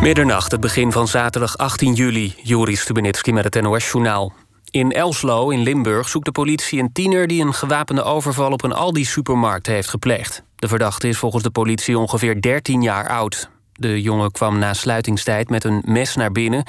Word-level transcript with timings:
Middernacht, 0.00 0.50
het 0.50 0.60
begin 0.60 0.92
van 0.92 1.08
zaterdag 1.08 1.56
18 1.56 1.94
juli. 1.94 2.34
Joris 2.42 2.80
Stubenitski 2.80 3.32
met 3.32 3.44
het 3.44 3.62
NOS-journaal. 3.62 4.32
In 4.70 4.92
Elslo 4.92 5.50
in 5.50 5.62
Limburg 5.62 6.08
zoekt 6.08 6.24
de 6.24 6.32
politie 6.32 6.80
een 6.80 6.92
tiener... 6.92 7.26
die 7.26 7.42
een 7.42 7.54
gewapende 7.54 8.02
overval 8.02 8.52
op 8.52 8.62
een 8.62 8.72
Aldi-supermarkt 8.72 9.66
heeft 9.66 9.88
gepleegd. 9.88 10.42
De 10.56 10.68
verdachte 10.68 11.08
is 11.08 11.18
volgens 11.18 11.42
de 11.42 11.50
politie 11.50 11.98
ongeveer 11.98 12.40
13 12.40 12.82
jaar 12.82 13.08
oud. 13.08 13.50
De 13.72 14.02
jongen 14.02 14.30
kwam 14.30 14.58
na 14.58 14.74
sluitingstijd 14.74 15.50
met 15.50 15.64
een 15.64 15.82
mes 15.86 16.16
naar 16.16 16.32
binnen... 16.32 16.64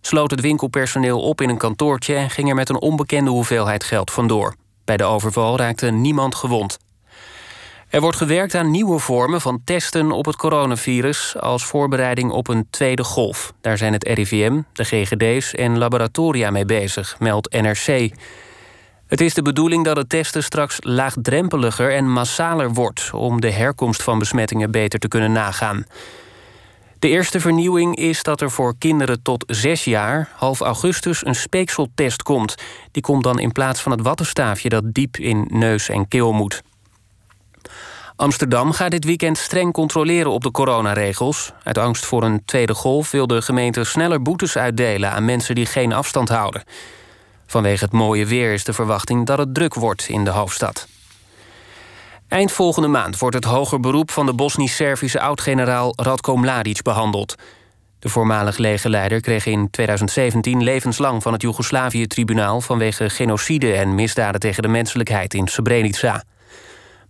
sloot 0.00 0.30
het 0.30 0.40
winkelpersoneel 0.40 1.20
op 1.20 1.40
in 1.40 1.48
een 1.48 1.58
kantoortje... 1.58 2.14
en 2.14 2.30
ging 2.30 2.48
er 2.48 2.54
met 2.54 2.68
een 2.68 2.80
onbekende 2.80 3.30
hoeveelheid 3.30 3.84
geld 3.84 4.10
vandoor. 4.10 4.54
Bij 4.84 4.96
de 4.96 5.04
overval 5.04 5.56
raakte 5.56 5.90
niemand 5.90 6.34
gewond. 6.34 6.78
Er 7.96 8.02
wordt 8.02 8.16
gewerkt 8.16 8.54
aan 8.54 8.70
nieuwe 8.70 8.98
vormen 8.98 9.40
van 9.40 9.60
testen 9.64 10.12
op 10.12 10.24
het 10.24 10.36
coronavirus 10.36 11.36
als 11.38 11.64
voorbereiding 11.64 12.30
op 12.30 12.48
een 12.48 12.66
tweede 12.70 13.04
golf. 13.04 13.52
Daar 13.60 13.78
zijn 13.78 13.92
het 13.92 14.04
RIVM, 14.04 14.60
de 14.72 14.84
GGD's 14.84 15.54
en 15.54 15.78
laboratoria 15.78 16.50
mee 16.50 16.64
bezig, 16.64 17.16
meldt 17.18 17.52
NRC. 17.52 18.10
Het 19.06 19.20
is 19.20 19.34
de 19.34 19.42
bedoeling 19.42 19.84
dat 19.84 19.96
het 19.96 20.08
testen 20.08 20.42
straks 20.42 20.76
laagdrempeliger 20.80 21.94
en 21.94 22.12
massaler 22.12 22.72
wordt 22.72 23.10
om 23.12 23.40
de 23.40 23.50
herkomst 23.50 24.02
van 24.02 24.18
besmettingen 24.18 24.70
beter 24.70 24.98
te 24.98 25.08
kunnen 25.08 25.32
nagaan. 25.32 25.84
De 26.98 27.08
eerste 27.08 27.40
vernieuwing 27.40 27.96
is 27.96 28.22
dat 28.22 28.40
er 28.40 28.50
voor 28.50 28.74
kinderen 28.78 29.22
tot 29.22 29.44
zes 29.46 29.84
jaar 29.84 30.28
half 30.34 30.60
augustus 30.60 31.26
een 31.26 31.34
speekseltest 31.34 32.22
komt. 32.22 32.54
Die 32.90 33.02
komt 33.02 33.22
dan 33.22 33.38
in 33.38 33.52
plaats 33.52 33.80
van 33.80 33.92
het 33.92 34.02
wattenstaafje 34.02 34.68
dat 34.68 34.94
diep 34.94 35.16
in 35.16 35.46
neus 35.50 35.88
en 35.88 36.08
keel 36.08 36.32
moet. 36.32 36.62
Amsterdam 38.16 38.72
gaat 38.72 38.90
dit 38.90 39.04
weekend 39.04 39.38
streng 39.38 39.72
controleren 39.72 40.30
op 40.30 40.42
de 40.42 40.50
coronaregels. 40.50 41.52
Uit 41.62 41.78
angst 41.78 42.06
voor 42.06 42.22
een 42.22 42.44
tweede 42.44 42.74
golf 42.74 43.10
wil 43.10 43.26
de 43.26 43.42
gemeente 43.42 43.84
sneller 43.84 44.22
boetes 44.22 44.56
uitdelen 44.56 45.10
aan 45.10 45.24
mensen 45.24 45.54
die 45.54 45.66
geen 45.66 45.92
afstand 45.92 46.28
houden. 46.28 46.64
Vanwege 47.46 47.84
het 47.84 47.92
mooie 47.92 48.26
weer 48.26 48.52
is 48.52 48.64
de 48.64 48.72
verwachting 48.72 49.26
dat 49.26 49.38
het 49.38 49.54
druk 49.54 49.74
wordt 49.74 50.08
in 50.08 50.24
de 50.24 50.30
hoofdstad. 50.30 50.88
Eind 52.28 52.52
volgende 52.52 52.88
maand 52.88 53.18
wordt 53.18 53.34
het 53.34 53.44
hoger 53.44 53.80
beroep 53.80 54.10
van 54.10 54.26
de 54.26 54.34
Bosnisch-Servische 54.34 55.20
oud-generaal 55.20 55.92
Radko 55.96 56.36
Mladic 56.36 56.82
behandeld. 56.82 57.34
De 57.98 58.08
voormalig 58.08 58.56
legerleider 58.56 59.20
kreeg 59.20 59.46
in 59.46 59.70
2017 59.70 60.62
levenslang 60.62 61.22
van 61.22 61.32
het 61.32 61.42
Joegoslavië-tribunaal 61.42 62.60
vanwege 62.60 63.10
genocide 63.10 63.72
en 63.72 63.94
misdaden 63.94 64.40
tegen 64.40 64.62
de 64.62 64.68
menselijkheid 64.68 65.34
in 65.34 65.46
Srebrenica. 65.46 66.22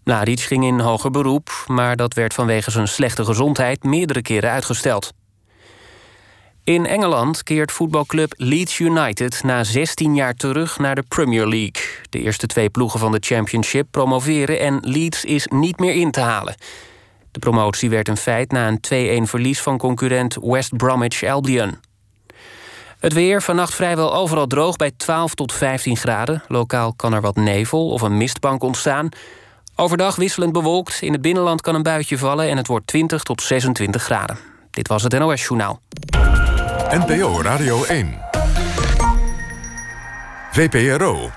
Mladic 0.07 0.41
ging 0.41 0.65
in 0.65 0.81
hoger 0.81 1.11
beroep, 1.11 1.65
maar 1.67 1.97
dat 1.97 2.15
werd 2.15 2.35
vanwege 2.35 2.71
zijn 2.71 2.89
slechte 2.89 3.25
gezondheid 3.25 3.83
meerdere 3.83 4.23
keren 4.23 4.51
uitgesteld. 4.51 5.13
In 6.65 6.87
Engeland 6.87 7.43
keert 7.43 7.73
voetbalclub 7.73 8.33
Leeds 8.37 8.79
United 8.79 9.43
na 9.43 9.65
16 9.65 10.15
jaar 10.15 10.35
terug 10.35 10.79
naar 10.79 10.95
de 10.95 11.03
Premier 11.09 11.47
League. 11.47 11.83
De 12.11 12.21
eerste 12.21 12.47
twee 12.47 12.71
ploegen 12.71 13.01
van 13.01 13.13
de 13.13 13.19
Championship 13.21 13.87
promoveren 13.91 14.61
en 14.61 14.79
Leeds 14.81 15.25
is 15.25 15.47
niet 15.47 15.79
meer 15.79 15.95
in 15.95 16.11
te 16.11 16.21
halen. 16.21 16.55
De 17.31 17.39
promotie 17.39 17.91
werd 17.91 18.09
een 18.09 18.17
feit 18.17 18.53
na 18.53 18.69
een 18.69 19.25
2-1 19.25 19.29
verlies 19.29 19.61
van 19.61 19.79
concurrent 19.79 20.37
West 20.41 20.77
Bromwich 20.77 21.23
Albion. 21.23 21.79
Het 22.99 23.13
weer 23.13 23.43
vannacht 23.43 23.75
vrijwel 23.75 24.15
overal 24.15 24.47
droog 24.47 24.77
bij 24.77 24.91
12 24.97 25.35
tot 25.35 25.53
15 25.53 25.97
graden. 25.97 26.43
Lokaal 26.49 26.95
kan 26.95 27.13
er 27.13 27.21
wat 27.21 27.37
nevel 27.37 27.91
of 27.91 28.03
een 28.03 28.17
mistbank 28.17 28.63
ontstaan. 28.63 29.09
Overdag 29.79 30.17
wisselend 30.17 30.53
bewolkt. 30.53 30.99
In 31.03 31.13
het 31.13 31.21
binnenland 31.23 31.61
kan 31.61 31.75
een 31.75 31.83
buitje 31.83 32.19
vallen 32.19 32.49
en 32.49 32.57
het 32.57 32.67
wordt 32.67 32.87
20 32.87 33.23
tot 33.23 33.43
26 33.43 34.03
graden. 34.03 34.39
Dit 34.71 34.89
was 34.89 35.03
het 35.03 35.19
NOS 35.19 35.43
Journaal. 35.43 35.81
NPO 36.91 37.43
Radio 37.43 37.85
1. 37.85 38.19
VPRO. 40.51 41.31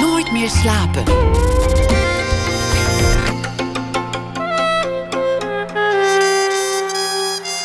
Nooit 0.00 0.32
meer 0.32 0.48
slapen. 0.48 1.02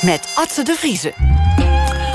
Met 0.01 0.33
Atze 0.35 0.63
de 0.63 0.75
Vriezen. 0.77 1.42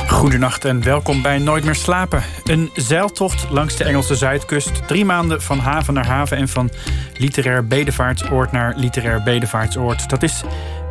Goedenacht 0.08 0.64
en 0.64 0.82
welkom 0.82 1.22
bij 1.22 1.38
Nooit 1.38 1.64
meer 1.64 1.74
slapen. 1.74 2.22
Een 2.44 2.70
zeiltocht 2.74 3.50
langs 3.50 3.76
de 3.76 3.84
Engelse 3.84 4.14
zuidkust. 4.14 4.86
Drie 4.86 5.04
maanden 5.04 5.42
van 5.42 5.58
haven 5.58 5.94
naar 5.94 6.06
haven 6.06 6.36
en 6.36 6.48
van 6.48 6.70
literair 7.16 7.66
bedevaartsoord 7.66 8.52
naar 8.52 8.74
literair 8.76 9.22
bedevaartsoord. 9.22 10.08
Dat 10.08 10.22
is 10.22 10.42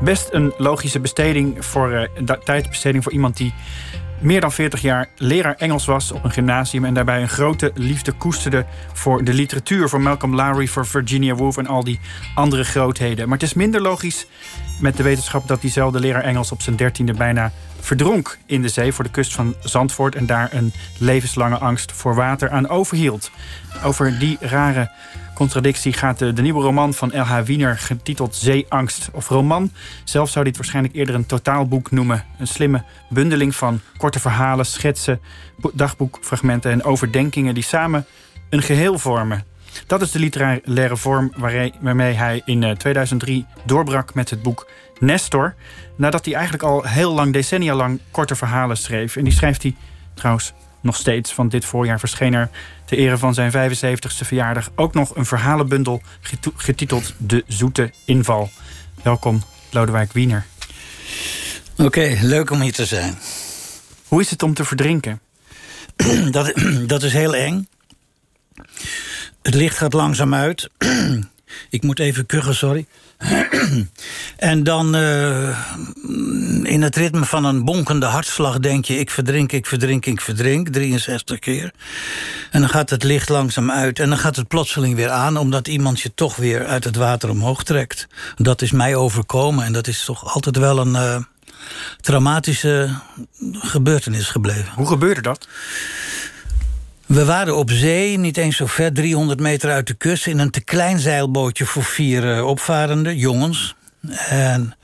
best 0.02 0.28
een 0.32 0.54
logische 0.58 1.00
besteding 1.00 1.66
voor 1.66 1.92
uh, 1.92 2.32
tijdbesteding 2.44 3.04
voor 3.04 3.12
iemand 3.12 3.38
die 3.38 3.54
meer 4.20 4.42
dan 4.42 4.52
40 4.52 4.82
jaar 4.82 5.08
leraar 5.16 5.56
Engels 5.56 5.86
was 5.86 6.12
op 6.12 6.24
een 6.24 6.32
gymnasium 6.32 6.86
en 6.86 6.94
daarbij 6.94 7.22
een 7.22 7.30
grote 7.30 7.72
liefde 7.76 8.12
koesterde 8.12 8.66
voor 8.94 9.24
de 9.24 9.34
literatuur, 9.34 9.90
voor 9.90 10.02
Malcolm 10.02 10.36
Lowry, 10.36 10.68
voor 10.68 10.86
Virginia 10.86 11.36
Woolf 11.36 11.58
en 11.58 11.68
al 11.68 11.84
die 11.84 12.00
andere 12.36 12.64
grootheden. 12.64 13.30
Maar 13.30 13.38
het 13.38 13.48
is 13.48 13.54
minder 13.54 13.82
logisch 13.82 14.28
met 14.80 14.98
de 14.98 15.04
wetenschap 15.04 15.48
dat 15.48 15.62
diezelfde 15.62 16.00
leraar 16.00 16.24
Engels 16.24 16.52
op 16.52 16.62
zijn 16.62 16.76
dertiende 16.76 17.14
bijna 17.14 17.52
verdronk 17.88 18.38
in 18.46 18.62
de 18.62 18.68
zee 18.68 18.92
voor 18.92 19.04
de 19.04 19.10
kust 19.10 19.34
van 19.34 19.56
Zandvoort 19.64 20.16
en 20.16 20.26
daar 20.26 20.54
een 20.54 20.74
levenslange 20.98 21.58
angst 21.58 21.92
voor 21.92 22.16
water 22.16 22.50
aan 22.50 22.70
overhield. 22.70 23.32
Over 23.84 24.20
die 24.20 24.38
rare 24.40 24.92
contradictie 25.34 25.94
gaat 25.94 26.20
de, 26.20 26.42
nieuwe 26.42 26.62
roman 26.62 26.94
van 26.94 27.10
L.H. 27.10 27.42
Wiener 27.42 27.78
getiteld 27.78 28.36
Zeeangst. 28.36 29.10
Of 29.14 29.28
roman, 29.30 29.72
zelf 30.04 30.30
zou 30.30 30.46
dit 30.46 30.58
waarschijnlijk 30.58 30.96
eerder 30.96 31.16
een 31.16 31.26
totaalboek 31.26 31.92
noemen. 31.92 32.24
Een 32.40 32.48
slimme 32.48 32.84
bundeling 33.10 33.56
van 33.56 33.80
korte 33.98 34.20
verhalen, 34.20 34.66
schetsen, 34.66 35.22
dagboekfragmenten 35.74 36.72
en 36.72 36.84
overdenkingen 36.84 37.54
die 37.54 37.64
samen 37.64 38.06
een 38.50 38.62
geheel 38.62 39.00
vormen. 39.00 39.46
Dat 39.88 40.02
is 40.02 40.12
de 40.12 40.20
literaire 40.20 40.98
vorm 40.98 41.34
waarmee 41.82 42.14
hij 42.14 42.42
in 42.46 42.78
2003 42.78 43.46
eh, 43.50 43.62
doorbrak 43.66 44.14
met 44.14 44.30
het 44.30 44.42
boek 44.42 44.68
Nestor. 45.00 45.56
Nadat 45.96 46.26
hij 46.26 46.34
eigenlijk 46.34 46.64
al 46.64 46.84
heel 46.84 47.14
lang, 47.14 47.34
decennia 47.34 47.76
lang, 47.76 48.00
korte 48.12 48.36
verhalen 48.36 48.78
schreef. 48.78 49.16
En 49.16 49.24
die 49.24 49.34
schrijft 49.34 49.62
hij 49.64 49.76
trouwens 50.14 50.54
nog 50.82 50.96
steeds. 50.96 51.34
Van 51.34 51.50
dit 51.50 51.66
voorjaar 51.66 52.00
verscheen 52.00 52.34
er 52.34 52.50
ter 52.86 52.98
ere 52.98 53.18
van 53.18 53.34
zijn 53.34 53.52
75ste 53.52 54.26
verjaardag 54.26 54.70
ook 54.76 54.94
nog 54.94 55.16
een 55.16 55.26
verhalenbundel 55.26 56.02
getiteld 56.56 57.14
De 57.18 57.44
Zoete 57.48 57.92
Inval. 58.06 58.50
Welkom, 59.04 59.44
Lodewijk 59.70 60.14
Wiener. 60.14 60.46
Oké, 61.78 62.18
leuk 62.22 62.52
om 62.52 62.62
hier 62.62 62.74
te 62.74 62.86
zijn. 62.86 63.18
Hoe 64.08 64.22
is 64.22 64.30
het 64.30 64.44
om 64.44 64.54
te 64.54 64.66
verdrinken? 64.66 65.20
dat, 66.32 66.54
dat 66.94 67.04
is 67.04 67.14
heel 67.14 67.36
eng. 67.36 67.68
Het 69.42 69.56
licht 69.56 69.78
gaat 69.78 69.94
langzaam 69.94 70.34
uit. 70.34 70.70
Ik 71.70 71.84
moet 71.84 72.00
even 72.00 72.26
kuchen, 72.26 72.56
sorry. 72.56 72.86
en 74.38 74.64
dan 74.64 74.96
uh, 74.96 75.60
in 76.64 76.82
het 76.82 76.96
ritme 76.96 77.26
van 77.26 77.46
een 77.46 77.66
bonkende 77.66 78.06
hartslag 78.06 78.60
denk 78.60 78.86
je... 78.86 79.00
ik 79.00 79.10
verdrink, 79.10 79.52
ik 79.52 79.66
verdrink, 79.66 80.06
ik 80.06 80.22
verdrink, 80.22 80.70
63 80.70 81.40
keer. 81.40 81.72
En 82.52 82.60
dan 82.60 82.70
gaat 82.70 82.90
het 82.90 83.04
licht 83.04 83.30
langzaam 83.30 83.72
uit 83.72 84.00
en 84.00 84.10
dan 84.10 84.18
gaat 84.18 84.36
het 84.36 84.48
plotseling 84.48 84.96
weer 84.96 85.10
aan... 85.10 85.38
omdat 85.38 85.68
iemand 85.68 86.02
je 86.02 86.14
toch 86.14 86.36
weer 86.36 86.66
uit 86.66 86.84
het 86.84 86.96
water 86.96 87.30
omhoog 87.30 87.64
trekt. 87.64 88.08
Dat 88.36 88.62
is 88.62 88.72
mij 88.72 88.96
overkomen 88.96 89.66
en 89.66 89.74
dat 89.74 89.88
is 89.88 90.06
toch 90.06 90.34
altijd 90.34 90.58
wel 90.58 90.78
een... 90.78 90.94
Uh, 90.94 91.18
traumatische 92.02 92.90
gebeurtenis 93.52 94.28
gebleven. 94.28 94.74
Hoe 94.76 94.88
gebeurde 94.88 95.22
dat? 95.22 95.48
We 97.08 97.26
waren 97.26 97.58
op 97.58 97.72
zee, 97.72 98.18
niet 98.18 98.38
eens 98.38 98.56
zo 98.56 98.66
ver, 98.66 98.94
300 98.94 99.40
meter 99.40 99.72
uit 99.72 99.88
de 99.88 99.94
kust... 99.94 100.28
in 100.28 100.40
een 100.40 100.50
te 100.50 100.62
klein 100.62 101.00
zeilbootje 101.00 101.66
voor 101.66 101.84
vier 101.84 102.38
uh, 102.38 102.46
opvarenden, 102.46 103.18
jongens. 103.18 103.76
En 104.30 104.76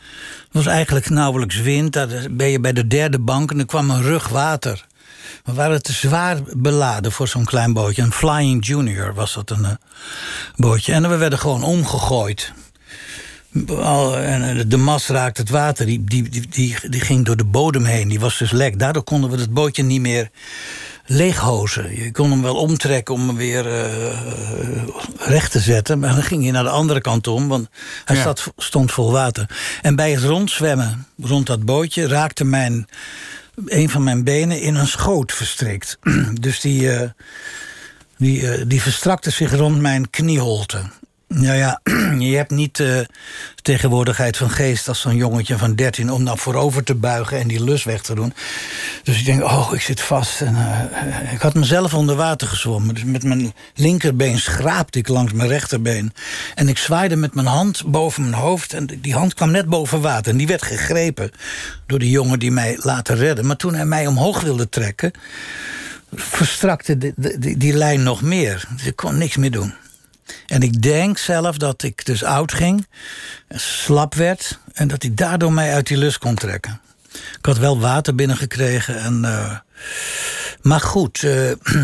was 0.51 0.65
eigenlijk 0.65 1.09
nauwelijks 1.09 1.61
wind. 1.61 1.93
Daar 1.93 2.27
ben 2.31 2.49
je 2.49 2.59
bij 2.59 2.73
de 2.73 2.87
derde 2.87 3.19
bank 3.19 3.51
en 3.51 3.59
er 3.59 3.65
kwam 3.65 3.89
een 3.89 4.01
rug 4.01 4.27
water. 4.27 4.85
We 5.45 5.53
waren 5.53 5.83
te 5.83 5.93
zwaar 5.93 6.37
beladen 6.57 7.11
voor 7.11 7.27
zo'n 7.27 7.45
klein 7.45 7.73
bootje. 7.73 8.01
Een 8.01 8.11
Flying 8.11 8.65
Junior 8.65 9.13
was 9.13 9.33
dat 9.33 9.49
een 9.49 9.63
uh, 9.63 9.71
bootje. 10.55 10.93
En 10.93 11.09
we 11.09 11.17
werden 11.17 11.39
gewoon 11.39 11.63
omgegooid. 11.63 12.53
En 14.15 14.69
de 14.69 14.77
mast 14.77 15.09
raakte 15.09 15.41
het 15.41 15.49
water, 15.49 15.85
die, 15.85 16.03
die, 16.03 16.29
die, 16.49 16.77
die 16.89 17.01
ging 17.01 17.25
door 17.25 17.37
de 17.37 17.45
bodem 17.45 17.85
heen. 17.85 18.07
Die 18.07 18.19
was 18.19 18.37
dus 18.37 18.51
lek. 18.51 18.79
Daardoor 18.79 19.03
konden 19.03 19.29
we 19.29 19.37
het 19.37 19.53
bootje 19.53 19.83
niet 19.83 20.01
meer 20.01 20.29
leeghozen. 21.05 21.95
Je 22.03 22.11
kon 22.11 22.31
hem 22.31 22.41
wel 22.41 22.55
omtrekken 22.55 23.13
om 23.13 23.27
hem 23.27 23.35
weer 23.37 23.65
uh, 23.65 24.83
recht 25.17 25.51
te 25.51 25.59
zetten. 25.59 25.99
Maar 25.99 26.13
dan 26.13 26.23
ging 26.23 26.45
je 26.45 26.51
naar 26.51 26.63
de 26.63 26.69
andere 26.69 27.01
kant 27.01 27.27
om, 27.27 27.47
want 27.47 27.69
hij 28.05 28.15
ja. 28.15 28.33
stond 28.57 28.91
vol 28.91 29.11
water. 29.11 29.49
En 29.81 29.95
bij 29.95 30.11
het 30.11 30.23
rondzwemmen 30.23 31.07
rond 31.21 31.47
dat 31.47 31.65
bootje 31.65 32.07
raakte 32.07 32.43
mijn, 32.43 32.87
een 33.65 33.89
van 33.89 34.03
mijn 34.03 34.23
benen 34.23 34.61
in 34.61 34.75
een 34.75 34.87
schoot 34.87 35.31
verstrikt. 35.31 35.97
dus 36.41 36.59
die, 36.59 36.81
uh, 36.81 37.01
die, 38.17 38.67
die 38.67 38.81
verstrakte 38.81 39.29
zich 39.29 39.55
rond 39.55 39.79
mijn 39.79 40.09
knieholte. 40.09 40.81
Nou 41.35 41.57
ja, 41.57 41.79
je 42.29 42.35
hebt 42.35 42.51
niet 42.51 42.79
uh, 42.79 42.99
tegenwoordigheid 43.61 44.37
van 44.37 44.49
geest 44.49 44.87
als 44.87 45.01
zo'n 45.01 45.15
jongetje 45.15 45.57
van 45.57 45.75
13 45.75 46.11
om 46.11 46.23
nou 46.23 46.37
voorover 46.37 46.83
te 46.83 46.95
buigen 46.95 47.39
en 47.39 47.47
die 47.47 47.63
lus 47.63 47.83
weg 47.83 48.01
te 48.01 48.15
doen. 48.15 48.33
Dus 49.03 49.19
ik 49.19 49.25
denk, 49.25 49.43
oh, 49.43 49.69
ik 49.73 49.81
zit 49.81 50.01
vast. 50.01 50.41
En, 50.41 50.55
uh, 50.55 51.33
ik 51.33 51.41
had 51.41 51.53
mezelf 51.53 51.93
onder 51.93 52.15
water 52.15 52.47
gezwommen. 52.47 52.93
Dus 52.95 53.03
met 53.03 53.23
mijn 53.23 53.53
linkerbeen 53.75 54.39
schraapte 54.39 54.99
ik 54.99 55.07
langs 55.07 55.33
mijn 55.33 55.49
rechterbeen. 55.49 56.13
En 56.55 56.67
ik 56.67 56.77
zwaaide 56.77 57.15
met 57.15 57.33
mijn 57.33 57.47
hand 57.47 57.83
boven 57.85 58.29
mijn 58.29 58.41
hoofd. 58.41 58.73
En 58.73 58.89
die 59.01 59.13
hand 59.13 59.33
kwam 59.33 59.51
net 59.51 59.65
boven 59.65 60.01
water. 60.01 60.31
En 60.31 60.37
die 60.37 60.47
werd 60.47 60.63
gegrepen 60.63 61.31
door 61.85 61.99
die 61.99 62.09
jongen 62.09 62.39
die 62.39 62.51
mij 62.51 62.77
later 62.81 63.15
redde. 63.15 63.43
Maar 63.43 63.57
toen 63.57 63.73
hij 63.73 63.85
mij 63.85 64.07
omhoog 64.07 64.41
wilde 64.41 64.69
trekken, 64.69 65.11
verstrakte 66.15 66.97
die, 66.97 67.13
die, 67.15 67.57
die 67.57 67.73
lijn 67.73 68.03
nog 68.03 68.21
meer. 68.21 68.67
Dus 68.75 68.85
ik 68.85 68.95
kon 68.95 69.17
niks 69.17 69.37
meer 69.37 69.51
doen. 69.51 69.73
En 70.47 70.61
ik 70.61 70.81
denk 70.81 71.17
zelf 71.17 71.57
dat 71.57 71.83
ik 71.83 72.05
dus 72.05 72.23
oud 72.23 72.53
ging, 72.53 72.87
slap 73.49 74.15
werd... 74.15 74.59
en 74.73 74.87
dat 74.87 75.01
hij 75.01 75.13
daardoor 75.13 75.53
mij 75.53 75.73
uit 75.73 75.87
die 75.87 75.97
lus 75.97 76.17
kon 76.17 76.35
trekken. 76.35 76.81
Ik 77.13 77.45
had 77.45 77.57
wel 77.57 77.79
water 77.79 78.15
binnengekregen. 78.15 78.99
En, 78.99 79.21
uh, 79.23 79.57
maar 80.61 80.79
goed, 80.79 81.21
uh, 81.21 81.51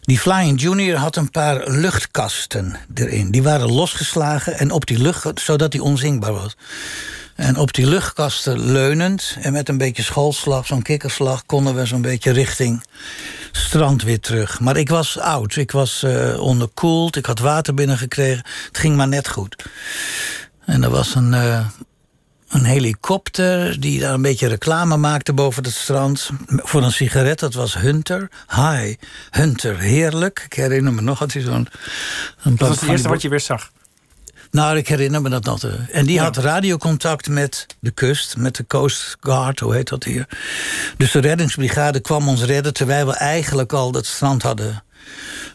die 0.00 0.18
Flying 0.18 0.60
Junior 0.60 0.96
had 0.96 1.16
een 1.16 1.30
paar 1.30 1.70
luchtkasten 1.70 2.76
erin. 2.94 3.30
Die 3.30 3.42
waren 3.42 3.72
losgeslagen 3.72 4.58
en 4.58 4.70
op 4.70 4.86
die 4.86 4.98
lucht, 4.98 5.40
zodat 5.40 5.72
hij 5.72 5.82
onzinkbaar 5.82 6.32
was. 6.32 6.56
En 7.34 7.56
op 7.56 7.72
die 7.72 7.86
luchtkasten 7.86 8.72
leunend 8.72 9.36
en 9.40 9.52
met 9.52 9.68
een 9.68 9.78
beetje 9.78 10.02
schoolslag, 10.02 10.66
zo'n 10.66 10.82
kikkerslag... 10.82 11.46
konden 11.46 11.74
we 11.74 11.86
zo'n 11.86 12.02
beetje 12.02 12.30
richting 12.30 12.84
strand 13.52 14.02
weer 14.02 14.20
terug. 14.20 14.60
Maar 14.60 14.76
ik 14.76 14.88
was 14.88 15.18
oud, 15.18 15.56
ik 15.56 15.70
was 15.70 16.02
uh, 16.04 16.40
onderkoeld, 16.40 17.16
ik 17.16 17.26
had 17.26 17.38
water 17.38 17.74
binnengekregen. 17.74 18.44
Het 18.66 18.78
ging 18.78 18.96
maar 18.96 19.08
net 19.08 19.28
goed. 19.28 19.64
En 20.64 20.82
er 20.82 20.90
was 20.90 21.14
een, 21.14 21.32
uh, 21.32 21.66
een 22.48 22.64
helikopter 22.64 23.80
die 23.80 24.00
daar 24.00 24.14
een 24.14 24.22
beetje 24.22 24.48
reclame 24.48 24.96
maakte 24.96 25.32
boven 25.32 25.64
het 25.64 25.74
strand. 25.74 26.30
Voor 26.46 26.82
een 26.82 26.92
sigaret, 26.92 27.38
dat 27.38 27.54
was 27.54 27.74
Hunter. 27.74 28.30
Hi, 28.54 28.94
Hunter, 29.30 29.78
heerlijk. 29.78 30.42
Ik 30.44 30.52
herinner 30.52 30.92
me 30.92 31.00
nog 31.00 31.18
dat 31.18 31.32
hij 31.32 31.42
zo'n... 31.42 31.68
Dat 32.42 32.68
was 32.68 32.80
het 32.80 32.90
eerste 32.90 33.08
wat 33.08 33.22
je 33.22 33.28
weer 33.28 33.40
zag. 33.40 33.70
Nou, 34.52 34.76
ik 34.76 34.88
herinner 34.88 35.22
me 35.22 35.28
dat 35.28 35.44
nog. 35.44 35.64
En 35.90 36.06
die 36.06 36.20
had 36.20 36.36
radiocontact 36.36 37.28
met 37.28 37.66
de 37.80 37.90
kust, 37.90 38.36
met 38.36 38.56
de 38.56 38.66
Coast 38.66 39.16
Guard, 39.20 39.60
hoe 39.60 39.74
heet 39.74 39.88
dat 39.88 40.04
hier. 40.04 40.28
Dus 40.96 41.10
de 41.10 41.18
reddingsbrigade 41.18 42.00
kwam 42.00 42.28
ons 42.28 42.42
redden... 42.42 42.74
terwijl 42.74 43.06
we 43.06 43.12
eigenlijk 43.12 43.72
al 43.72 43.92
dat 43.92 44.06
strand 44.06 44.42
hadden 44.42 44.84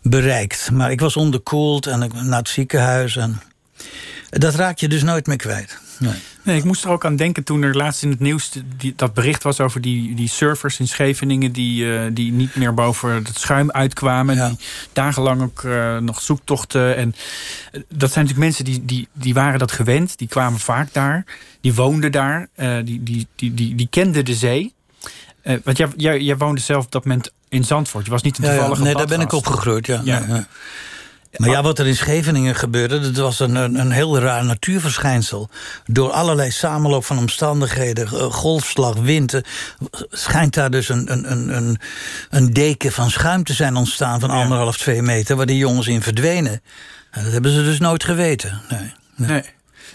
bereikt. 0.02 0.72
Maar 0.72 0.92
ik 0.92 1.00
was 1.00 1.16
onderkoeld 1.16 1.88
en 1.88 2.02
ik 2.02 2.14
naar 2.14 2.40
het 2.40 2.50
ziekenhuis. 2.50 3.16
En 3.16 3.42
dat 4.30 4.56
raak 4.56 4.78
je 4.78 4.88
dus 4.88 5.04
nooit 5.04 5.28
meer 5.28 5.38
kwijt. 5.38 5.78
Nee. 6.00 6.22
Nee. 6.48 6.58
ik 6.58 6.64
moest 6.64 6.84
er 6.84 6.90
ook 6.90 7.06
aan 7.06 7.16
denken 7.16 7.44
toen 7.44 7.62
er 7.62 7.76
laatst 7.76 8.04
in 8.04 8.10
het 8.10 8.20
nieuws 8.20 8.52
die, 8.78 8.94
dat 8.96 9.14
bericht 9.14 9.44
was 9.44 9.60
over 9.60 9.82
die, 9.82 10.16
die 10.16 10.28
surfers 10.28 10.80
in 10.80 10.88
Scheveningen 10.88 11.52
die, 11.52 11.84
uh, 11.84 12.02
die 12.12 12.32
niet 12.32 12.56
meer 12.56 12.74
boven 12.74 13.10
het 13.10 13.38
schuim 13.38 13.72
uitkwamen. 13.72 14.36
Ja. 14.36 14.48
Die 14.48 14.58
dagenlang 14.94 15.42
ook 15.42 15.62
uh, 15.62 15.98
nog 15.98 16.22
zoektochten. 16.22 16.96
En 16.96 17.16
uh, 17.72 17.82
dat 17.90 18.12
zijn 18.12 18.26
natuurlijk 18.26 18.38
mensen 18.38 18.66
die, 18.66 18.86
die, 18.86 19.08
die 19.14 19.34
waren 19.34 19.60
dat 19.60 19.72
gewend. 19.72 20.18
Die 20.18 20.28
kwamen 20.28 20.60
vaak 20.60 20.94
daar. 20.94 21.24
Die 21.62 21.74
woonden 21.74 22.12
daar. 22.12 22.48
die, 22.84 23.04
die, 23.04 23.28
die, 23.36 23.54
die, 23.54 23.76
die 23.76 23.88
kenden 23.90 24.26
de 24.26 24.36
zee. 24.36 24.74
want 25.64 25.78
jij, 25.78 25.88
jij, 25.96 26.22
jij 26.22 26.38
woonde 26.38 26.62
zelf 26.62 26.86
op 26.86 26.92
dat 26.92 27.06
moment 27.06 27.32
in 27.50 27.64
Zandvoort. 27.64 28.06
Je 28.06 28.12
was 28.12 28.22
niet 28.22 28.38
een 28.38 28.44
toevallige 28.44 28.72
ja, 28.72 28.78
ja. 28.78 28.84
Nee, 28.84 28.96
daar 28.96 29.18
ben 29.18 29.26
ik 29.26 29.32
opgegroeid, 29.32 29.86
ja. 29.86 30.02
ja. 30.04 30.26
Nee, 30.26 30.42
maar 31.36 31.50
ja, 31.50 31.64
wat 31.64 31.80
er 31.80 31.88
in 31.88 31.96
Scheveningen 31.96 32.56
gebeurde, 32.56 33.00
dat 33.00 33.16
was 33.16 33.40
een, 33.40 33.56
een, 33.56 33.80
een, 33.80 33.92
heel 33.92 34.20
raar 34.20 34.46
natuurverschijnsel. 34.46 35.50
Door 35.86 36.12
allerlei 36.12 36.52
samenloop 36.52 37.06
van 37.06 37.18
omstandigheden, 37.18 38.08
golfslag, 38.32 38.96
wind... 38.96 39.34
Eh, 39.34 39.42
schijnt 40.10 40.54
daar 40.54 40.72
dus 40.72 40.90
een, 40.90 41.12
een, 41.12 41.56
een, 41.56 41.80
een 42.30 42.54
deken 42.54 42.92
van 42.92 43.10
schuim 43.10 43.44
te 43.44 43.54
zijn 43.54 43.76
ontstaan... 43.76 44.20
van 44.20 44.30
anderhalf, 44.30 44.78
twee 44.78 45.02
meter, 45.02 45.36
waar 45.36 45.46
die 45.46 45.58
jongens 45.58 45.88
in 45.88 46.02
verdwenen. 46.02 46.62
En 47.12 47.24
dat 47.24 47.34
hebben 47.34 47.52
ze 47.52 47.64
dus 47.64 47.80
nooit 47.80 48.04
geweten. 48.04 48.62
Nee. 48.70 48.94
nee. 49.16 49.30
nee. 49.30 49.44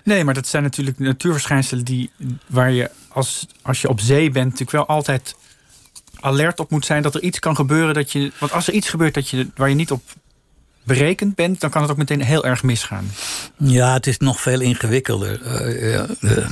Nee, 0.04 0.24
maar 0.24 0.34
dat 0.34 0.46
zijn 0.46 0.62
natuurlijk 0.62 0.98
natuurverschijnselen 0.98 1.84
die, 1.84 2.10
waar 2.46 2.70
je 2.70 2.90
als, 3.08 3.46
als 3.62 3.80
je 3.80 3.88
op 3.88 4.00
zee 4.00 4.30
bent, 4.30 4.44
natuurlijk 4.44 4.70
wel 4.70 4.86
altijd 4.86 5.34
alert 6.20 6.60
op 6.60 6.70
moet 6.70 6.84
zijn 6.84 7.02
dat 7.02 7.14
er 7.14 7.22
iets 7.22 7.38
kan 7.38 7.56
gebeuren 7.56 7.94
dat 7.94 8.12
je. 8.12 8.32
Want 8.38 8.52
als 8.52 8.68
er 8.68 8.74
iets 8.74 8.88
gebeurt 8.88 9.14
dat 9.14 9.28
je, 9.28 9.48
waar 9.54 9.68
je 9.68 9.74
niet 9.74 9.90
op 9.90 10.02
berekend 10.84 11.34
bent, 11.34 11.60
dan 11.60 11.70
kan 11.70 11.82
het 11.82 11.90
ook 11.90 11.96
meteen 11.96 12.22
heel 12.22 12.44
erg 12.44 12.62
misgaan. 12.62 13.10
Ja, 13.56 13.92
het 13.92 14.06
is 14.06 14.18
nog 14.18 14.40
veel 14.40 14.60
ingewikkelder. 14.60 15.40
Uh, 15.42 15.92
ja, 15.92 16.06
uh, 16.20 16.46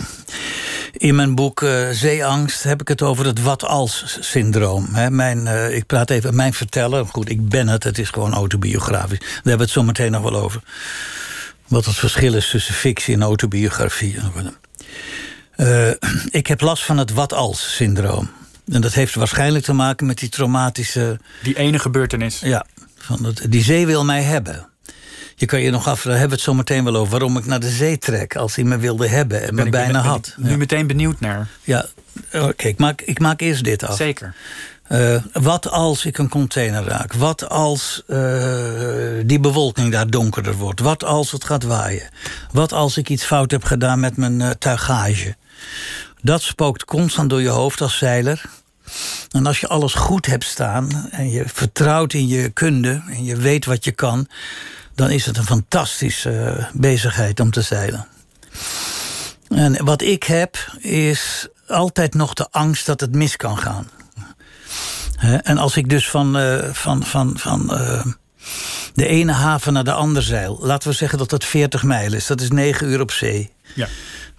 in 0.92 1.14
mijn 1.14 1.34
boek 1.34 1.60
uh, 1.60 1.88
Zeeangst 1.90 2.62
heb 2.62 2.80
ik 2.80 2.88
het 2.88 3.02
over 3.02 3.26
het 3.26 3.42
wat-als-syndroom. 3.42 4.88
Mijn, 5.10 5.46
ik 5.74 5.86
praat 5.86 6.10
even 6.10 6.34
mijn 6.34 6.52
vertellen. 6.52 7.06
Goed, 7.06 7.30
ik 7.30 7.48
ben 7.48 7.68
het, 7.68 7.84
het 7.84 7.98
is 7.98 8.10
gewoon 8.10 8.32
autobiografisch. 8.32 9.18
Daar 9.18 9.28
hebben 9.34 9.56
we 9.56 9.62
het 9.62 9.70
zo 9.70 9.82
meteen 9.82 10.10
nog 10.10 10.22
wel 10.22 10.36
over. 10.36 10.62
Wat 11.68 11.84
het 11.84 11.96
verschil 11.96 12.34
is 12.34 12.50
tussen 12.50 12.74
fictie 12.74 13.14
en 13.14 13.22
autobiografie. 13.22 14.16
ik 16.30 16.46
heb 16.46 16.60
last 16.60 16.84
van 16.84 16.98
het 16.98 17.12
wat-als-syndroom. 17.12 18.30
En 18.72 18.80
dat 18.80 18.92
heeft 18.92 19.14
waarschijnlijk 19.14 19.64
te 19.64 19.72
maken 19.72 20.06
met 20.06 20.18
die 20.18 20.28
traumatische... 20.28 21.20
Die 21.42 21.56
ene 21.56 21.78
gebeurtenis. 21.78 22.40
Ja, 22.40 22.66
van 23.02 23.34
die 23.48 23.62
zee 23.62 23.86
wil 23.86 24.04
mij 24.04 24.22
hebben. 24.22 24.68
Je 25.34 25.46
kan 25.46 25.60
je 25.60 25.70
nog 25.70 25.88
af, 25.88 26.02
daar 26.02 26.12
hebben 26.12 26.28
we 26.28 26.34
het 26.34 26.44
zo 26.44 26.54
meteen 26.54 26.84
wel 26.84 26.96
over... 26.96 27.10
waarom 27.10 27.36
ik 27.36 27.46
naar 27.46 27.60
de 27.60 27.70
zee 27.70 27.98
trek 27.98 28.36
als 28.36 28.54
hij 28.54 28.64
me 28.64 28.78
wilde 28.78 29.08
hebben 29.08 29.42
en 29.42 29.54
me 29.54 29.68
bijna 29.68 30.02
ben, 30.02 30.10
had. 30.10 30.34
nu 30.36 30.56
meteen 30.56 30.86
benieuwd 30.86 31.20
naar. 31.20 31.48
Ja, 31.62 31.86
oké, 32.32 32.68
ik, 32.68 32.78
maak, 32.78 33.00
ik 33.00 33.18
maak 33.18 33.40
eerst 33.40 33.64
dit 33.64 33.82
af. 33.84 33.96
Zeker. 33.96 34.34
Uh, 34.88 35.16
wat 35.32 35.68
als 35.68 36.04
ik 36.04 36.18
een 36.18 36.28
container 36.28 36.84
raak? 36.84 37.12
Wat 37.12 37.48
als 37.48 38.02
uh, 38.06 38.18
die 39.24 39.40
bewolking 39.40 39.92
daar 39.92 40.10
donkerder 40.10 40.54
wordt? 40.54 40.80
Wat 40.80 41.04
als 41.04 41.32
het 41.32 41.44
gaat 41.44 41.62
waaien? 41.62 42.08
Wat 42.52 42.72
als 42.72 42.96
ik 42.96 43.08
iets 43.08 43.24
fout 43.24 43.50
heb 43.50 43.64
gedaan 43.64 44.00
met 44.00 44.16
mijn 44.16 44.40
uh, 44.40 44.50
tuigage? 44.50 45.36
Dat 46.22 46.42
spookt 46.42 46.84
constant 46.84 47.30
door 47.30 47.42
je 47.42 47.48
hoofd 47.48 47.80
als 47.80 47.98
zeiler. 47.98 48.42
En 49.30 49.46
als 49.46 49.60
je 49.60 49.68
alles 49.68 49.94
goed 49.94 50.26
hebt 50.26 50.44
staan 50.44 51.08
en 51.10 51.30
je 51.30 51.44
vertrouwt 51.46 52.12
in 52.12 52.28
je 52.28 52.48
kunde 52.48 53.02
en 53.08 53.24
je 53.24 53.36
weet 53.36 53.64
wat 53.64 53.84
je 53.84 53.92
kan, 53.92 54.28
dan 54.94 55.10
is 55.10 55.26
het 55.26 55.36
een 55.36 55.44
fantastische 55.44 56.30
eh, 56.30 56.64
bezigheid 56.72 57.40
om 57.40 57.50
te 57.50 57.62
zeilen. 57.62 58.06
En 59.48 59.84
wat 59.84 60.02
ik 60.02 60.22
heb, 60.22 60.76
is 60.78 61.48
altijd 61.68 62.14
nog 62.14 62.34
de 62.34 62.46
angst 62.50 62.86
dat 62.86 63.00
het 63.00 63.14
mis 63.14 63.36
kan 63.36 63.58
gaan. 63.58 63.88
En 65.42 65.58
als 65.58 65.76
ik 65.76 65.88
dus 65.88 66.08
van, 66.08 66.40
uh, 66.40 66.64
van, 66.72 67.04
van, 67.04 67.38
van 67.38 67.68
uh, 67.70 68.04
de 68.94 69.06
ene 69.06 69.32
haven 69.32 69.72
naar 69.72 69.84
de 69.84 69.92
andere 69.92 70.24
zeil, 70.24 70.58
laten 70.60 70.88
we 70.88 70.94
zeggen 70.94 71.18
dat 71.18 71.30
dat 71.30 71.44
40 71.44 71.82
mijl 71.82 72.12
is, 72.12 72.26
dat 72.26 72.40
is 72.40 72.50
9 72.50 72.88
uur 72.88 73.00
op 73.00 73.10
zee. 73.10 73.50
Ja 73.74 73.88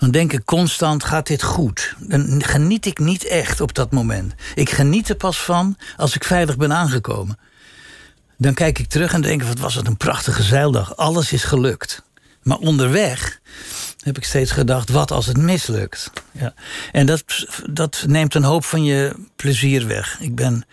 dan 0.01 0.11
denk 0.11 0.33
ik 0.33 0.45
constant, 0.45 1.03
gaat 1.03 1.27
dit 1.27 1.43
goed? 1.43 1.95
Dan 1.99 2.43
geniet 2.43 2.85
ik 2.85 2.99
niet 2.99 3.25
echt 3.25 3.61
op 3.61 3.73
dat 3.73 3.91
moment. 3.91 4.33
Ik 4.55 4.69
geniet 4.69 5.09
er 5.09 5.15
pas 5.15 5.41
van 5.41 5.77
als 5.97 6.15
ik 6.15 6.23
veilig 6.23 6.57
ben 6.57 6.73
aangekomen. 6.73 7.39
Dan 8.37 8.53
kijk 8.53 8.79
ik 8.79 8.87
terug 8.87 9.13
en 9.13 9.21
denk, 9.21 9.43
wat 9.43 9.59
was 9.59 9.75
het 9.75 9.87
een 9.87 9.97
prachtige 9.97 10.43
zeildag. 10.43 10.97
Alles 10.97 11.31
is 11.31 11.43
gelukt. 11.43 12.03
Maar 12.43 12.57
onderweg 12.57 13.39
heb 14.03 14.17
ik 14.17 14.23
steeds 14.23 14.51
gedacht, 14.51 14.89
wat 14.89 15.11
als 15.11 15.25
het 15.25 15.37
mislukt? 15.37 16.11
Ja. 16.31 16.53
En 16.91 17.05
dat, 17.05 17.23
dat 17.69 18.03
neemt 18.07 18.35
een 18.35 18.43
hoop 18.43 18.65
van 18.65 18.83
je 18.83 19.15
plezier 19.35 19.87
weg. 19.87 20.17
Ik 20.19 20.35
ben 20.35 20.65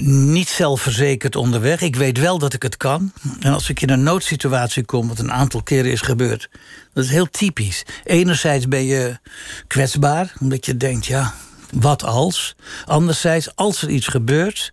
niet 0.00 0.48
zelfverzekerd 0.48 1.36
onderweg. 1.36 1.80
Ik 1.80 1.96
weet 1.96 2.18
wel 2.18 2.38
dat 2.38 2.52
ik 2.52 2.62
het 2.62 2.76
kan. 2.76 3.12
En 3.40 3.52
als 3.52 3.68
ik 3.68 3.80
in 3.80 3.90
een 3.90 4.02
noodsituatie 4.02 4.84
kom, 4.84 5.08
wat 5.08 5.18
een 5.18 5.32
aantal 5.32 5.62
keren 5.62 5.90
is 5.90 6.00
gebeurd... 6.00 6.48
dat 6.92 7.04
is 7.04 7.10
heel 7.10 7.30
typisch. 7.30 7.82
Enerzijds 8.04 8.68
ben 8.68 8.84
je 8.84 9.18
kwetsbaar, 9.66 10.32
omdat 10.40 10.66
je 10.66 10.76
denkt, 10.76 11.06
ja, 11.06 11.34
wat 11.72 12.04
als? 12.04 12.56
Anderzijds, 12.84 13.56
als 13.56 13.82
er 13.82 13.88
iets 13.88 14.06
gebeurt... 14.06 14.70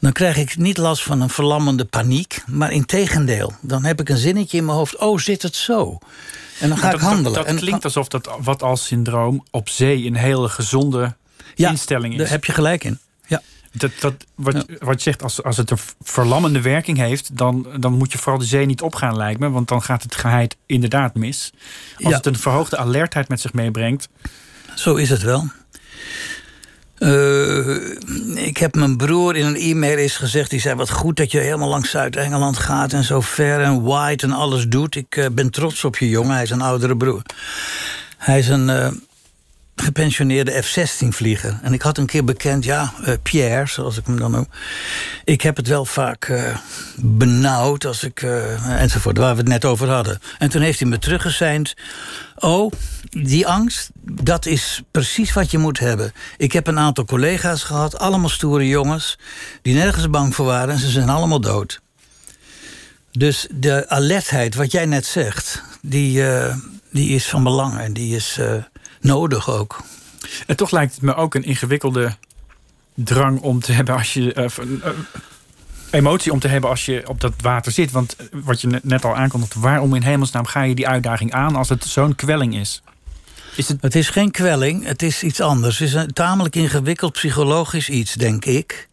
dan 0.00 0.12
krijg 0.12 0.36
ik 0.36 0.56
niet 0.56 0.76
last 0.76 1.02
van 1.02 1.20
een 1.20 1.30
verlammende 1.30 1.84
paniek... 1.84 2.42
maar 2.46 2.72
in 2.72 2.84
tegendeel, 2.84 3.52
dan 3.60 3.84
heb 3.84 4.00
ik 4.00 4.08
een 4.08 4.16
zinnetje 4.16 4.58
in 4.58 4.64
mijn 4.64 4.76
hoofd... 4.76 4.96
oh, 4.96 5.18
zit 5.18 5.42
het 5.42 5.56
zo? 5.56 5.98
En 6.60 6.68
dan 6.68 6.78
ga 6.78 6.92
ik 6.92 7.00
handelen. 7.00 7.32
Dat, 7.32 7.46
dat 7.46 7.56
klinkt 7.56 7.84
alsof 7.84 8.08
dat 8.08 8.30
wat 8.40 8.62
als 8.62 8.86
syndroom 8.86 9.44
op 9.50 9.68
zee... 9.68 10.06
een 10.06 10.16
hele 10.16 10.48
gezonde 10.48 11.14
instelling 11.54 12.12
is. 12.12 12.18
daar 12.18 12.28
heb 12.28 12.44
je 12.44 12.52
gelijk 12.52 12.84
in. 12.84 12.98
Ja. 13.26 13.42
Dat, 13.72 13.90
dat, 14.00 14.14
wat, 14.34 14.66
wat 14.78 14.94
je 14.94 15.10
zegt, 15.10 15.22
als, 15.22 15.42
als 15.42 15.56
het 15.56 15.70
een 15.70 15.78
verlammende 16.00 16.60
werking 16.60 16.98
heeft, 16.98 17.36
dan, 17.36 17.66
dan 17.80 17.92
moet 17.92 18.12
je 18.12 18.18
vooral 18.18 18.38
de 18.40 18.46
zee 18.46 18.66
niet 18.66 18.82
opgaan, 18.82 19.16
lijkt 19.16 19.40
me. 19.40 19.50
Want 19.50 19.68
dan 19.68 19.82
gaat 19.82 20.02
het 20.02 20.14
geheid 20.14 20.56
inderdaad 20.66 21.14
mis. 21.14 21.52
Als 22.02 22.14
het 22.14 22.26
een 22.26 22.38
verhoogde 22.38 22.76
alertheid 22.76 23.28
met 23.28 23.40
zich 23.40 23.52
meebrengt. 23.52 24.08
Zo 24.74 24.94
is 24.94 25.10
het 25.10 25.22
wel. 25.22 25.50
Uh, 26.98 28.46
ik 28.46 28.56
heb 28.56 28.74
mijn 28.74 28.96
broer 28.96 29.36
in 29.36 29.46
een 29.46 29.56
e-mail 29.56 29.96
eens 29.96 30.16
gezegd... 30.16 30.50
die 30.50 30.60
zei, 30.60 30.74
wat 30.74 30.90
goed 30.90 31.16
dat 31.16 31.30
je 31.30 31.38
helemaal 31.38 31.68
langs 31.68 31.90
Zuid-Engeland 31.90 32.58
gaat... 32.58 32.92
en 32.92 33.04
zo 33.04 33.20
ver 33.20 33.60
en 33.60 33.82
white 33.82 34.26
en 34.26 34.32
alles 34.32 34.68
doet. 34.68 34.94
Ik 34.94 35.16
uh, 35.16 35.26
ben 35.32 35.50
trots 35.50 35.84
op 35.84 35.96
je 35.96 36.08
jongen, 36.08 36.32
hij 36.32 36.42
is 36.42 36.50
een 36.50 36.62
oudere 36.62 36.96
broer. 36.96 37.22
Hij 38.16 38.38
is 38.38 38.48
een... 38.48 38.68
Uh, 38.68 38.88
gepensioneerde 39.80 40.62
F-16-vlieger. 40.62 41.58
En 41.62 41.72
ik 41.72 41.82
had 41.82 41.98
een 41.98 42.06
keer 42.06 42.24
bekend, 42.24 42.64
ja, 42.64 42.92
uh, 43.00 43.14
Pierre, 43.22 43.66
zoals 43.66 43.96
ik 43.96 44.06
hem 44.06 44.18
dan 44.18 44.30
noem. 44.30 44.48
Ik 45.24 45.42
heb 45.42 45.56
het 45.56 45.68
wel 45.68 45.84
vaak 45.84 46.28
uh, 46.28 46.56
benauwd, 46.96 47.84
als 47.84 48.04
ik, 48.04 48.22
uh, 48.22 48.80
enzovoort, 48.80 49.18
waar 49.18 49.32
we 49.32 49.40
het 49.40 49.48
net 49.48 49.64
over 49.64 49.88
hadden. 49.88 50.20
En 50.38 50.50
toen 50.50 50.62
heeft 50.62 50.80
hij 50.80 50.88
me 50.88 50.98
teruggeseind. 50.98 51.74
Oh, 52.36 52.72
die 53.10 53.46
angst, 53.46 53.90
dat 54.02 54.46
is 54.46 54.82
precies 54.90 55.32
wat 55.32 55.50
je 55.50 55.58
moet 55.58 55.78
hebben. 55.78 56.12
Ik 56.36 56.52
heb 56.52 56.66
een 56.66 56.78
aantal 56.78 57.04
collega's 57.04 57.62
gehad, 57.62 57.98
allemaal 57.98 58.28
stoere 58.28 58.68
jongens... 58.68 59.18
die 59.62 59.74
nergens 59.74 60.10
bang 60.10 60.34
voor 60.34 60.46
waren 60.46 60.74
en 60.74 60.80
ze 60.80 60.90
zijn 60.90 61.08
allemaal 61.08 61.40
dood. 61.40 61.80
Dus 63.12 63.46
de 63.50 63.88
alertheid, 63.88 64.54
wat 64.54 64.72
jij 64.72 64.86
net 64.86 65.06
zegt, 65.06 65.62
die, 65.82 66.22
die 66.90 67.08
is 67.08 67.26
van 67.26 67.42
belang 67.42 67.78
en 67.78 67.92
die 67.92 68.16
is 68.16 68.38
nodig 69.00 69.50
ook. 69.50 69.80
En 70.46 70.56
toch 70.56 70.70
lijkt 70.70 70.94
het 70.94 71.02
me 71.02 71.14
ook 71.14 71.34
een 71.34 71.44
ingewikkelde 71.44 72.16
drang 72.94 73.40
om 73.40 73.60
te 73.60 73.72
hebben 73.72 73.94
als 73.94 74.12
je. 74.12 74.34
Uh, 74.34 74.88
emotie 75.90 76.32
om 76.32 76.38
te 76.38 76.48
hebben 76.48 76.70
als 76.70 76.84
je 76.84 77.08
op 77.08 77.20
dat 77.20 77.32
water 77.40 77.72
zit. 77.72 77.90
Want 77.90 78.16
wat 78.32 78.60
je 78.60 78.80
net 78.82 79.04
al 79.04 79.16
aankondigde, 79.16 79.60
waarom 79.60 79.94
in 79.94 80.02
hemelsnaam 80.02 80.46
ga 80.46 80.62
je 80.62 80.74
die 80.74 80.88
uitdaging 80.88 81.32
aan 81.32 81.56
als 81.56 81.68
het 81.68 81.84
zo'n 81.84 82.14
kwelling 82.14 82.56
is? 82.56 82.82
Is 83.56 83.68
het... 83.68 83.82
het 83.82 83.94
is 83.94 84.08
geen 84.10 84.30
kwelling, 84.30 84.84
het 84.84 85.02
is 85.02 85.22
iets 85.22 85.40
anders. 85.40 85.78
Het 85.78 85.88
is 85.88 85.94
een 85.94 86.12
tamelijk 86.12 86.56
ingewikkeld 86.56 87.12
psychologisch 87.12 87.88
iets, 87.88 88.12
denk 88.12 88.44
ik. 88.44 88.88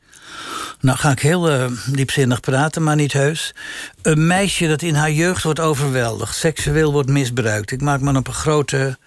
Nou 0.80 0.98
ga 0.98 1.12
ik 1.12 1.20
heel 1.20 1.52
uh, 1.52 1.66
diepzinnig 1.86 2.40
praten, 2.40 2.84
maar 2.84 2.96
niet 2.96 3.14
heus. 3.14 3.56
Een 4.02 4.28
meisje 4.28 4.68
dat 4.68 4.82
in 4.82 4.96
haar 4.96 5.12
jeugd 5.12 5.44
wordt 5.44 5.60
overweldigd, 5.60 6.36
seksueel 6.36 6.92
wordt 6.92 7.10
misbruikt. 7.10 7.72
Ik 7.72 7.82
maak 7.82 8.02
me 8.02 8.18
op 8.18 8.28
een 8.28 8.34
grote 8.34 8.98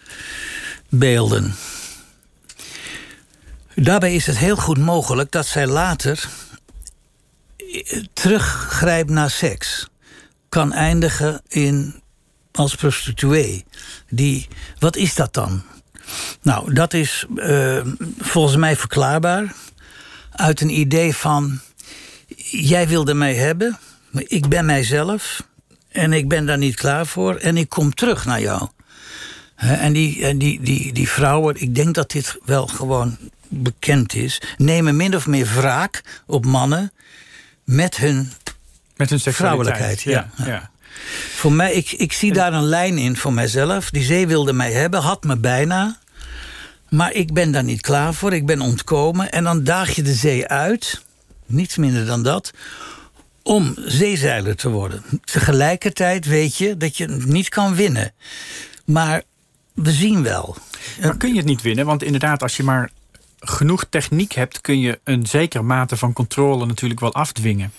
beelden. 0.89 1.55
Daarbij 3.75 4.15
is 4.15 4.27
het 4.27 4.39
heel 4.39 4.57
goed 4.57 4.79
mogelijk 4.79 5.33
dat 5.33 5.47
zij 5.47 5.67
later 5.67 6.29
teruggrijpt 8.13 9.11
naar 9.11 9.31
seks. 9.31 9.89
Kan 10.49 10.73
eindigen 10.73 11.43
in 11.49 12.03
als 12.53 12.75
prostituee. 12.75 13.65
Die, 14.09 14.49
wat 14.79 14.97
is 14.97 15.15
dat 15.15 15.35
dan? 15.35 15.63
Nou, 16.43 16.73
dat 16.75 16.95
is 16.95 17.27
uh, 17.35 17.81
volgens 18.19 18.57
mij 18.57 18.77
verklaarbaar 18.77 19.55
uit 20.33 20.61
een 20.61 20.79
idee 20.79 21.15
van: 21.17 21.61
jij 22.51 22.89
wilde 22.89 23.15
mij 23.15 23.35
hebben, 23.35 23.79
ik 24.13 24.49
ben 24.49 24.67
mijzelf 24.67 25.43
en 25.89 26.13
ik 26.13 26.29
ben 26.29 26.47
daar 26.47 26.59
niet 26.59 26.77
klaar 26.77 27.07
voor 27.07 27.37
en 27.37 27.57
ik 27.57 27.69
kom 27.69 27.95
terug 27.95 28.25
naar 28.25 28.41
jou. 28.41 28.69
En 29.59 29.93
die, 29.93 30.25
en 30.25 30.39
die, 30.39 30.61
die, 30.61 30.93
die 30.93 31.09
vrouwen, 31.09 31.61
ik 31.61 31.75
denk 31.75 31.95
dat 31.95 32.11
dit 32.11 32.39
wel 32.45 32.67
gewoon 32.67 33.17
bekend 33.49 34.15
is, 34.15 34.41
nemen 34.57 34.97
min 34.97 35.17
of 35.17 35.27
meer 35.27 35.47
wraak 35.55 36.23
op 36.27 36.47
mannen 36.47 36.93
met 37.65 37.97
hun, 37.97 38.33
met 38.97 39.11
hun 39.11 39.21
vrouwelijkheid. 39.21 40.03
Ja, 40.03 40.31
ja. 40.37 40.71
Voor 41.35 41.53
mij, 41.53 41.73
ik, 41.73 41.93
ik 41.93 42.13
zie 42.13 42.33
daar 42.33 42.53
een 42.53 42.65
lijn 42.65 42.99
in 42.99 43.17
voor 43.17 43.33
mijzelf. 43.33 43.91
Die 43.91 44.05
zee 44.05 44.27
wilde 44.27 44.53
mij 44.53 44.73
hebben, 44.73 45.01
had 45.01 45.25
me 45.25 45.37
bijna. 45.37 45.99
Maar 46.89 47.13
ik 47.13 47.33
ben 47.33 47.51
daar 47.51 47.65
niet 47.65 47.81
klaar 47.81 48.15
voor, 48.15 48.33
ik 48.33 48.47
ben 48.47 48.61
ontkomen. 48.61 49.31
En 49.31 49.45
dan 49.45 49.65
daag 49.65 49.91
je 49.91 50.03
de 50.03 50.15
zee 50.15 50.47
uit, 50.47 51.03
niets 51.47 51.77
minder 51.77 52.07
dan 52.07 52.23
dat, 52.23 52.51
om 53.43 53.75
zeezeiler 53.77 54.57
te 54.57 54.69
worden. 54.69 55.03
Tegelijkertijd 55.25 56.27
weet 56.27 56.57
je 56.57 56.77
dat 56.77 56.97
je 56.97 57.07
niet 57.09 57.49
kan 57.49 57.75
winnen. 57.75 58.13
Maar 58.85 59.23
we 59.83 59.93
zien 59.93 60.23
wel. 60.23 60.57
Maar 61.01 61.17
kun 61.17 61.31
je 61.31 61.37
het 61.37 61.47
niet 61.47 61.63
winnen? 61.63 61.87
Want 61.87 62.03
inderdaad, 62.03 62.43
als 62.43 62.57
je 62.57 62.63
maar 62.63 62.91
genoeg 63.41 63.85
techniek 63.91 64.33
hebt, 64.33 64.61
kun 64.61 64.81
je 64.81 64.99
een 65.05 65.27
zekere 65.27 65.63
mate 65.63 65.97
van 65.97 66.13
controle 66.13 66.67
natuurlijk 66.67 67.01
wel 67.01 67.15
afdwingen. 67.15 67.73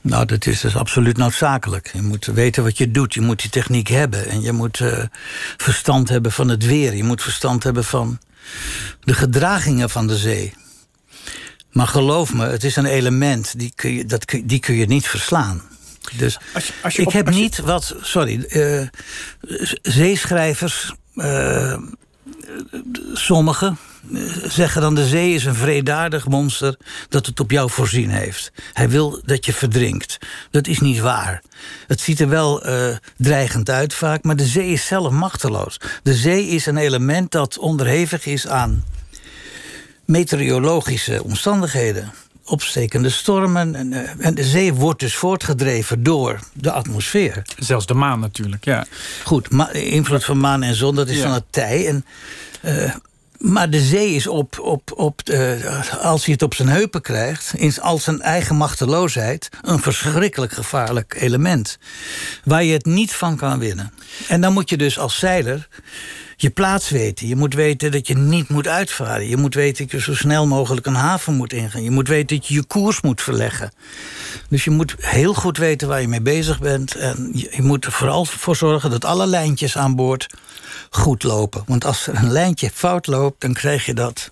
Nou, 0.00 0.24
dat 0.24 0.46
is 0.46 0.60
dus 0.60 0.76
absoluut 0.76 1.16
noodzakelijk. 1.16 1.90
Je 1.92 2.02
moet 2.02 2.26
weten 2.26 2.62
wat 2.62 2.78
je 2.78 2.90
doet. 2.90 3.14
Je 3.14 3.20
moet 3.20 3.40
die 3.40 3.50
techniek 3.50 3.88
hebben. 3.88 4.28
En 4.28 4.40
je 4.40 4.52
moet 4.52 4.80
uh, 4.80 5.04
verstand 5.56 6.08
hebben 6.08 6.32
van 6.32 6.48
het 6.48 6.66
weer. 6.66 6.94
Je 6.94 7.04
moet 7.04 7.22
verstand 7.22 7.62
hebben 7.62 7.84
van 7.84 8.18
de 9.00 9.14
gedragingen 9.14 9.90
van 9.90 10.06
de 10.06 10.16
zee. 10.16 10.54
Maar 11.72 11.86
geloof 11.86 12.34
me, 12.34 12.46
het 12.46 12.64
is 12.64 12.76
een 12.76 12.86
element 12.86 13.58
die 13.58 13.72
kun 13.74 13.92
je, 13.92 14.04
dat, 14.04 14.34
die 14.44 14.58
kun 14.58 14.74
je 14.74 14.86
niet 14.86 15.06
verslaan. 15.06 15.62
Dus 16.16 16.38
als 16.54 16.66
je, 16.66 16.72
als 16.82 16.96
je 16.96 17.02
ik 17.02 17.08
heb 17.08 17.30
niet 17.30 17.58
wat. 17.58 17.94
Sorry. 18.00 18.44
Uh, 18.48 18.86
zeeschrijvers 19.82 20.94
uh, 21.16 21.76
sommigen 23.12 23.78
eh, 24.14 24.20
zeggen 24.44 24.80
dan 24.80 24.94
de 24.94 25.06
zee 25.06 25.34
is 25.34 25.44
een 25.44 25.54
vredaardig 25.54 26.26
monster 26.26 26.78
dat 27.08 27.26
het 27.26 27.40
op 27.40 27.50
jou 27.50 27.70
voorzien 27.70 28.10
heeft. 28.10 28.52
Hij 28.72 28.88
wil 28.88 29.20
dat 29.24 29.46
je 29.46 29.52
verdrinkt. 29.52 30.18
Dat 30.50 30.66
is 30.66 30.80
niet 30.80 30.98
waar. 30.98 31.42
Het 31.86 32.00
ziet 32.00 32.20
er 32.20 32.28
wel 32.28 32.66
uh, 32.66 32.96
dreigend 33.16 33.70
uit 33.70 33.94
vaak, 33.94 34.22
maar 34.22 34.36
de 34.36 34.46
zee 34.46 34.68
is 34.68 34.86
zelf 34.86 35.12
machteloos. 35.12 35.80
De 36.02 36.14
zee 36.14 36.46
is 36.46 36.66
een 36.66 36.76
element 36.76 37.30
dat 37.30 37.58
onderhevig 37.58 38.26
is 38.26 38.46
aan 38.46 38.84
meteorologische 40.04 41.22
omstandigheden 41.24 42.12
opstekende 42.46 43.10
stormen. 43.10 43.74
En, 43.74 43.92
uh, 43.92 44.00
en, 44.18 44.34
de 44.34 44.44
zee 44.44 44.74
wordt 44.74 45.00
dus 45.00 45.14
voortgedreven 45.14 46.02
door 46.02 46.38
de 46.52 46.72
atmosfeer. 46.72 47.42
Zelfs 47.58 47.86
de 47.86 47.94
maan 47.94 48.20
natuurlijk, 48.20 48.64
ja. 48.64 48.86
Goed, 49.24 49.48
invloed 49.72 50.24
van 50.24 50.38
maan 50.38 50.62
en 50.62 50.74
zon, 50.74 50.94
dat 50.94 51.08
is 51.08 51.20
van 51.20 51.32
het 51.32 51.44
tij. 51.50 51.86
En, 51.86 52.04
uh, 52.64 52.94
maar 53.38 53.70
de 53.70 53.80
zee 53.80 54.14
is 54.14 54.26
op, 54.26 54.60
op, 54.60 54.92
op 54.94 55.20
als 56.00 56.24
hij 56.24 56.34
het 56.34 56.42
op 56.42 56.54
zijn 56.54 56.68
heupen 56.68 57.00
krijgt, 57.00 57.52
is 57.56 57.80
als 57.80 58.04
zijn 58.04 58.20
eigen 58.20 58.56
machteloosheid 58.56 59.48
een 59.62 59.78
verschrikkelijk 59.78 60.52
gevaarlijk 60.52 61.16
element. 61.18 61.78
Waar 62.44 62.64
je 62.64 62.72
het 62.72 62.86
niet 62.86 63.12
van 63.12 63.36
kan 63.36 63.58
winnen. 63.58 63.92
En 64.28 64.40
dan 64.40 64.52
moet 64.52 64.70
je 64.70 64.76
dus 64.76 64.98
als 64.98 65.18
zeiler 65.18 65.68
je 66.36 66.50
plaats 66.50 66.88
weten. 66.88 67.26
Je 67.26 67.36
moet 67.36 67.54
weten 67.54 67.92
dat 67.92 68.06
je 68.06 68.16
niet 68.16 68.48
moet 68.48 68.68
uitvaren. 68.68 69.28
Je 69.28 69.36
moet 69.36 69.54
weten 69.54 69.84
dat 69.84 69.92
je 69.92 70.00
zo 70.00 70.14
snel 70.14 70.46
mogelijk 70.46 70.86
een 70.86 70.94
haven 70.94 71.34
moet 71.34 71.52
ingaan. 71.52 71.82
Je 71.82 71.90
moet 71.90 72.08
weten 72.08 72.36
dat 72.36 72.46
je 72.46 72.54
je 72.54 72.64
koers 72.64 73.00
moet 73.00 73.22
verleggen. 73.22 73.72
Dus 74.48 74.64
je 74.64 74.70
moet 74.70 74.94
heel 74.98 75.34
goed 75.34 75.58
weten 75.58 75.88
waar 75.88 76.00
je 76.00 76.08
mee 76.08 76.20
bezig 76.20 76.60
bent. 76.60 76.94
En 76.94 77.30
je, 77.32 77.62
moet 77.62 77.84
er 77.84 77.92
vooral 77.92 78.24
voor 78.24 78.56
zorgen 78.56 78.90
dat 78.90 79.04
alle 79.04 79.26
lijntjes 79.26 79.76
aan 79.76 79.96
boord 79.96 80.26
goed 80.90 81.22
lopen. 81.22 81.62
Want 81.66 81.84
als 81.84 82.06
er 82.06 82.14
een 82.14 82.32
lijntje 82.32 82.70
fout 82.70 83.06
loopt, 83.06 83.40
dan 83.40 83.52
krijg 83.52 83.86
je 83.86 83.94
dat 83.94 84.30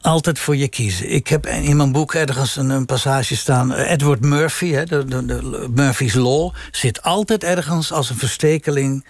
altijd 0.00 0.38
voor 0.38 0.56
je 0.56 0.68
kiezen. 0.68 1.10
Ik 1.10 1.28
heb 1.28 1.46
in 1.46 1.76
mijn 1.76 1.92
boek 1.92 2.14
ergens 2.14 2.56
een, 2.56 2.86
passage 2.86 3.36
staan. 3.36 3.72
Edward 3.72 4.20
Murphy, 4.20 4.70
hè, 4.70 4.84
de, 4.84 5.68
Murphy's 5.74 6.14
Law, 6.14 6.54
zit 6.70 7.02
altijd 7.02 7.44
ergens 7.44 7.92
als 7.92 8.10
een 8.10 8.18
verstekeling 8.18 9.06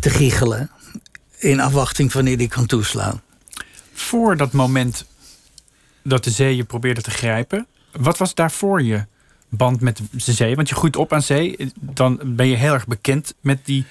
te 0.00 0.10
giechelen 0.10 0.70
in 1.38 1.60
afwachting 1.60 2.12
wanneer 2.12 2.38
die 2.38 2.48
kan 2.48 2.66
toeslaan. 2.66 3.22
Voor 3.92 4.36
dat 4.36 4.52
moment 4.52 5.04
dat 6.02 6.24
de 6.24 6.30
zee 6.30 6.56
je 6.56 6.64
probeerde 6.64 7.02
te 7.02 7.10
grijpen, 7.10 7.66
wat 7.92 8.18
was 8.18 8.34
daarvoor 8.34 8.82
je 8.82 9.06
band 9.48 9.80
met 9.80 10.00
de 10.10 10.32
zee? 10.32 10.56
Want 10.56 10.68
je 10.68 10.74
groeit 10.74 10.96
op 10.96 11.12
aan 11.12 11.22
zee, 11.22 11.72
dan 11.80 12.20
ben 12.24 12.46
je 12.46 12.56
heel 12.56 12.72
erg 12.72 12.86
bekend 12.86 13.34
met 13.40 13.58
die 13.64 13.84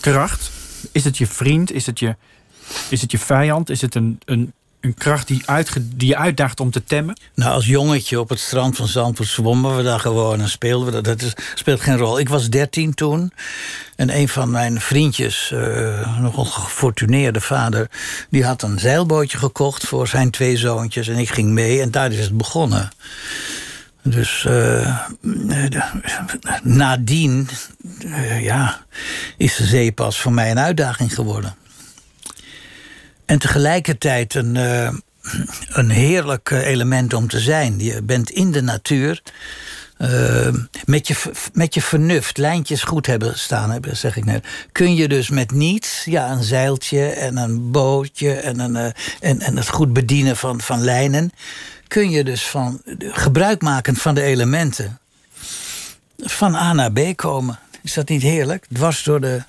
kracht. 0.00 0.50
Is 0.92 1.04
het 1.04 1.18
je 1.18 1.26
vriend? 1.26 1.72
Is 1.72 1.86
het 1.86 1.98
je, 1.98 2.16
is 2.88 3.00
het 3.00 3.10
je 3.10 3.18
vijand? 3.18 3.70
Is 3.70 3.80
het 3.80 3.94
een, 3.94 4.20
een 4.24 4.52
een 4.80 4.94
kracht 4.94 5.26
die, 5.26 5.42
die 5.82 6.08
je 6.08 6.16
uitdaagt 6.16 6.60
om 6.60 6.70
te 6.70 6.84
temmen? 6.84 7.18
Nou, 7.34 7.52
als 7.52 7.66
jongetje 7.66 8.20
op 8.20 8.28
het 8.28 8.38
strand 8.38 8.76
van 8.76 8.86
Zandvoort 8.86 9.28
zwommen 9.28 9.76
we 9.76 9.82
daar 9.82 10.00
gewoon 10.00 10.40
en 10.40 10.48
speelden 10.48 10.86
we 10.86 10.92
dat. 10.92 11.04
Dat 11.04 11.22
is, 11.22 11.32
speelt 11.54 11.80
geen 11.80 11.96
rol. 11.96 12.18
Ik 12.18 12.28
was 12.28 12.48
dertien 12.48 12.94
toen. 12.94 13.32
En 13.96 14.16
een 14.16 14.28
van 14.28 14.50
mijn 14.50 14.80
vriendjes, 14.80 15.50
uh, 15.54 16.20
nogal 16.20 16.44
gefortuneerde 16.44 17.40
vader... 17.40 17.90
die 18.30 18.44
had 18.44 18.62
een 18.62 18.78
zeilbootje 18.78 19.38
gekocht 19.38 19.86
voor 19.86 20.08
zijn 20.08 20.30
twee 20.30 20.56
zoontjes. 20.56 21.08
En 21.08 21.16
ik 21.16 21.30
ging 21.30 21.50
mee 21.50 21.80
en 21.80 21.90
daar 21.90 22.12
is 22.12 22.24
het 22.24 22.36
begonnen. 22.36 22.90
Dus 24.02 24.44
uh, 24.48 24.98
nadien 26.62 27.48
uh, 28.04 28.42
ja, 28.42 28.84
is 29.36 29.56
de 29.56 29.64
zee 29.64 29.92
pas 29.92 30.20
voor 30.20 30.32
mij 30.32 30.50
een 30.50 30.58
uitdaging 30.58 31.14
geworden. 31.14 31.54
En 33.26 33.38
tegelijkertijd 33.38 34.34
een, 34.34 34.54
een 35.68 35.90
heerlijk 35.90 36.50
element 36.50 37.12
om 37.14 37.28
te 37.28 37.40
zijn. 37.40 37.78
Je 37.78 38.02
bent 38.02 38.30
in 38.30 38.52
de 38.52 38.62
natuur. 38.62 39.22
eh, 39.98 40.48
met, 40.84 41.08
je, 41.08 41.14
met 41.52 41.74
je 41.74 41.82
vernuft 41.82 42.38
lijntjes 42.38 42.82
goed 42.82 43.06
hebben 43.06 43.38
staan, 43.38 43.70
hebben, 43.70 43.96
zeg 43.96 44.16
ik 44.16 44.24
net. 44.24 44.46
Kun 44.72 44.94
je 44.94 45.08
dus 45.08 45.28
met 45.28 45.50
niets, 45.50 46.04
ja, 46.04 46.30
een 46.30 46.42
zeiltje 46.42 47.06
en 47.06 47.36
een 47.36 47.70
bootje 47.70 48.32
en, 48.32 48.58
een, 48.58 48.92
en, 49.20 49.40
en 49.40 49.56
het 49.56 49.68
goed 49.68 49.92
bedienen 49.92 50.36
van, 50.36 50.60
van 50.60 50.80
lijnen. 50.80 51.32
Kun 51.88 52.10
je 52.10 52.24
dus 52.24 52.46
van 52.46 52.82
gebruik 52.98 53.62
maken 53.62 53.96
van 53.96 54.14
de 54.14 54.22
elementen. 54.22 54.98
Van 56.18 56.54
A 56.54 56.72
naar 56.72 56.92
B 56.92 57.16
komen. 57.16 57.58
Is 57.82 57.94
dat 57.94 58.08
niet 58.08 58.22
heerlijk? 58.22 58.66
Dwars 58.72 59.02
door 59.02 59.20
de, 59.20 59.42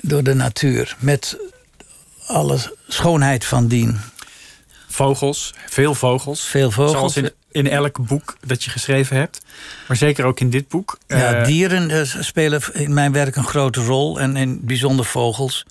door 0.00 0.22
de 0.22 0.34
natuur. 0.34 0.96
Met 0.98 1.36
alle 2.26 2.76
schoonheid 2.88 3.44
van 3.44 3.66
dien. 3.66 4.00
Vogels, 4.88 5.54
veel 5.68 5.94
vogels. 5.94 6.44
Veel 6.44 6.70
vogels. 6.70 6.96
Zoals 6.96 7.16
in, 7.16 7.32
in 7.52 7.68
elk 7.68 8.06
boek 8.06 8.36
dat 8.46 8.64
je 8.64 8.70
geschreven 8.70 9.16
hebt. 9.16 9.40
Maar 9.88 9.96
zeker 9.96 10.24
ook 10.24 10.40
in 10.40 10.50
dit 10.50 10.68
boek. 10.68 10.98
Ja, 11.06 11.40
uh, 11.40 11.46
dieren 11.46 11.90
uh, 11.90 12.02
spelen 12.04 12.62
in 12.72 12.94
mijn 12.94 13.12
werk 13.12 13.36
een 13.36 13.44
grote 13.44 13.84
rol. 13.84 14.20
En 14.20 14.36
in 14.36 14.60
bijzonder 14.62 15.04
vogels. 15.04 15.66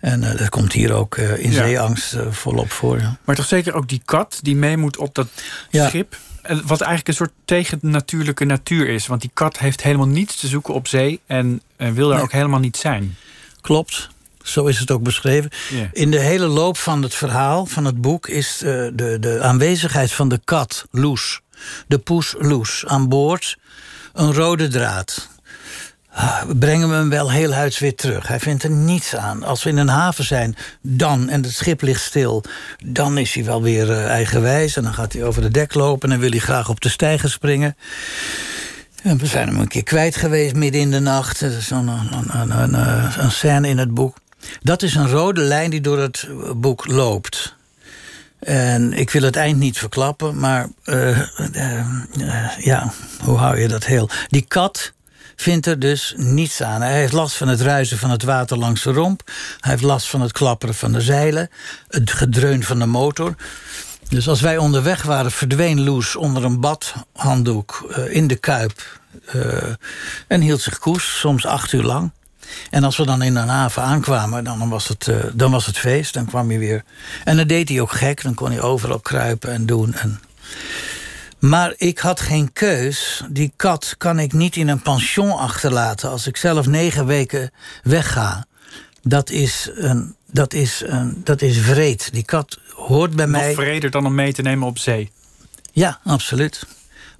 En 0.00 0.22
uh, 0.22 0.36
dat 0.36 0.48
komt 0.48 0.72
hier 0.72 0.92
ook 0.92 1.16
in 1.16 1.52
ja. 1.52 1.62
zeeangst 1.62 2.16
volop 2.30 2.70
voor. 2.70 2.98
Ja. 2.98 3.16
Maar 3.24 3.36
toch 3.36 3.46
zeker 3.46 3.74
ook 3.74 3.88
die 3.88 4.02
kat 4.04 4.38
die 4.42 4.56
mee 4.56 4.76
moet 4.76 4.96
op 4.96 5.14
dat 5.14 5.28
ja. 5.70 5.88
schip. 5.88 6.16
Wat 6.42 6.80
eigenlijk 6.80 7.08
een 7.08 7.14
soort 7.14 7.32
tegennatuurlijke 7.44 8.44
natuur 8.44 8.88
is. 8.88 9.06
Want 9.06 9.20
die 9.20 9.30
kat 9.34 9.58
heeft 9.58 9.82
helemaal 9.82 10.08
niets 10.08 10.36
te 10.36 10.46
zoeken 10.46 10.74
op 10.74 10.88
zee. 10.88 11.20
En 11.26 11.62
wil 11.76 12.08
daar 12.08 12.16
nee. 12.16 12.24
ook 12.24 12.32
helemaal 12.32 12.60
niet 12.60 12.76
zijn. 12.76 13.16
Klopt. 13.60 14.08
Zo 14.42 14.66
is 14.66 14.78
het 14.78 14.90
ook 14.90 15.02
beschreven. 15.02 15.50
Yeah. 15.70 15.88
In 15.92 16.10
de 16.10 16.20
hele 16.20 16.46
loop 16.46 16.76
van 16.76 17.02
het 17.02 17.14
verhaal, 17.14 17.66
van 17.66 17.84
het 17.84 18.00
boek, 18.00 18.28
is 18.28 18.58
de, 18.58 18.92
de, 18.94 19.18
de 19.18 19.40
aanwezigheid 19.40 20.12
van 20.12 20.28
de 20.28 20.40
kat, 20.44 20.86
Loes, 20.90 21.40
de 21.86 21.98
poes 21.98 22.34
Loes, 22.38 22.84
aan 22.86 23.08
boord 23.08 23.56
een 24.18 24.34
rode 24.34 24.68
draad. 24.68 25.28
We 26.46 26.56
brengen 26.56 26.90
hem 26.90 27.10
wel 27.10 27.30
heel 27.30 27.52
huids 27.52 27.78
weer 27.78 27.94
terug. 27.94 28.28
Hij 28.28 28.40
vindt 28.40 28.62
er 28.62 28.70
niets 28.70 29.16
aan. 29.16 29.42
Als 29.42 29.62
we 29.62 29.70
in 29.70 29.76
een 29.76 29.88
haven 29.88 30.24
zijn, 30.24 30.56
dan, 30.82 31.28
en 31.28 31.42
het 31.42 31.52
schip 31.52 31.82
ligt 31.82 32.02
stil... 32.02 32.44
dan 32.84 33.18
is 33.18 33.34
hij 33.34 33.44
wel 33.44 33.62
weer 33.62 33.88
uh, 33.88 34.06
eigenwijs. 34.06 34.76
En 34.76 34.82
dan 34.82 34.94
gaat 34.94 35.12
hij 35.12 35.24
over 35.24 35.42
de 35.42 35.50
dek 35.50 35.74
lopen... 35.74 36.12
en 36.12 36.18
wil 36.18 36.30
hij 36.30 36.38
graag 36.38 36.68
op 36.68 36.80
de 36.80 36.88
stijger 36.88 37.30
springen. 37.30 37.76
En 39.02 39.18
we 39.18 39.26
zijn 39.26 39.48
hem 39.48 39.58
een 39.58 39.68
keer 39.68 39.82
kwijt 39.82 40.16
geweest 40.16 40.54
midden 40.54 40.80
in 40.80 40.90
de 40.90 41.00
nacht. 41.00 41.40
Dat 41.40 41.52
is 41.52 41.70
een, 41.70 41.88
een, 41.88 42.40
een, 42.40 42.62
een, 42.62 42.74
een 43.24 43.30
scène 43.30 43.68
in 43.68 43.78
het 43.78 43.94
boek. 43.94 44.16
Dat 44.60 44.82
is 44.82 44.94
een 44.94 45.08
rode 45.08 45.40
lijn 45.40 45.70
die 45.70 45.80
door 45.80 45.98
het 45.98 46.28
boek 46.56 46.86
loopt. 46.86 47.56
En 48.38 48.92
ik 48.92 49.10
wil 49.10 49.22
het 49.22 49.36
eind 49.36 49.58
niet 49.58 49.78
verklappen, 49.78 50.38
maar 50.38 50.68
uh, 50.84 51.18
uh, 51.18 51.26
uh, 52.18 52.58
ja, 52.58 52.92
hoe 53.20 53.36
hou 53.38 53.60
je 53.60 53.68
dat 53.68 53.84
heel? 53.84 54.10
Die 54.28 54.44
kat 54.48 54.92
vindt 55.36 55.66
er 55.66 55.78
dus 55.78 56.14
niets 56.16 56.62
aan. 56.62 56.82
Hij 56.82 56.98
heeft 56.98 57.12
last 57.12 57.36
van 57.36 57.48
het 57.48 57.60
ruisen 57.60 57.98
van 57.98 58.10
het 58.10 58.22
water 58.22 58.58
langs 58.58 58.82
de 58.82 58.92
romp. 58.92 59.22
Hij 59.60 59.70
heeft 59.70 59.82
last 59.82 60.08
van 60.08 60.20
het 60.20 60.32
klapperen 60.32 60.74
van 60.74 60.92
de 60.92 61.00
zeilen. 61.00 61.50
Het 61.88 62.10
gedreun 62.10 62.64
van 62.64 62.78
de 62.78 62.86
motor. 62.86 63.34
Dus 64.08 64.28
als 64.28 64.40
wij 64.40 64.56
onderweg 64.56 65.02
waren, 65.02 65.30
verdween 65.30 65.84
Loes 65.84 66.16
onder 66.16 66.44
een 66.44 66.60
badhanddoek 66.60 67.94
in 68.08 68.26
de 68.26 68.36
kuip. 68.36 69.00
en 70.26 70.40
hield 70.40 70.60
zich 70.60 70.78
koers, 70.78 71.18
soms 71.18 71.46
acht 71.46 71.72
uur 71.72 71.82
lang. 71.82 72.10
En 72.70 72.84
als 72.84 72.96
we 72.96 73.06
dan 73.06 73.22
in 73.22 73.36
een 73.36 73.48
haven 73.48 73.82
aankwamen, 73.82 74.44
dan 74.44 74.68
was, 74.68 74.88
het, 74.88 75.06
uh, 75.06 75.16
dan 75.32 75.50
was 75.50 75.66
het 75.66 75.78
feest. 75.78 76.14
Dan 76.14 76.26
kwam 76.26 76.48
hij 76.48 76.58
weer. 76.58 76.84
En 77.24 77.36
dan 77.36 77.46
deed 77.46 77.68
hij 77.68 77.80
ook 77.80 77.92
gek. 77.92 78.22
Dan 78.22 78.34
kon 78.34 78.50
hij 78.50 78.60
overal 78.60 79.00
kruipen 79.00 79.52
en 79.52 79.66
doen. 79.66 79.94
En... 79.94 80.20
Maar 81.38 81.74
ik 81.76 81.98
had 81.98 82.20
geen 82.20 82.52
keus. 82.52 83.24
Die 83.30 83.52
kat 83.56 83.94
kan 83.98 84.18
ik 84.18 84.32
niet 84.32 84.56
in 84.56 84.68
een 84.68 84.82
pension 84.82 85.38
achterlaten... 85.38 86.10
als 86.10 86.26
ik 86.26 86.36
zelf 86.36 86.66
negen 86.66 87.06
weken 87.06 87.50
wegga. 87.82 88.46
Dat 89.02 89.30
is, 89.30 89.70
een, 89.74 90.14
dat 90.30 90.52
is, 90.52 90.82
een, 90.86 91.20
dat 91.24 91.42
is 91.42 91.58
vreed. 91.58 92.12
Die 92.12 92.24
kat 92.24 92.58
hoort 92.74 93.16
bij 93.16 93.26
Nog 93.26 93.34
mij... 93.34 93.46
Nog 93.46 93.56
vreder 93.56 93.90
dan 93.90 94.06
om 94.06 94.14
mee 94.14 94.32
te 94.32 94.42
nemen 94.42 94.66
op 94.66 94.78
zee. 94.78 95.10
Ja, 95.72 95.98
absoluut. 96.04 96.66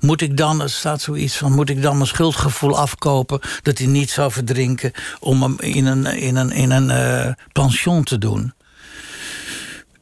Moet 0.01 0.21
ik 0.21 0.37
dan, 0.37 0.63
er 0.63 0.71
staat 0.71 1.01
zoiets 1.01 1.37
van, 1.37 1.53
moet 1.53 1.69
ik 1.69 1.83
dan 1.83 1.97
mijn 1.97 2.09
schuldgevoel 2.09 2.79
afkopen 2.79 3.41
dat 3.63 3.79
hij 3.79 3.87
niet 3.87 4.11
zou 4.11 4.33
verdrinken 4.33 4.93
om 5.21 5.43
hem 5.43 5.57
in 5.61 5.87
een, 5.87 6.07
in 6.07 6.37
een, 6.37 6.51
in 6.51 6.71
een 6.71 6.89
uh, 6.89 7.33
pension 7.53 8.05
te 8.05 8.19
doen? 8.19 8.53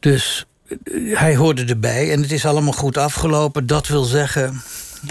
Dus 0.00 0.46
hij 1.10 1.36
hoorde 1.36 1.64
erbij 1.64 2.12
en 2.12 2.22
het 2.22 2.32
is 2.32 2.46
allemaal 2.46 2.72
goed 2.72 2.96
afgelopen. 2.96 3.66
Dat 3.66 3.86
wil 3.86 4.04
zeggen 4.04 4.62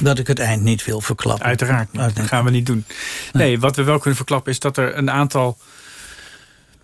dat 0.02 0.20
ik 0.20 0.28
het 0.28 0.40
eind 0.40 0.64
niet 0.64 0.86
wil 0.86 1.02
verklappen. 1.02 1.46
Uiteraard, 1.46 1.94
niet. 1.94 2.16
dat 2.16 2.26
gaan 2.26 2.44
we 2.44 2.52
niet 2.52 2.66
doen. 2.66 2.86
Nee, 3.34 3.60
wat 3.60 3.76
we 3.76 3.84
wel 3.84 3.98
kunnen 3.98 4.16
verklappen 4.16 4.52
is 4.52 4.60
dat 4.60 4.78
er 4.78 4.98
een 4.98 5.12
aantal 5.12 5.58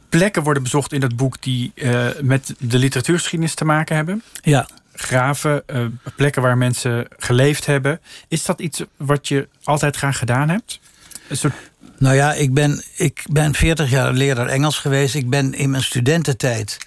plekken 0.09 0.43
worden 0.43 0.63
bezocht 0.63 0.93
in 0.93 0.99
dat 0.99 1.15
boek 1.15 1.41
die 1.41 1.71
uh, 1.75 2.07
met 2.21 2.53
de 2.59 2.77
literatuurgeschiedenis 2.77 3.53
te 3.53 3.65
maken 3.65 3.95
hebben. 3.95 4.23
Ja 4.41 4.67
graven, 4.93 5.63
uh, 5.67 5.85
plekken 6.15 6.41
waar 6.41 6.57
mensen 6.57 7.07
geleefd 7.17 7.65
hebben. 7.65 8.01
Is 8.27 8.45
dat 8.45 8.59
iets 8.59 8.83
wat 8.97 9.27
je 9.27 9.47
altijd 9.63 9.95
graag 9.95 10.17
gedaan 10.17 10.49
hebt? 10.49 10.79
Een 11.27 11.37
soort... 11.37 11.53
Nou 11.97 12.15
ja, 12.15 12.33
ik 12.33 12.53
ben, 12.53 12.83
ik 12.95 13.23
ben 13.31 13.53
40 13.53 13.89
jaar 13.89 14.13
leraar 14.13 14.47
Engels 14.47 14.77
geweest. 14.77 15.15
Ik 15.15 15.29
ben 15.29 15.53
in 15.53 15.69
mijn 15.69 15.83
studententijd 15.83 16.77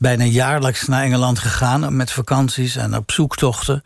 bijna 0.00 0.24
jaarlijks 0.24 0.86
naar 0.86 1.02
Engeland 1.02 1.38
gegaan 1.38 1.96
met 1.96 2.10
vakanties 2.10 2.76
en 2.76 2.96
op 2.96 3.10
zoektochten. 3.10 3.82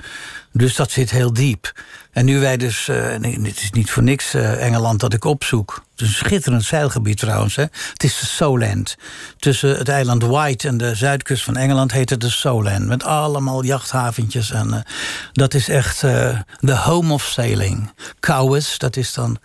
Dus 0.52 0.76
dat 0.76 0.90
zit 0.90 1.10
heel 1.10 1.32
diep. 1.32 1.72
En 2.12 2.24
nu 2.24 2.40
wij 2.40 2.56
dus, 2.56 2.88
uh, 2.88 3.16
nee, 3.16 3.40
het 3.42 3.60
is 3.60 3.70
niet 3.70 3.90
voor 3.90 4.02
niks 4.02 4.34
uh, 4.34 4.64
Engeland 4.66 5.00
dat 5.00 5.12
ik 5.12 5.24
opzoek. 5.24 5.84
Het 5.90 6.00
is 6.00 6.08
een 6.08 6.14
schitterend 6.14 6.64
zeilgebied 6.64 7.18
trouwens. 7.18 7.56
Hè? 7.56 7.62
Het 7.92 8.04
is 8.04 8.18
de 8.18 8.26
Solent. 8.26 8.96
Tussen 9.38 9.78
het 9.78 9.88
eiland 9.88 10.22
White 10.22 10.68
en 10.68 10.76
de 10.76 10.94
zuidkust 10.94 11.44
van 11.44 11.56
Engeland 11.56 11.92
heet 11.92 12.10
het 12.10 12.20
de 12.20 12.30
Solent. 12.30 12.86
Met 12.86 13.04
allemaal 13.04 13.64
jachthaventjes. 13.64 14.50
En 14.50 14.68
uh, 14.68 14.76
dat 15.32 15.54
is 15.54 15.68
echt 15.68 16.00
de 16.60 16.76
home 16.76 17.12
of 17.12 17.22
sailing. 17.22 17.92
Cowes, 18.20 18.78
dat 18.78 18.96
is 18.96 19.12
dan 19.12 19.38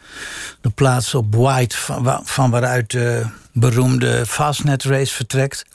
de 0.62 0.70
plaats 0.70 1.16
op 1.16 1.36
White 1.36 1.76
van 2.24 2.52
waaruit 2.52 2.92
de 2.92 3.26
beroemde 3.54 4.26
Fastnet 4.26 4.84
race 4.84 5.14
vertrekt. 5.14 5.66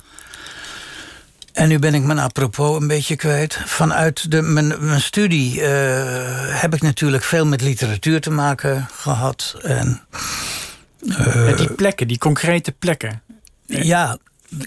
En 1.55 1.69
nu 1.69 1.79
ben 1.79 1.95
ik 1.95 2.03
mijn 2.03 2.19
apropos 2.19 2.81
een 2.81 2.87
beetje 2.87 3.17
kwijt. 3.17 3.61
Vanuit 3.65 4.31
de, 4.31 4.43
mijn, 4.43 4.75
mijn 4.79 5.01
studie 5.01 5.61
uh, 5.61 5.67
heb 6.61 6.75
ik 6.75 6.83
natuurlijk 6.83 7.25
veel 7.25 7.47
met 7.47 7.61
literatuur 7.61 8.21
te 8.21 8.31
maken 8.31 8.89
gehad. 8.93 9.57
En, 9.63 10.01
uh, 11.01 11.45
met 11.45 11.59
die 11.59 11.73
plekken, 11.73 12.09
die 12.09 12.19
concrete 12.19 12.73
plekken. 12.73 13.23
Ja, 13.67 14.19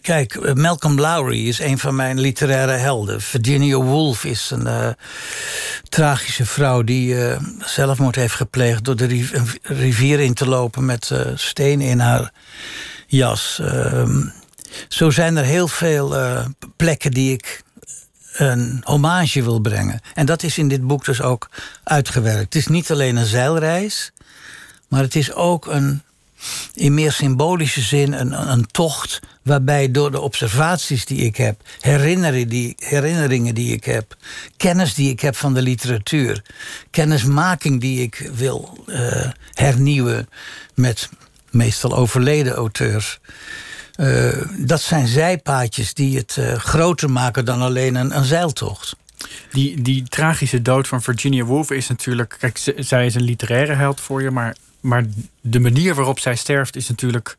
kijk, 0.02 0.54
Malcolm 0.56 1.00
Lowry 1.00 1.48
is 1.48 1.60
een 1.60 1.78
van 1.78 1.96
mijn 1.96 2.20
literaire 2.20 2.72
helden. 2.72 3.22
Virginia 3.22 3.78
Woolf 3.78 4.26
is 4.26 4.52
een 4.52 4.68
uh, 4.68 4.90
tragische 5.90 6.46
vrouw 6.46 6.82
die 6.82 7.16
zelfmoord 7.60 8.16
heeft 8.16 8.36
gepleegd... 8.36 8.84
door 8.84 8.96
de 8.96 9.26
rivier 9.62 10.20
in 10.20 10.34
te 10.34 10.48
lopen 10.48 10.86
met 10.86 11.12
stenen 11.36 11.88
in 11.88 12.00
haar 12.00 12.32
jas... 13.08 13.62
Zo 14.88 15.10
zijn 15.10 15.38
er 15.38 15.44
heel 15.44 15.68
veel 15.68 16.16
uh, 16.16 16.46
plekken 16.76 17.12
die 17.12 17.34
ik 17.34 17.64
een 18.34 18.82
hommage 18.84 19.44
wil 19.44 19.60
brengen. 19.60 20.02
En 20.14 20.26
dat 20.26 20.44
is 20.44 20.58
in 20.58 20.68
dit 20.68 20.88
boek 20.88 21.06
dus 21.06 21.22
ook 21.22 21.50
uitgewerkt. 21.84 22.54
Het 22.54 22.56
is 22.56 22.68
niet 22.68 22.92
alleen 22.92 23.16
een 23.16 23.26
zeilreis, 23.26 24.12
maar 24.88 25.02
het 25.02 25.16
is 25.16 25.34
ook 25.34 25.66
een, 25.66 26.02
in 26.74 26.94
meer 26.94 27.12
symbolische 27.12 27.82
zin 27.82 28.14
een, 28.14 28.52
een 28.52 28.68
tocht 28.72 29.20
waarbij 29.44 29.92
door 29.92 30.12
de 30.12 30.20
observaties 30.20 31.06
die 31.06 31.18
ik 31.20 31.36
heb, 31.36 31.62
herinneringen 31.80 32.50
die, 32.50 32.76
herinneringen 32.78 33.56
die 33.56 33.74
ik 33.74 33.84
heb, 33.84 34.16
kennis 34.58 34.94
die 34.94 35.10
ik 35.10 35.20
heb 35.20 35.36
van 35.36 35.54
de 35.54 35.62
literatuur, 35.62 36.42
kennismaking 36.92 37.82
die 37.82 38.02
ik 38.02 38.30
wil 38.34 38.84
uh, 38.88 39.30
hernieuwen 39.54 40.30
met 40.74 41.10
meestal 41.52 41.96
overleden 41.96 42.54
auteurs. 42.54 43.20
Uh, 43.98 44.42
dat 44.58 44.82
zijn 44.82 45.08
zijpaadjes 45.08 45.94
die 45.94 46.18
het 46.18 46.36
uh, 46.40 46.54
groter 46.54 47.10
maken 47.10 47.46
dan 47.46 47.62
alleen 47.62 47.96
een, 47.96 48.18
een 48.18 48.26
zeiltocht. 48.26 48.96
Die, 49.52 49.82
die 49.82 50.04
tragische 50.04 50.62
dood 50.62 50.88
van 50.88 51.02
Virginia 51.02 51.44
Woolf 51.44 51.72
is 51.72 51.88
natuurlijk... 51.88 52.36
Kijk, 52.40 52.74
zij 52.78 53.06
is 53.06 53.16
een 53.16 53.24
literaire 53.24 53.74
held 53.74 54.02
voor 54.02 54.22
je... 54.22 54.32
maar, 54.32 54.56
maar 54.80 55.06
de 55.42 55.60
manier 55.60 55.96
waarop 55.96 56.20
zij 56.20 56.36
sterft 56.36 56.76
is 56.76 56.90
natuurlijk... 56.90 57.38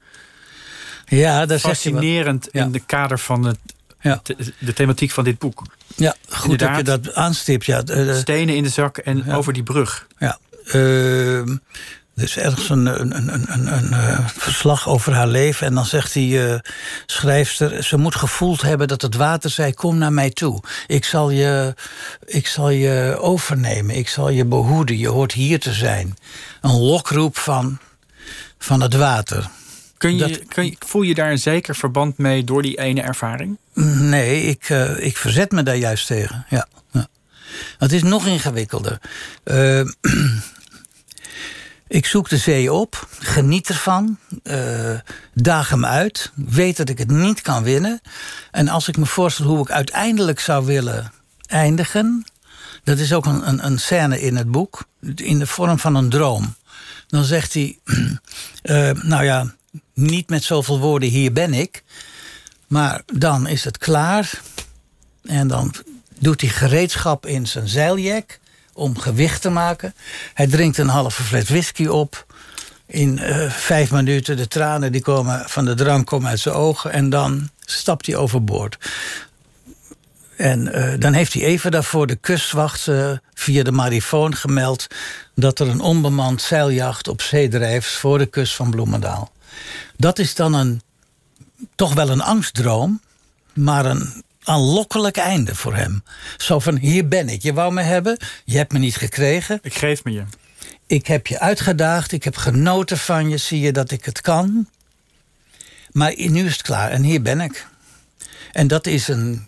Ja, 1.06 1.46
dat 1.46 1.60
fascinerend 1.60 2.48
ja. 2.52 2.64
in 2.64 2.72
de 2.72 2.80
kader 2.80 3.18
van 3.18 3.44
het, 3.44 3.58
ja. 4.00 4.20
de, 4.22 4.36
de, 4.58 4.72
thematiek 4.72 5.10
van 5.10 5.24
dit 5.24 5.38
boek. 5.38 5.62
Ja, 5.96 6.14
goed 6.28 6.50
Inderdaad, 6.50 6.84
dat 6.84 6.96
je 6.96 7.02
dat 7.02 7.14
aanstipt. 7.14 7.64
Ja. 7.64 7.82
Stenen 8.14 8.56
in 8.56 8.62
de 8.62 8.68
zak 8.68 8.98
en 8.98 9.32
over 9.32 9.52
die 9.52 9.62
brug. 9.62 10.06
Ja. 10.18 10.38
Uh, 10.74 11.42
Dus 12.18 12.36
ergens 12.36 12.68
een, 12.68 12.86
een, 12.86 13.16
een, 13.16 13.52
een, 13.52 13.72
een 13.72 13.90
uh, 13.90 14.28
verslag 14.28 14.88
over 14.88 15.12
haar 15.12 15.26
leven. 15.26 15.66
En 15.66 15.74
dan 15.74 15.86
zegt 15.86 16.12
die 16.12 16.38
uh, 16.38 16.54
schrijfster... 17.06 17.84
ze 17.84 17.96
moet 17.96 18.14
gevoeld 18.14 18.62
hebben 18.62 18.88
dat 18.88 19.02
het 19.02 19.14
water 19.14 19.50
zei... 19.50 19.74
kom 19.74 19.98
naar 19.98 20.12
mij 20.12 20.30
toe. 20.30 20.62
Ik 20.86 21.04
zal, 21.04 21.30
je, 21.30 21.74
ik 22.24 22.46
zal 22.46 22.70
je 22.70 23.16
overnemen. 23.20 23.96
Ik 23.96 24.08
zal 24.08 24.28
je 24.28 24.44
behoeden. 24.44 24.98
Je 24.98 25.08
hoort 25.08 25.32
hier 25.32 25.60
te 25.60 25.72
zijn. 25.72 26.16
Een 26.60 26.78
lokroep 26.78 27.36
van, 27.36 27.78
van 28.58 28.80
het 28.82 28.94
water. 28.94 29.48
Kun 29.98 30.16
je, 30.16 30.44
kun 30.48 30.64
je, 30.64 30.76
voel 30.78 31.02
je 31.02 31.14
daar 31.14 31.30
een 31.30 31.38
zeker 31.38 31.74
verband 31.76 32.18
mee 32.18 32.44
door 32.44 32.62
die 32.62 32.78
ene 32.78 33.00
ervaring? 33.00 33.58
Nee, 33.98 34.42
ik, 34.42 34.68
uh, 34.68 35.04
ik 35.04 35.16
verzet 35.16 35.52
me 35.52 35.62
daar 35.62 35.76
juist 35.76 36.06
tegen. 36.06 36.46
Ja. 36.48 36.66
ja. 36.92 37.06
Het 37.78 37.92
is 37.92 38.02
nog 38.02 38.26
ingewikkelder. 38.26 38.98
Uh, 39.44 39.80
ik 41.88 42.06
zoek 42.06 42.28
de 42.28 42.36
zee 42.36 42.72
op, 42.72 43.08
geniet 43.18 43.68
ervan, 43.68 44.18
uh, 44.42 44.98
daag 45.34 45.68
hem 45.68 45.84
uit, 45.84 46.32
weet 46.34 46.76
dat 46.76 46.88
ik 46.88 46.98
het 46.98 47.10
niet 47.10 47.40
kan 47.40 47.62
winnen. 47.62 48.00
En 48.50 48.68
als 48.68 48.88
ik 48.88 48.96
me 48.96 49.06
voorstel 49.06 49.46
hoe 49.46 49.60
ik 49.60 49.70
uiteindelijk 49.70 50.40
zou 50.40 50.66
willen 50.66 51.12
eindigen, 51.46 52.24
dat 52.84 52.98
is 52.98 53.12
ook 53.12 53.26
een, 53.26 53.48
een, 53.48 53.66
een 53.66 53.78
scène 53.78 54.20
in 54.20 54.36
het 54.36 54.50
boek, 54.50 54.84
in 55.14 55.38
de 55.38 55.46
vorm 55.46 55.78
van 55.78 55.94
een 55.94 56.08
droom. 56.08 56.54
Dan 57.06 57.24
zegt 57.24 57.54
hij, 57.54 57.78
uh, 58.62 58.90
nou 59.12 59.24
ja, 59.24 59.54
niet 59.94 60.28
met 60.28 60.44
zoveel 60.44 60.78
woorden, 60.78 61.08
hier 61.08 61.32
ben 61.32 61.54
ik. 61.54 61.82
Maar 62.66 63.02
dan 63.14 63.46
is 63.46 63.64
het 63.64 63.78
klaar. 63.78 64.40
En 65.22 65.48
dan 65.48 65.74
doet 66.18 66.40
hij 66.40 66.50
gereedschap 66.50 67.26
in 67.26 67.46
zijn 67.46 67.68
zeiljek 67.68 68.40
om 68.78 68.98
gewicht 68.98 69.42
te 69.42 69.50
maken. 69.50 69.94
Hij 70.34 70.46
drinkt 70.46 70.78
een 70.78 70.88
halve 70.88 71.22
fles 71.22 71.48
whisky 71.48 71.86
op. 71.86 72.26
In 72.86 73.18
uh, 73.22 73.50
vijf 73.50 73.90
minuten, 73.90 74.36
de 74.36 74.48
tranen 74.48 74.92
die 74.92 75.02
komen 75.02 75.48
van 75.48 75.64
de 75.64 75.74
drank 75.74 76.06
komen 76.06 76.30
uit 76.30 76.40
zijn 76.40 76.54
ogen. 76.54 76.92
En 76.92 77.10
dan 77.10 77.50
stapt 77.60 78.06
hij 78.06 78.16
overboord. 78.16 78.78
En 80.36 80.66
uh, 80.66 80.92
dan 80.98 81.12
heeft 81.12 81.32
hij 81.32 81.42
even 81.42 81.70
daarvoor 81.70 82.06
de 82.06 82.16
kustwacht 82.16 82.86
uh, 82.86 83.12
via 83.34 83.62
de 83.62 83.72
marifoon 83.72 84.34
gemeld... 84.34 84.86
dat 85.34 85.58
er 85.58 85.68
een 85.68 85.80
onbemand 85.80 86.42
zeiljacht 86.42 87.08
op 87.08 87.22
zee 87.22 87.48
drijft 87.48 87.90
voor 87.90 88.18
de 88.18 88.26
kust 88.26 88.54
van 88.54 88.70
Bloemendaal. 88.70 89.32
Dat 89.96 90.18
is 90.18 90.34
dan 90.34 90.54
een, 90.54 90.82
toch 91.74 91.94
wel 91.94 92.08
een 92.08 92.22
angstdroom, 92.22 93.00
maar 93.52 93.84
een 93.84 94.22
aanlokkelijk 94.48 95.16
einde 95.16 95.54
voor 95.54 95.74
hem. 95.74 96.02
Zo 96.36 96.58
van, 96.58 96.76
hier 96.76 97.08
ben 97.08 97.28
ik, 97.28 97.42
je 97.42 97.52
wou 97.52 97.72
me 97.72 97.82
hebben, 97.82 98.16
je 98.44 98.56
hebt 98.56 98.72
me 98.72 98.78
niet 98.78 98.96
gekregen. 98.96 99.58
Ik 99.62 99.74
geef 99.74 100.04
me 100.04 100.12
je. 100.12 100.24
Ik 100.86 101.06
heb 101.06 101.26
je 101.26 101.38
uitgedaagd, 101.38 102.12
ik 102.12 102.24
heb 102.24 102.36
genoten 102.36 102.98
van 102.98 103.28
je, 103.28 103.36
zie 103.36 103.60
je 103.60 103.72
dat 103.72 103.90
ik 103.90 104.04
het 104.04 104.20
kan. 104.20 104.68
Maar 105.90 106.14
nu 106.16 106.46
is 106.46 106.52
het 106.52 106.62
klaar 106.62 106.90
en 106.90 107.02
hier 107.02 107.22
ben 107.22 107.40
ik. 107.40 107.66
En 108.52 108.66
dat 108.66 108.86
is 108.86 109.08
een, 109.08 109.46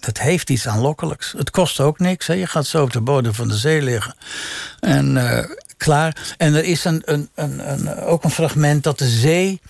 dat 0.00 0.18
heeft 0.18 0.50
iets 0.50 0.68
aanlokkelijks. 0.68 1.34
Het 1.36 1.50
kost 1.50 1.80
ook 1.80 1.98
niks. 1.98 2.26
Hè? 2.26 2.34
Je 2.34 2.46
gaat 2.46 2.66
zo 2.66 2.82
op 2.82 2.92
de 2.92 3.00
bodem 3.00 3.34
van 3.34 3.48
de 3.48 3.56
zee 3.56 3.82
liggen. 3.82 4.14
En 4.80 5.16
uh, 5.16 5.44
klaar. 5.76 6.34
En 6.36 6.54
er 6.54 6.64
is 6.64 6.84
een, 6.84 7.02
een, 7.04 7.28
een, 7.34 7.72
een, 7.72 7.94
ook 7.94 8.24
een 8.24 8.30
fragment 8.30 8.82
dat 8.82 8.98
de 8.98 9.08
zee 9.08 9.60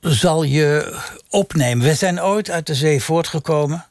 zal 0.00 0.42
je 0.42 0.98
opnemen. 1.28 1.86
We 1.86 1.94
zijn 1.94 2.22
ooit 2.22 2.50
uit 2.50 2.66
de 2.66 2.74
zee 2.74 3.02
voortgekomen. 3.02 3.84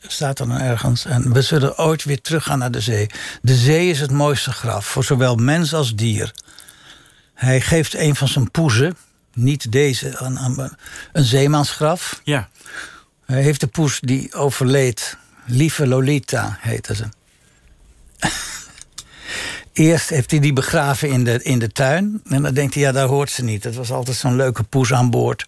Staat 0.00 0.38
er 0.38 0.48
dan 0.48 0.60
ergens. 0.60 1.04
En 1.04 1.32
we 1.32 1.42
zullen 1.42 1.78
ooit 1.78 2.04
weer 2.04 2.20
teruggaan 2.20 2.58
naar 2.58 2.70
de 2.70 2.80
zee. 2.80 3.06
De 3.42 3.54
zee 3.54 3.90
is 3.90 4.00
het 4.00 4.10
mooiste 4.10 4.52
graf. 4.52 4.86
Voor 4.86 5.04
zowel 5.04 5.34
mens 5.34 5.74
als 5.74 5.94
dier. 5.94 6.32
Hij 7.34 7.60
geeft 7.60 7.94
een 7.94 8.16
van 8.16 8.28
zijn 8.28 8.50
poezen. 8.50 8.96
Niet 9.34 9.72
deze. 9.72 10.14
Een, 10.18 10.70
een 11.12 11.24
zeemansgraf. 11.24 12.20
Ja. 12.24 12.48
Hij 13.26 13.42
heeft 13.42 13.60
de 13.60 13.66
poes 13.66 14.00
die 14.00 14.34
overleed. 14.34 15.16
Lieve 15.46 15.86
Lolita 15.86 16.58
heette 16.60 16.94
ze. 16.94 17.08
Eerst 19.74 20.08
heeft 20.08 20.30
hij 20.30 20.40
die 20.40 20.52
begraven 20.52 21.08
in 21.08 21.24
de, 21.24 21.42
in 21.42 21.58
de 21.58 21.72
tuin. 21.72 22.22
En 22.28 22.42
dan 22.42 22.54
denkt 22.54 22.74
hij, 22.74 22.82
ja, 22.82 22.92
daar 22.92 23.06
hoort 23.06 23.30
ze 23.30 23.44
niet. 23.44 23.64
Het 23.64 23.74
was 23.74 23.90
altijd 23.90 24.16
zo'n 24.16 24.36
leuke 24.36 24.62
poes 24.62 24.92
aan 24.92 25.10
boord. 25.10 25.46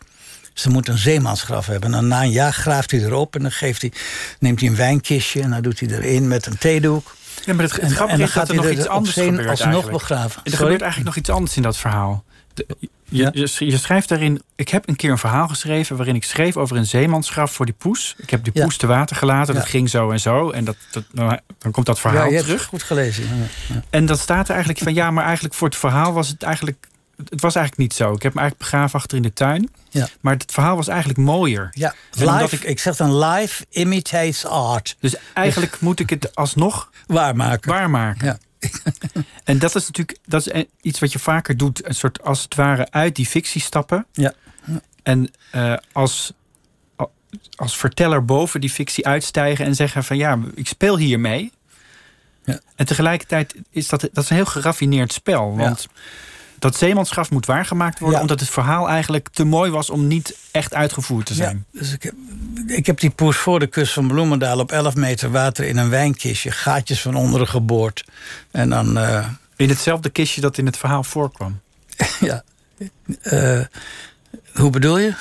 Ze 0.53 0.71
moet 0.71 0.89
een 0.89 0.99
zeemansgraf 0.99 1.67
hebben. 1.67 1.95
En 1.95 2.09
na 2.09 2.23
een 2.23 2.31
jaar 2.31 2.53
graaft 2.53 2.91
hij 2.91 3.01
erop 3.01 3.35
en 3.37 3.43
dan 3.43 3.53
geeft 3.53 3.81
hij, 3.81 3.93
neemt 4.39 4.61
hij 4.61 4.69
een 4.69 4.77
wijnkistje... 4.77 5.43
en 5.43 5.51
dan 5.51 5.63
doet 5.63 5.81
hij 5.81 5.89
erin 5.89 6.29
met 6.29 6.47
een 6.47 6.59
theedoek. 6.59 7.17
Ja, 7.45 7.55
maar 7.55 7.65
het, 7.65 7.81
het 7.81 7.93
grappige 7.93 8.23
is 8.23 8.33
dat 8.33 8.49
er 8.49 8.55
nog 8.55 8.71
iets 8.71 8.87
anders 8.87 9.15
gebeurt 9.15 9.49
alsnog 9.49 9.91
begraven. 9.91 10.41
Er 10.45 10.53
gebeurt 10.53 10.81
eigenlijk 10.81 11.05
nog 11.05 11.17
iets 11.17 11.31
anders 11.31 11.57
in 11.57 11.63
dat 11.63 11.77
verhaal. 11.77 12.25
De, 12.55 12.67
ja. 13.09 13.31
je, 13.33 13.49
je, 13.59 13.79
schrijft 13.79 14.09
daarin... 14.09 14.43
Ik 14.55 14.69
heb 14.69 14.89
een 14.89 14.97
keer 14.97 15.11
een 15.11 15.19
verhaal 15.19 15.49
geschreven... 15.49 15.97
waarin 15.97 16.15
ik 16.15 16.25
schreef 16.25 16.57
over 16.57 16.77
een 16.77 16.87
zeemansgraf 16.87 17.53
voor 17.53 17.67
die 17.67 17.75
poes. 17.79 18.15
Ik 18.19 18.31
heb 18.31 18.45
die 18.45 18.63
poes 18.63 18.77
te 18.77 18.87
water 18.87 19.17
gelaten. 19.17 19.55
Dat 19.55 19.67
ging 19.67 19.91
zo 19.91 20.11
en 20.11 20.21
zo. 20.21 20.51
En 20.51 20.65
dat, 20.65 20.77
dat, 20.91 21.05
dan 21.59 21.71
komt 21.71 21.87
dat 21.87 22.01
verhaal 22.01 22.29
terug. 22.29 22.65
goed 22.65 22.83
gelezen. 22.83 23.25
En 23.91 24.07
dan 24.07 24.17
staat 24.17 24.45
er 24.45 24.55
eigenlijk 24.55 24.83
van... 24.83 24.95
ja, 24.95 25.11
maar 25.11 25.25
eigenlijk 25.25 25.55
voor 25.55 25.69
het 25.69 25.77
verhaal 25.77 26.13
was 26.13 26.29
het 26.29 26.43
eigenlijk... 26.43 26.87
Het 27.17 27.41
was 27.41 27.55
eigenlijk 27.55 27.89
niet 27.89 27.99
zo. 27.99 28.13
Ik 28.13 28.23
heb 28.23 28.35
me 28.35 28.41
eigenlijk 28.41 28.71
begraven 28.71 28.99
achter 28.99 29.17
in 29.17 29.23
de 29.23 29.33
tuin. 29.33 29.71
Ja. 29.89 30.09
Maar 30.21 30.33
het 30.33 30.53
verhaal 30.53 30.77
was 30.77 30.89
eigenlijk 30.89 31.19
mooier. 31.19 31.71
Ja, 31.73 31.95
live, 32.13 32.57
ik, 32.57 32.63
ik 32.63 32.79
zeg 32.79 32.97
dan 32.97 33.19
live 33.19 33.65
imitates 33.71 34.47
art. 34.47 34.97
Dus 35.01 35.15
eigenlijk 35.33 35.73
dus, 35.73 35.81
moet 35.81 36.01
ik 36.01 36.11
het 36.11 36.35
alsnog 36.35 36.91
waarmaken. 37.07 37.71
waarmaken. 37.71 38.27
Ja. 38.27 38.39
en 39.45 39.59
dat 39.59 39.75
is 39.75 39.87
natuurlijk 39.87 40.19
dat 40.27 40.47
is 40.47 40.65
iets 40.81 40.99
wat 40.99 41.13
je 41.13 41.19
vaker 41.19 41.57
doet. 41.57 41.87
Een 41.89 41.95
soort 41.95 42.23
als 42.23 42.43
het 42.43 42.55
ware 42.55 42.91
uit 42.91 43.17
die 43.17 43.27
fictie 43.27 43.61
stappen. 43.61 44.07
Ja. 44.13 44.33
En 45.03 45.31
uh, 45.55 45.77
als, 45.93 46.33
als 47.57 47.77
verteller 47.77 48.25
boven 48.25 48.61
die 48.61 48.71
fictie 48.71 49.07
uitstijgen 49.07 49.65
en 49.65 49.75
zeggen 49.75 50.05
van 50.05 50.17
ja, 50.17 50.39
ik 50.55 50.67
speel 50.67 50.99
hiermee. 50.99 51.53
Ja. 52.45 52.61
En 52.75 52.87
tegelijkertijd 52.87 53.55
is 53.71 53.89
dat, 53.89 54.01
dat 54.01 54.25
is 54.25 54.31
een 54.31 54.37
heel 54.37 54.45
geraffineerd 54.47 55.13
spel. 55.13 55.57
Want 55.57 55.89
ja. 55.95 56.01
Dat 56.59 56.77
zeemanschap 56.77 57.31
moet 57.31 57.47
waargemaakt 57.47 57.99
worden... 57.99 58.17
Ja. 58.17 58.23
omdat 58.23 58.41
het 58.41 58.49
verhaal 58.49 58.89
eigenlijk 58.89 59.29
te 59.33 59.45
mooi 59.45 59.71
was 59.71 59.91
om 59.91 60.07
niet 60.07 60.37
echt 60.51 60.75
uitgevoerd 60.75 61.27
te 61.27 61.35
zijn. 61.35 61.65
Ja, 61.71 61.81
dus 61.81 61.93
ik, 61.93 62.03
heb, 62.03 62.15
ik 62.67 62.87
heb 62.87 63.01
die 63.01 63.11
poes 63.11 63.37
voor 63.37 63.59
de 63.59 63.67
kust 63.67 63.93
van 63.93 64.09
Bloemendaal... 64.09 64.59
op 64.59 64.73
11 64.73 64.95
meter 64.95 65.31
water 65.31 65.65
in 65.65 65.77
een 65.77 65.91
wijnkistje, 65.91 66.51
gaatjes 66.51 67.01
van 67.01 67.15
onderen 67.15 67.49
geboord. 67.49 68.05
En 68.51 68.69
dan... 68.69 68.99
Uh... 68.99 69.27
In 69.57 69.69
hetzelfde 69.69 70.11
kistje 70.11 70.41
dat 70.41 70.59
in 70.59 70.67
het 70.67 70.77
verhaal 70.77 71.05
voorkwam. 71.05 71.61
ja. 72.21 72.43
Uh, 73.23 73.61
hoe 74.55 74.71
bedoel 74.71 74.99
je? 74.99 75.15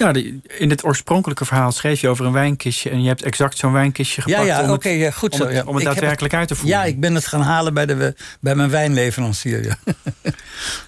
Ja, 0.00 0.12
in 0.58 0.70
het 0.70 0.84
oorspronkelijke 0.84 1.44
verhaal 1.44 1.72
schreef 1.72 2.00
je 2.00 2.08
over 2.08 2.26
een 2.26 2.32
wijnkistje... 2.32 2.90
en 2.90 3.02
je 3.02 3.08
hebt 3.08 3.22
exact 3.22 3.58
zo'n 3.58 3.72
wijnkistje 3.72 4.22
gepakt 4.22 4.46
ja, 4.46 4.58
ja, 4.60 4.64
om, 4.64 4.70
okay, 4.70 4.98
het, 4.98 5.14
goed 5.14 5.32
om, 5.32 5.38
zo, 5.38 5.44
het, 5.44 5.54
ja. 5.54 5.62
om 5.64 5.74
het 5.74 5.84
daadwerkelijk 5.84 6.34
uit 6.34 6.48
te 6.48 6.54
voeren. 6.54 6.78
Ja, 6.78 6.84
ik 6.84 7.00
ben 7.00 7.14
het 7.14 7.26
gaan 7.26 7.40
halen 7.40 7.74
bij, 7.74 7.86
de, 7.86 8.14
bij 8.40 8.54
mijn 8.54 8.70
wijnleverancier. 8.70 9.64
Ja. 9.64 9.76
ja. 10.22 10.32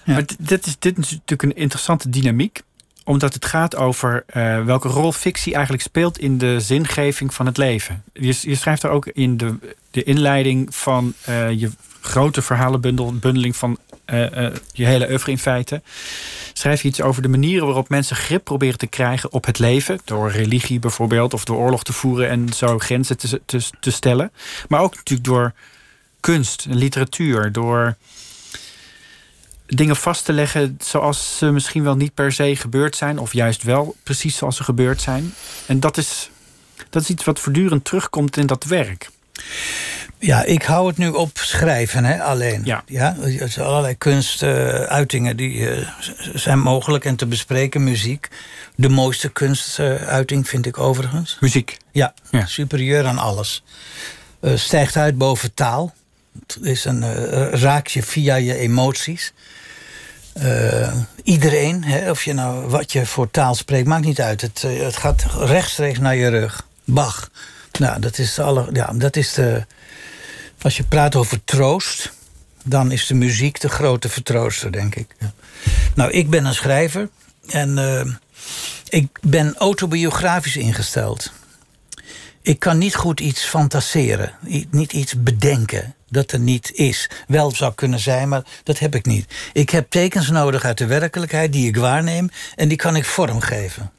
Maar 0.04 0.24
dit 0.38 0.66
is, 0.66 0.76
dit 0.78 0.98
is 0.98 1.10
natuurlijk 1.10 1.42
een 1.42 1.56
interessante 1.56 2.08
dynamiek 2.08 2.62
omdat 3.04 3.34
het 3.34 3.44
gaat 3.44 3.76
over 3.76 4.24
uh, 4.36 4.64
welke 4.64 4.88
rol 4.88 5.12
fictie 5.12 5.52
eigenlijk 5.54 5.82
speelt 5.82 6.18
in 6.18 6.38
de 6.38 6.60
zingeving 6.60 7.34
van 7.34 7.46
het 7.46 7.56
leven. 7.56 8.02
Je, 8.12 8.38
je 8.40 8.54
schrijft 8.54 8.82
er 8.82 8.90
ook 8.90 9.06
in 9.06 9.36
de, 9.36 9.54
de 9.90 10.02
inleiding 10.02 10.74
van 10.74 11.14
uh, 11.28 11.50
je 11.50 11.70
grote 12.00 12.42
verhalenbundeling 12.42 13.56
van 13.56 13.78
je 14.72 14.86
hele 14.86 15.10
oeuvre 15.10 15.30
in 15.30 15.38
feite. 15.38 15.82
Schrijf 16.52 16.82
je 16.82 16.88
iets 16.88 17.00
over 17.00 17.22
de 17.22 17.28
manieren 17.28 17.66
waarop 17.66 17.88
mensen 17.88 18.16
grip 18.16 18.44
proberen 18.44 18.78
te 18.78 18.86
krijgen 18.86 19.32
op 19.32 19.44
het 19.44 19.58
leven. 19.58 20.00
Door 20.04 20.30
religie 20.30 20.78
bijvoorbeeld, 20.78 21.34
of 21.34 21.44
door 21.44 21.56
oorlog 21.56 21.84
te 21.84 21.92
voeren 21.92 22.28
en 22.28 22.52
zo 22.52 22.78
grenzen 22.78 23.16
te 23.80 23.90
stellen. 23.90 24.32
Maar 24.68 24.80
ook 24.80 24.94
natuurlijk 24.94 25.28
door 25.28 25.52
kunst 26.20 26.66
en 26.70 26.76
literatuur, 26.76 27.52
door 27.52 27.96
dingen 29.66 29.96
vast 29.96 30.24
te 30.24 30.32
leggen 30.32 30.78
zoals 30.80 31.38
ze 31.38 31.50
misschien 31.50 31.82
wel 31.82 31.96
niet 31.96 32.14
per 32.14 32.32
se 32.32 32.56
gebeurd 32.56 32.96
zijn, 32.96 33.18
of 33.18 33.32
juist 33.32 33.62
wel 33.62 33.96
precies 34.02 34.36
zoals 34.36 34.56
ze 34.56 34.64
gebeurd 34.64 35.00
zijn. 35.00 35.34
En 35.66 35.80
dat 35.80 35.96
is, 35.96 36.30
dat 36.90 37.02
is 37.02 37.08
iets 37.08 37.24
wat 37.24 37.40
voortdurend 37.40 37.84
terugkomt 37.84 38.36
in 38.36 38.46
dat 38.46 38.64
werk. 38.64 39.10
Ja, 40.24 40.44
ik 40.44 40.62
hou 40.62 40.86
het 40.88 40.96
nu 40.96 41.08
op 41.08 41.38
schrijven 41.38 42.04
hè, 42.04 42.22
alleen. 42.22 42.60
Ja. 42.64 42.82
Ja, 42.86 43.16
zijn 43.44 43.66
allerlei 43.66 43.96
kunstuitingen 43.98 45.36
die 45.36 45.54
uh, 45.54 45.88
zijn 46.34 46.58
mogelijk 46.58 47.04
en 47.04 47.16
te 47.16 47.26
bespreken. 47.26 47.84
Muziek. 47.84 48.28
De 48.74 48.88
mooiste 48.88 49.28
kunstuiting 49.28 50.48
vind 50.48 50.66
ik 50.66 50.78
overigens. 50.78 51.36
Muziek? 51.40 51.76
Ja, 51.90 52.14
ja. 52.30 52.46
superieur 52.46 53.06
aan 53.06 53.18
alles. 53.18 53.62
Uh, 54.40 54.56
stijgt 54.56 54.96
uit 54.96 55.18
boven 55.18 55.54
taal. 55.54 55.94
Het 56.46 56.58
is 56.62 56.84
een 56.84 57.02
uh, 57.02 57.52
raak 57.52 57.86
je 57.86 58.02
via 58.02 58.34
je 58.34 58.56
emoties. 58.56 59.32
Iedereen, 61.22 61.84
hè, 61.84 62.10
of 62.10 62.24
je 62.24 62.32
nou 62.32 62.66
wat 62.68 62.92
je 62.92 63.06
voor 63.06 63.30
taal 63.30 63.54
spreekt, 63.54 63.86
maakt 63.86 64.04
niet 64.04 64.20
uit. 64.20 64.40
Het, 64.40 64.62
het 64.62 64.96
gaat 64.96 65.24
rechtstreeks 65.38 65.98
naar 65.98 66.16
je 66.16 66.28
rug. 66.28 66.66
Bach. 66.84 67.30
Nou, 67.78 68.00
dat 68.00 68.18
is, 68.18 68.38
alle, 68.38 68.68
ja, 68.72 68.92
dat 68.94 69.16
is 69.16 69.32
de. 69.32 69.64
Als 70.62 70.76
je 70.76 70.84
praat 70.84 71.16
over 71.16 71.44
troost. 71.44 72.12
Dan 72.64 72.92
is 72.92 73.06
de 73.06 73.14
muziek 73.14 73.60
de 73.60 73.68
grote 73.68 74.08
vertrooster, 74.08 74.72
denk 74.72 74.94
ik. 74.94 75.14
Ja. 75.18 75.32
Nou, 75.94 76.10
ik 76.10 76.30
ben 76.30 76.44
een 76.44 76.54
schrijver 76.54 77.08
en 77.48 77.78
uh, 77.78 78.04
ik 78.88 79.18
ben 79.20 79.56
autobiografisch 79.56 80.56
ingesteld. 80.56 81.32
Ik 82.42 82.58
kan 82.58 82.78
niet 82.78 82.94
goed 82.94 83.20
iets 83.20 83.44
fantaseren, 83.44 84.32
niet 84.70 84.92
iets 84.92 85.22
bedenken 85.22 85.94
dat 86.08 86.32
er 86.32 86.38
niet 86.38 86.72
is. 86.72 87.10
Wel 87.26 87.54
zou 87.54 87.74
kunnen 87.74 87.98
zijn, 87.98 88.28
maar 88.28 88.42
dat 88.62 88.78
heb 88.78 88.94
ik 88.94 89.06
niet. 89.06 89.34
Ik 89.52 89.70
heb 89.70 89.90
tekens 89.90 90.30
nodig 90.30 90.64
uit 90.64 90.78
de 90.78 90.86
werkelijkheid 90.86 91.52
die 91.52 91.68
ik 91.68 91.76
waarneem 91.76 92.30
en 92.54 92.68
die 92.68 92.76
kan 92.76 92.96
ik 92.96 93.04
vormgeven. 93.04 93.90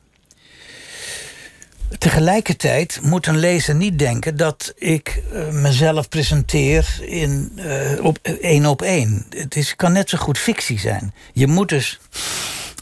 Tegelijkertijd 1.98 3.00
moet 3.02 3.28
een 3.28 3.38
lezer 3.38 3.76
niet 3.76 4.00
denken 4.00 4.38
dat 4.38 4.74
ik 4.76 5.24
uh, 5.34 5.50
mezelf 5.50 6.10
presenteer 6.10 6.98
in, 7.02 7.52
uh, 7.56 8.06
op 8.06 8.20
één 8.42 8.66
op 8.66 8.82
één. 8.82 9.26
Het 9.30 9.56
is, 9.56 9.76
kan 9.76 9.92
net 9.92 10.10
zo 10.10 10.18
goed 10.18 10.38
fictie 10.38 10.80
zijn. 10.80 11.14
Je 11.34 11.48
moet 11.48 11.70
dus. 11.70 12.00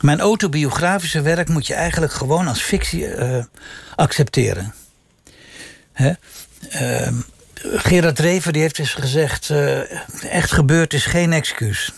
Mijn 0.01 0.19
autobiografische 0.19 1.21
werk 1.21 1.49
moet 1.49 1.67
je 1.67 1.73
eigenlijk 1.73 2.13
gewoon 2.13 2.47
als 2.47 2.61
fictie 2.61 3.07
accepteren. 3.95 4.73
Hè? 5.93 6.11
Ehm, 6.69 7.15
Gerard 7.53 8.19
Rever 8.19 8.51
die 8.51 8.61
heeft 8.61 8.79
eens 8.79 8.93
gezegd: 8.93 9.49
echt 10.29 10.51
gebeurd 10.51 10.93
is 10.93 11.05
geen 11.05 11.33
excuus. 11.33 11.91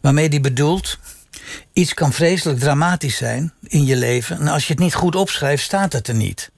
Waarmee 0.00 0.28
hij 0.28 0.40
bedoelt 0.40 0.98
Iets 1.72 1.94
kan 1.94 2.12
vreselijk 2.12 2.58
dramatisch 2.58 3.16
zijn 3.16 3.52
in 3.62 3.84
je 3.84 3.96
leven. 3.96 4.40
En 4.40 4.48
als 4.48 4.66
je 4.66 4.72
het 4.72 4.82
niet 4.82 4.94
goed 4.94 5.14
opschrijft, 5.14 5.62
staat 5.62 5.92
het 5.92 6.08
er 6.08 6.14
niet. 6.14 6.50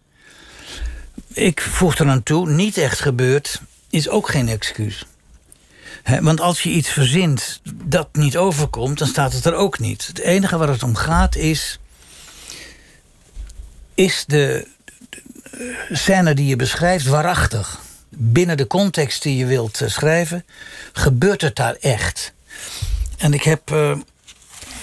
Ik 1.32 1.60
voeg 1.60 1.98
er 1.98 2.08
aan 2.08 2.22
toe, 2.22 2.50
niet 2.50 2.76
echt 2.76 3.00
gebeurd, 3.00 3.62
is 3.90 4.08
ook 4.08 4.28
geen 4.28 4.48
excuus. 4.48 5.06
want 6.20 6.40
als 6.40 6.62
je 6.62 6.70
iets 6.70 6.88
verzint 6.88 7.60
dat 7.84 8.08
niet 8.12 8.36
overkomt, 8.36 8.98
dan 8.98 9.08
staat 9.08 9.32
het 9.32 9.44
er 9.44 9.54
ook 9.54 9.78
niet. 9.78 10.06
Het 10.06 10.18
enige 10.18 10.56
waar 10.56 10.68
het 10.68 10.82
om 10.82 10.94
gaat 10.94 11.36
is. 11.36 11.78
Is 13.94 14.24
de, 14.26 14.66
scène 15.90 16.34
die 16.34 16.46
je 16.46 16.56
beschrijft 16.56 17.06
waarachtig? 17.06 17.80
Binnen 18.08 18.56
de 18.56 18.66
context 18.66 19.22
die 19.22 19.36
je 19.36 19.46
wilt 19.46 19.80
eh, 19.80 19.88
schrijven, 19.88 20.44
gebeurt 20.92 21.40
het 21.40 21.56
daar 21.56 21.76
echt? 21.80 22.32
En 23.18 23.32
ik 23.32 23.42
heb. 23.42 23.70
Uh, 23.70 23.98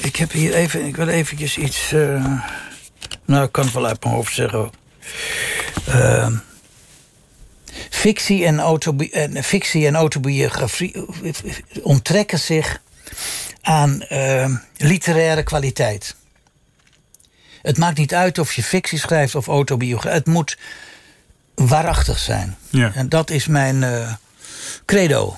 ik 0.06 0.16
heb 0.16 0.32
hier 0.32 0.54
even, 0.54 0.86
ik 0.86 0.96
wil 0.96 1.08
eventjes 1.08 1.58
iets. 1.58 1.92
Uh, 1.94 2.40
nou, 3.26 3.46
ik 3.46 3.52
kan 3.52 3.64
het 3.64 3.74
wel 3.74 3.86
uit 3.86 4.04
mijn 4.04 4.16
hoofd 4.16 4.34
zeggen. 4.34 4.72
Uh, 5.90 6.28
fictie, 7.90 8.46
en 8.46 8.60
autobi 8.60 9.10
en, 9.10 9.44
fictie 9.44 9.88
en 9.88 9.96
autobiografie 9.96 11.06
onttrekken 11.82 12.40
zich 12.40 12.82
aan 13.62 14.06
uh, 14.10 14.56
literaire 14.78 15.44
kwaliteit. 15.44 16.16
Het 17.62 17.78
maakt 17.78 17.98
niet 17.98 18.14
uit 18.14 18.40
of 18.40 18.54
je 18.54 18.64
fictie 18.64 19.00
schrijft 19.00 19.36
of 19.36 19.48
autobiografie. 19.48 20.18
Het 20.18 20.28
moet 20.28 20.58
waarachtig 21.56 22.20
zijn. 22.20 22.58
Ja. 22.70 22.92
En 22.94 23.10
dat 23.10 23.30
is 23.30 23.48
mijn 23.48 23.86
credo. 24.86 25.36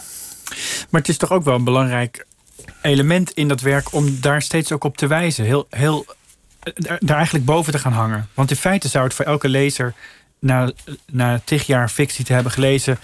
Maar 0.89 1.01
het 1.01 1.10
is 1.10 1.17
toch 1.17 1.32
ook 1.32 1.43
wel 1.43 1.56
een 1.56 1.63
belangrijk 1.63 2.26
element 2.82 3.32
in 3.32 3.48
dat 3.48 3.62
werk 3.62 3.93
om 3.93 4.22
daar 4.22 4.41
steeds 4.41 4.72
ook 4.72 4.84
op 4.84 4.98
te 4.98 5.08
wijzen. 5.08 5.46
Heel, 5.46 5.67
heel, 5.70 6.06
daar 7.00 7.17
eigenlijk 7.17 7.46
boven 7.46 7.72
te 7.72 7.80
gaan 7.80 7.93
hangen. 7.93 8.30
Want 8.34 8.50
in 8.50 8.58
feite 8.58 8.88
zou 8.88 9.04
het 9.04 9.13
voor 9.13 9.26
elke 9.26 9.50
lezer 9.50 9.93
na, 10.39 10.72
na 11.12 11.41
tig 11.43 11.65
jaar 11.65 11.89
fictie 11.89 12.26
te 12.26 12.34
hebben 12.34 12.52
gelezen, 12.52 13.00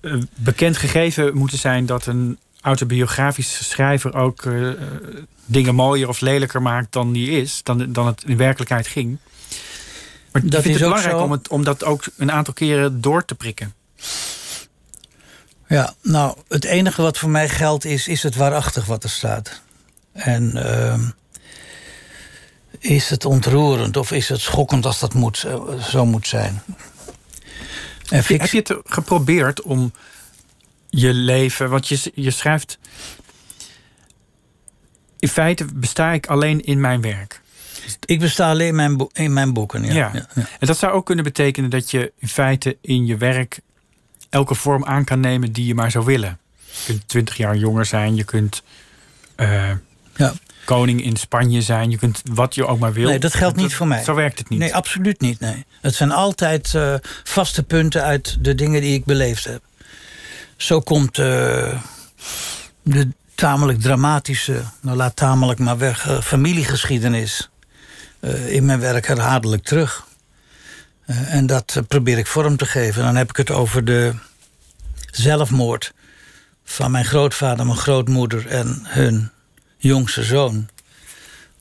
eh, 0.00 0.16
bekend 0.34 0.76
gegeven 0.76 1.36
moeten 1.36 1.58
zijn 1.58 1.86
dat 1.86 2.06
een 2.06 2.38
autobiografische 2.60 3.64
schrijver 3.64 4.14
ook 4.14 4.44
uh, 4.44 4.72
dingen 5.44 5.74
mooier 5.74 6.08
of 6.08 6.20
lelijker 6.20 6.62
maakt 6.62 6.92
dan 6.92 7.12
die 7.12 7.30
is, 7.30 7.62
dan, 7.62 7.92
dan 7.92 8.06
het 8.06 8.22
in 8.26 8.36
werkelijkheid 8.36 8.86
ging. 8.86 9.18
Maar 10.32 10.42
dat 10.44 10.64
is 10.64 10.70
het 10.70 10.82
belangrijk 10.82 11.20
om, 11.20 11.30
het, 11.30 11.48
om 11.48 11.64
dat 11.64 11.84
ook 11.84 12.04
een 12.16 12.32
aantal 12.32 12.54
keren 12.54 13.00
door 13.00 13.24
te 13.24 13.34
prikken. 13.34 13.74
Ja, 15.68 15.94
nou, 16.02 16.36
het 16.48 16.64
enige 16.64 17.02
wat 17.02 17.18
voor 17.18 17.30
mij 17.30 17.48
geldt 17.48 17.84
is, 17.84 18.08
is 18.08 18.22
het 18.22 18.34
waarachtig 18.34 18.84
wat 18.84 19.04
er 19.04 19.10
staat. 19.10 19.62
En 20.12 20.52
uh, 20.54 21.08
is 22.78 23.10
het 23.10 23.24
ontroerend 23.24 23.96
of 23.96 24.12
is 24.12 24.28
het 24.28 24.40
schokkend 24.40 24.86
als 24.86 24.98
dat 25.00 25.14
moet, 25.14 25.44
eh, 25.44 25.82
zo 25.82 26.06
moet 26.06 26.26
zijn? 26.26 26.62
En 28.08 28.16
heb, 28.16 28.26
je, 28.26 28.36
heb 28.36 28.50
je 28.50 28.58
het 28.58 28.76
geprobeerd 28.84 29.62
om 29.62 29.92
je 30.88 31.14
leven, 31.14 31.70
want 31.70 31.88
je, 31.88 32.12
je 32.14 32.30
schrijft. 32.30 32.78
In 35.18 35.28
feite 35.28 35.64
besta 35.74 36.12
ik 36.12 36.26
alleen 36.26 36.64
in 36.64 36.80
mijn 36.80 37.00
werk. 37.00 37.42
Ik 38.04 38.20
besta 38.20 38.50
alleen 38.50 38.68
in 38.68 38.74
mijn, 38.74 39.08
in 39.12 39.32
mijn 39.32 39.52
boeken. 39.52 39.84
Ja. 39.84 39.92
Ja. 39.92 40.12
ja. 40.12 40.26
En 40.34 40.66
dat 40.66 40.78
zou 40.78 40.92
ook 40.92 41.06
kunnen 41.06 41.24
betekenen 41.24 41.70
dat 41.70 41.90
je 41.90 42.12
in 42.18 42.28
feite 42.28 42.78
in 42.80 43.06
je 43.06 43.16
werk 43.16 43.60
elke 44.34 44.54
vorm 44.54 44.84
aan 44.84 45.04
kan 45.04 45.20
nemen 45.20 45.52
die 45.52 45.66
je 45.66 45.74
maar 45.74 45.90
zou 45.90 46.04
willen. 46.04 46.38
Je 46.64 46.84
kunt 46.86 47.08
twintig 47.08 47.36
jaar 47.36 47.56
jonger 47.56 47.86
zijn, 47.86 48.14
je 48.14 48.24
kunt 48.24 48.62
uh, 49.36 49.70
ja. 50.16 50.32
koning 50.64 51.04
in 51.04 51.16
Spanje 51.16 51.62
zijn, 51.62 51.90
je 51.90 51.98
kunt 51.98 52.22
wat 52.24 52.54
je 52.54 52.66
ook 52.66 52.78
maar 52.78 52.92
wil. 52.92 53.08
Nee, 53.08 53.18
dat 53.18 53.34
geldt 53.34 53.56
niet 53.56 53.74
voor 53.74 53.86
mij. 53.86 54.04
Zo 54.04 54.14
werkt 54.14 54.38
het 54.38 54.48
niet. 54.48 54.58
Nee, 54.58 54.74
absoluut 54.74 55.20
niet. 55.20 55.40
Nee. 55.40 55.64
Het 55.80 55.94
zijn 55.94 56.12
altijd 56.12 56.72
uh, 56.76 56.94
vaste 57.24 57.62
punten 57.62 58.02
uit 58.02 58.36
de 58.40 58.54
dingen 58.54 58.80
die 58.80 58.94
ik 58.94 59.04
beleefd 59.04 59.44
heb. 59.44 59.62
Zo 60.56 60.80
komt 60.80 61.18
uh, 61.18 61.24
de 62.82 63.08
tamelijk 63.34 63.80
dramatische, 63.80 64.62
nou 64.80 64.96
laat 64.96 65.16
tamelijk 65.16 65.58
maar 65.58 65.78
weg, 65.78 66.18
familiegeschiedenis 66.22 67.48
in 68.46 68.64
mijn 68.64 68.80
werk 68.80 69.06
herhaaldelijk 69.06 69.62
terug. 69.62 70.06
Uh, 71.06 71.34
en 71.34 71.46
dat 71.46 71.82
probeer 71.88 72.18
ik 72.18 72.26
vorm 72.26 72.56
te 72.56 72.66
geven. 72.66 73.02
Dan 73.02 73.16
heb 73.16 73.30
ik 73.30 73.36
het 73.36 73.50
over 73.50 73.84
de 73.84 74.14
zelfmoord 75.10 75.92
van 76.64 76.90
mijn 76.90 77.04
grootvader, 77.04 77.66
mijn 77.66 77.78
grootmoeder 77.78 78.46
en 78.46 78.80
hun 78.82 79.30
jongste 79.76 80.22
zoon 80.22 80.68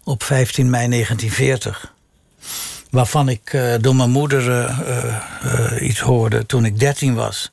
op 0.04 0.24
15 0.24 0.70
mei 0.70 0.90
1940. 0.90 1.94
Waarvan 2.90 3.30
ik 3.30 3.54
uh, 3.54 3.74
door 3.80 3.96
mijn 3.96 4.10
moeder 4.10 4.48
uh, 4.48 5.88
iets 5.88 6.00
hoorde 6.00 6.46
toen 6.46 6.66
ik 6.66 6.80
13 6.80 7.14
was. 7.14 7.52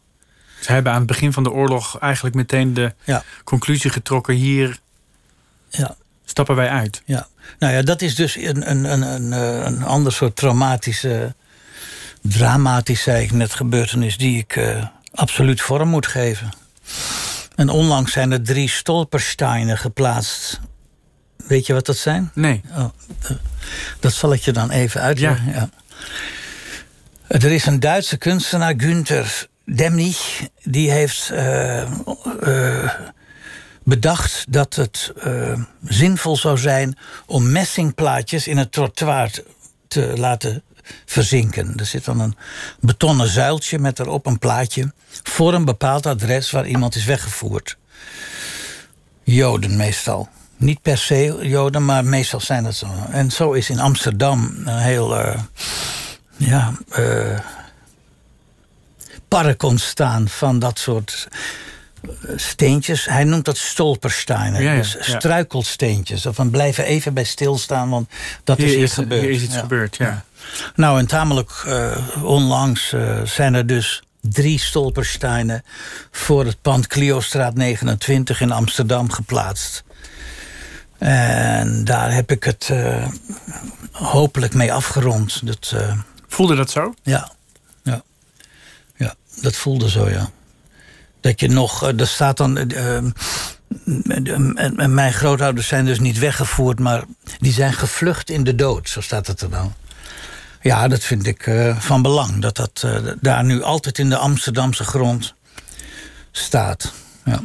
Ze 0.60 0.72
hebben 0.72 0.92
aan 0.92 0.98
het 0.98 1.06
begin 1.06 1.32
van 1.32 1.42
de 1.42 1.50
oorlog 1.50 1.98
eigenlijk 1.98 2.34
meteen 2.34 2.74
de 2.74 2.94
ja. 3.04 3.22
conclusie 3.44 3.90
getrokken: 3.90 4.34
hier 4.34 4.78
ja. 5.68 5.96
stappen 6.24 6.56
wij 6.56 6.68
uit. 6.68 7.02
Ja, 7.04 7.28
nou 7.58 7.72
ja, 7.72 7.82
dat 7.82 8.02
is 8.02 8.14
dus 8.14 8.36
een, 8.36 8.70
een, 8.70 8.84
een, 8.84 9.02
een, 9.02 9.32
een 9.66 9.82
ander 9.82 10.12
soort 10.12 10.36
traumatische 10.36 11.34
dramatisch, 12.22 13.02
zei 13.02 13.24
ik 13.24 13.32
net, 13.32 13.54
gebeurtenis 13.54 14.16
die 14.16 14.38
ik 14.38 14.56
uh, 14.56 14.84
absoluut 15.14 15.60
vorm 15.60 15.88
moet 15.88 16.06
geven. 16.06 16.50
En 17.54 17.68
onlangs 17.68 18.12
zijn 18.12 18.32
er 18.32 18.42
drie 18.42 18.68
stolpersteinen 18.68 19.78
geplaatst. 19.78 20.60
Weet 21.36 21.66
je 21.66 21.72
wat 21.72 21.86
dat 21.86 21.96
zijn? 21.96 22.30
Nee. 22.34 22.60
Oh, 22.76 22.90
dat 24.00 24.12
zal 24.12 24.32
ik 24.32 24.40
je 24.40 24.52
dan 24.52 24.70
even 24.70 25.00
uitleggen. 25.00 25.46
Ja. 25.46 25.52
ja. 25.52 25.68
Er 27.26 27.52
is 27.52 27.66
een 27.66 27.80
Duitse 27.80 28.16
kunstenaar, 28.16 28.74
Günther 28.76 29.48
Demnig, 29.64 30.48
die 30.62 30.90
heeft 30.90 31.30
uh, 31.32 32.92
bedacht 33.84 34.44
dat 34.48 34.74
het 34.74 35.12
zinvol 35.84 36.36
zou 36.36 36.58
zijn 36.58 36.98
om 37.26 37.52
messingplaatjes 37.52 38.46
in 38.48 38.58
het 38.58 38.72
trottoir 38.72 39.30
te 39.88 40.12
laten 40.16 40.62
verzinken. 41.04 41.72
Er 41.76 41.86
zit 41.86 42.04
dan 42.04 42.20
een 42.20 42.36
betonnen 42.80 43.28
zuiltje 43.28 43.78
met 43.78 43.98
erop 43.98 44.26
een 44.26 44.38
plaatje 44.38 44.92
voor 45.22 45.54
een 45.54 45.64
bepaald 45.64 46.06
adres 46.06 46.50
waar 46.50 46.66
iemand 46.66 46.94
is 46.94 47.04
weggevoerd. 47.04 47.76
Joden 49.22 49.76
meestal. 49.76 50.28
Niet 50.56 50.82
per 50.82 50.98
se 50.98 51.38
Joden, 51.42 51.84
maar 51.84 52.04
meestal 52.04 52.40
zijn 52.40 52.64
het 52.64 52.76
zo. 52.76 52.86
En 53.10 53.30
zo 53.30 53.52
is 53.52 53.70
in 53.70 53.80
Amsterdam 53.80 54.54
een 54.64 54.78
heel. 54.78 55.18
Uh, 55.18 55.38
ja. 56.36 56.72
Uh, 56.98 57.38
park 59.28 59.62
ontstaan 59.62 60.28
van 60.28 60.58
dat 60.58 60.78
soort 60.78 61.28
eh, 62.02 62.10
steentjes. 62.36 63.04
Hij 63.04 63.24
noemt 63.24 63.44
dat 63.44 63.56
stolpersteinen. 63.56 64.62
Ja, 64.62 64.72
ja, 64.72 64.78
dus 64.78 64.96
struikelsteentjes. 65.00 66.26
Of 66.26 66.34
van 66.34 66.50
blijven 66.50 66.84
even 66.84 67.14
bij 67.14 67.24
stilstaan, 67.24 67.90
want 67.90 68.10
dat 68.44 68.58
hier 68.58 68.66
is 68.66 68.74
iets 68.74 68.92
gebeurd. 68.92 69.22
Hier 69.22 69.30
is 69.30 69.42
iets 69.42 69.56
gebeurd, 69.56 69.96
ja. 69.96 70.24
Nou, 70.74 70.98
en 70.98 71.06
tamelijk 71.06 71.64
uh, 71.66 71.96
onlangs 72.22 72.92
uh, 72.92 73.22
zijn 73.24 73.54
er 73.54 73.66
dus 73.66 74.02
drie 74.20 74.58
stolpersteinen 74.58 75.64
voor 76.10 76.44
het 76.44 76.62
pand 76.62 76.86
Cliostraat 76.86 77.54
29 77.54 78.40
in 78.40 78.52
Amsterdam 78.52 79.10
geplaatst. 79.10 79.84
En 80.98 81.84
daar 81.84 82.12
heb 82.12 82.30
ik 82.30 82.44
het 82.44 82.68
uh, 82.72 83.08
hopelijk 83.92 84.54
mee 84.54 84.72
afgerond. 84.72 85.46
Dat, 85.46 85.74
voelde 86.28 86.54
dat 86.54 86.70
zo? 86.70 86.94
Ja. 87.02 87.32
ja. 87.82 88.02
Ja, 88.96 89.14
dat 89.40 89.56
voelde 89.56 89.90
zo, 89.90 90.08
ja. 90.08 90.30
Dat 91.20 91.40
je 91.40 91.48
nog, 91.48 91.82
er 91.82 92.06
staat 92.06 92.36
dan. 92.36 92.72
Uh, 92.72 92.98
mijn 94.88 95.12
grootouders 95.12 95.68
zijn 95.68 95.84
dus 95.84 95.98
niet 95.98 96.18
weggevoerd, 96.18 96.78
maar 96.78 97.04
die 97.38 97.52
zijn 97.52 97.72
gevlucht 97.72 98.30
in 98.30 98.44
de 98.44 98.54
dood, 98.54 98.88
zo 98.88 99.00
staat 99.00 99.26
het 99.26 99.40
er 99.40 99.50
dan. 99.50 99.74
Ja, 100.60 100.88
dat 100.88 101.02
vind 101.02 101.26
ik 101.26 101.46
uh, 101.46 101.78
van 101.78 102.02
belang. 102.02 102.42
Dat 102.42 102.56
dat 102.56 102.82
uh, 102.84 103.12
daar 103.20 103.44
nu 103.44 103.62
altijd 103.62 103.98
in 103.98 104.08
de 104.08 104.16
Amsterdamse 104.16 104.84
grond 104.84 105.34
staat. 106.30 106.92
Ja. 107.24 107.42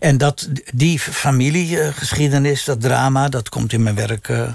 En 0.00 0.18
dat 0.18 0.48
die 0.74 0.98
familiegeschiedenis, 0.98 2.64
dat 2.64 2.80
drama, 2.80 3.28
dat 3.28 3.48
komt 3.48 3.72
in 3.72 3.82
mijn 3.82 3.94
werk 3.94 4.28
uh, 4.28 4.52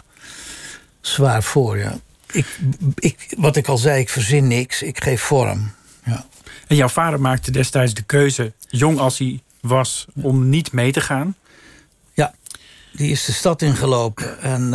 zwaar 1.02 1.44
voor. 1.44 1.78
Ja. 1.78 1.98
Ik, 2.32 2.60
ik, 2.96 3.34
wat 3.38 3.56
ik 3.56 3.68
al 3.68 3.78
zei, 3.78 4.00
ik 4.00 4.10
verzin 4.10 4.48
niks, 4.48 4.82
ik 4.82 5.04
geef 5.04 5.22
vorm. 5.22 5.72
Ja. 6.04 6.26
En 6.68 6.76
jouw 6.76 6.88
vader 6.88 7.22
maakte 7.22 7.52
destijds 7.52 7.94
de 7.94 8.04
keuze, 8.04 8.54
jong 8.70 9.00
als 9.00 9.18
hij 9.18 9.42
was, 9.62 10.06
om 10.14 10.50
niet 10.50 10.72
mee 10.72 10.92
te 10.92 11.02
gaan. 11.02 11.36
Ja, 12.14 12.34
die 12.92 13.12
is 13.12 13.26
de 13.26 13.32
stad 13.32 13.62
ingelopen 13.62 14.42
en 14.42 14.70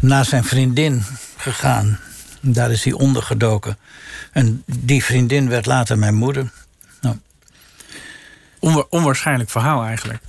naar 0.00 0.24
zijn 0.24 0.44
vriendin 0.44 1.04
gegaan. 1.44 1.98
Daar 2.40 2.70
is 2.70 2.84
hij 2.84 2.92
ondergedoken. 2.92 3.78
En 4.32 4.62
die 4.66 5.04
vriendin 5.04 5.48
werd 5.48 5.66
later 5.66 5.98
mijn 5.98 6.14
moeder. 6.14 6.50
Nou. 7.00 7.16
onwaarschijnlijk 8.88 9.50
verhaal 9.50 9.84
eigenlijk. 9.84 10.22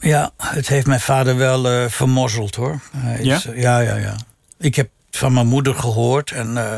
Ja, 0.00 0.30
het 0.36 0.68
heeft 0.68 0.86
mijn 0.86 1.00
vader 1.00 1.36
wel 1.36 1.72
uh, 1.72 1.88
vermorzeld 1.88 2.54
hoor. 2.54 2.80
ja? 3.20 3.36
Is, 3.36 3.48
ja, 3.54 3.78
ja, 3.78 3.96
ja. 3.96 4.16
Ik 4.58 4.74
heb 4.74 4.90
van 5.10 5.32
mijn 5.32 5.46
moeder 5.46 5.74
gehoord 5.74 6.30
en 6.30 6.48
uh, 6.48 6.74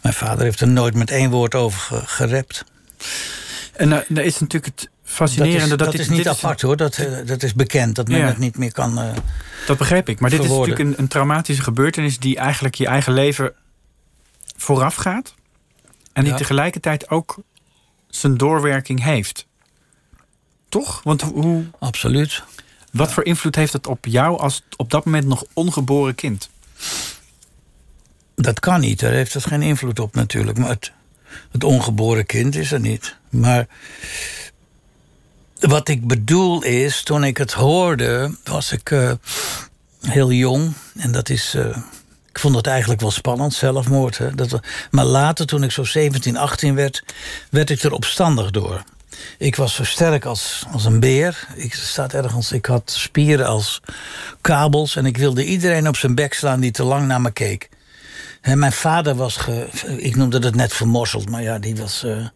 mijn 0.00 0.14
vader 0.14 0.44
heeft 0.44 0.60
er 0.60 0.68
nooit 0.68 0.94
met 0.94 1.10
één 1.10 1.30
woord 1.30 1.54
over 1.54 2.02
gerept. 2.06 2.64
En 3.72 3.88
daar 3.88 4.24
is 4.24 4.38
natuurlijk 4.38 4.74
het 4.74 4.90
fascinerende. 5.08 5.76
Dat 5.76 5.86
is, 5.86 5.92
dat 5.92 6.00
is 6.10 6.16
niet 6.16 6.28
apart 6.28 6.60
hoor, 6.60 6.76
dat, 6.76 7.06
dat 7.26 7.42
is 7.42 7.54
bekend 7.54 7.94
dat 7.94 8.08
men 8.08 8.18
Ja. 8.18 8.26
het 8.26 8.38
niet 8.38 8.58
meer 8.58 8.72
kan. 8.72 8.98
eh, 8.98 9.14
Dat 9.66 9.78
begrijp 9.78 10.08
ik. 10.08 10.20
Maar 10.20 10.30
dit 10.30 10.42
is 10.44 10.48
natuurlijk 10.48 10.78
een, 10.78 10.94
een 10.96 11.08
traumatische 11.08 11.62
gebeurtenis 11.62 12.18
die 12.18 12.36
eigenlijk 12.36 12.74
je 12.74 12.86
eigen 12.86 13.12
leven 13.12 13.52
vooraf 14.56 14.94
gaat. 14.94 15.34
En 16.12 16.22
die 16.22 16.32
Ja. 16.32 16.38
tegelijkertijd 16.38 17.10
ook 17.10 17.36
zijn 18.08 18.36
doorwerking 18.36 19.02
heeft. 19.02 19.46
Toch? 20.68 21.00
Want 21.04 21.22
hoe, 21.22 21.64
absoluut. 21.78 22.42
wat 22.92 23.12
voor 23.12 23.24
invloed 23.24 23.54
heeft 23.54 23.72
het 23.72 23.86
op 23.86 24.04
jou 24.06 24.38
als 24.38 24.62
op 24.76 24.90
dat 24.90 25.04
moment 25.04 25.26
nog 25.26 25.44
ongeboren 25.52 26.14
kind? 26.14 26.50
Dat 28.34 28.60
kan 28.60 28.80
niet, 28.80 29.00
daar 29.00 29.12
heeft 29.12 29.34
het 29.34 29.46
geen 29.46 29.62
invloed 29.62 29.98
op 29.98 30.14
natuurlijk. 30.14 30.58
Maar 30.58 30.68
het, 30.68 30.92
het 31.50 31.64
ongeboren 31.64 32.26
kind 32.26 32.54
is 32.54 32.72
er 32.72 32.80
niet. 32.80 33.16
Maar 33.28 33.66
wat 35.60 35.88
ik 35.88 36.06
bedoel 36.06 36.62
is, 36.62 37.02
toen 37.02 37.24
ik 37.24 37.36
het 37.38 37.52
hoorde, 37.52 38.34
was 38.44 38.72
ik 38.72 38.90
eh, 38.90 39.12
heel 40.00 40.32
jong. 40.32 40.72
En 40.96 41.12
dat 41.12 41.28
is. 41.28 41.54
eh, 41.54 41.76
ik 42.30 42.38
vond 42.44 42.56
het 42.56 42.66
eigenlijk 42.66 43.00
wel 43.00 43.10
spannend, 43.10 43.54
zelfmoord. 43.54 44.20
Dat, 44.34 44.60
maar 44.90 45.04
later, 45.04 45.46
toen 45.46 45.62
ik 45.62 45.70
zo 45.70 45.84
17, 45.84 46.36
18 46.36 46.74
werd, 46.74 47.04
werd 47.50 47.70
ik 47.70 47.82
er 47.82 47.92
opstandig 47.92 48.50
door. 48.50 48.82
Ik 49.38 49.56
was 49.56 49.74
zo 49.74 49.84
sterk 49.84 50.24
als, 50.24 50.64
als 50.72 50.84
een 50.84 51.00
beer. 51.00 51.46
Ik 51.54 51.74
staat 51.74 52.12
ergens, 52.14 52.52
ik 52.52 52.66
had 52.66 52.90
spieren 52.90 53.46
als 53.46 53.80
kabels. 54.40 54.96
En 54.96 55.06
ik 55.06 55.16
wilde 55.16 55.44
iedereen 55.44 55.88
op 55.88 55.96
zijn 55.96 56.14
bek 56.14 56.34
slaan 56.34 56.60
die 56.60 56.70
te 56.70 56.82
lang 56.82 57.06
naar 57.06 57.20
me 57.20 57.30
keek. 57.30 57.68
Hè, 58.40 58.56
mijn 58.56 58.72
vader 58.72 59.14
was, 59.14 59.36
ge, 59.36 59.68
ik 59.96 60.16
noemde 60.16 60.38
het 60.38 60.54
net 60.54 60.72
vermorzeld, 60.72 61.30
maar 61.30 61.42
ja, 61.42 61.58
die 61.58 61.76
was. 61.76 62.04
eh, 62.04 62.26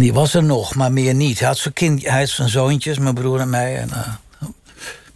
die 0.00 0.12
was 0.12 0.34
er 0.34 0.42
nog, 0.42 0.74
maar 0.74 0.92
meer 0.92 1.14
niet. 1.14 1.38
Hij 1.38 1.48
had 1.48 1.58
zijn, 1.58 1.74
kind, 1.74 2.06
hij 2.06 2.18
had 2.18 2.28
zijn 2.28 2.48
zoontjes, 2.48 2.98
mijn 2.98 3.14
broer 3.14 3.40
en 3.40 3.50
mij. 3.50 3.76
En, 3.76 3.90
eh, 3.90 4.46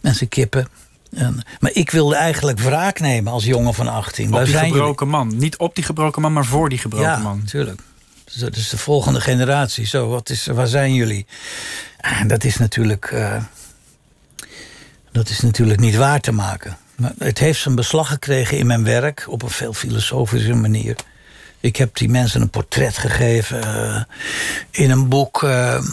en 0.01 0.15
zijn 0.15 0.29
kippen. 0.29 0.67
En, 1.15 1.45
maar 1.59 1.71
ik 1.73 1.91
wilde 1.91 2.15
eigenlijk 2.15 2.59
wraak 2.59 2.99
nemen 2.99 3.33
als 3.33 3.45
jongen 3.45 3.73
van 3.73 3.87
18. 3.87 4.33
Op 4.33 4.37
die 4.37 4.47
zijn 4.47 4.65
jullie? 4.65 4.73
gebroken 4.73 5.07
man. 5.07 5.37
Niet 5.37 5.57
op 5.57 5.75
die 5.75 5.83
gebroken 5.83 6.21
man, 6.21 6.33
maar 6.33 6.45
voor 6.45 6.69
die 6.69 6.77
gebroken 6.77 7.07
ja, 7.07 7.17
man. 7.17 7.37
natuurlijk. 7.37 7.81
Dus 8.23 8.33
dat 8.35 8.55
is 8.55 8.69
de 8.69 8.77
volgende 8.77 9.21
generatie. 9.21 9.85
Zo, 9.85 10.07
wat 10.07 10.29
is, 10.29 10.45
waar 10.45 10.67
zijn 10.67 10.93
jullie? 10.93 11.25
En 11.97 12.27
dat 12.27 12.43
is 12.43 12.57
natuurlijk. 12.57 13.05
eh, 13.05 13.43
dat 15.11 15.29
is 15.29 15.39
natuurlijk 15.39 15.79
niet 15.79 15.95
waar 15.95 16.19
te 16.19 16.31
maken. 16.31 16.77
Maar 16.95 17.13
het 17.17 17.39
heeft 17.39 17.59
zijn 17.61 17.75
beslag 17.75 18.07
gekregen 18.07 18.57
in 18.57 18.67
mijn 18.67 18.83
werk 18.83 19.25
op 19.29 19.41
een 19.41 19.49
veel 19.49 19.73
filosofische 19.73 20.53
manier. 20.53 20.95
Ik 21.65 21.75
heb 21.75 21.95
die 21.97 22.09
mensen 22.09 22.41
een 22.41 22.49
portret 22.49 22.97
gegeven 22.97 23.63
eh, 23.63 24.01
in 24.71 24.91
een 24.91 25.09
boek. 25.09 25.43
eh, 25.43 25.83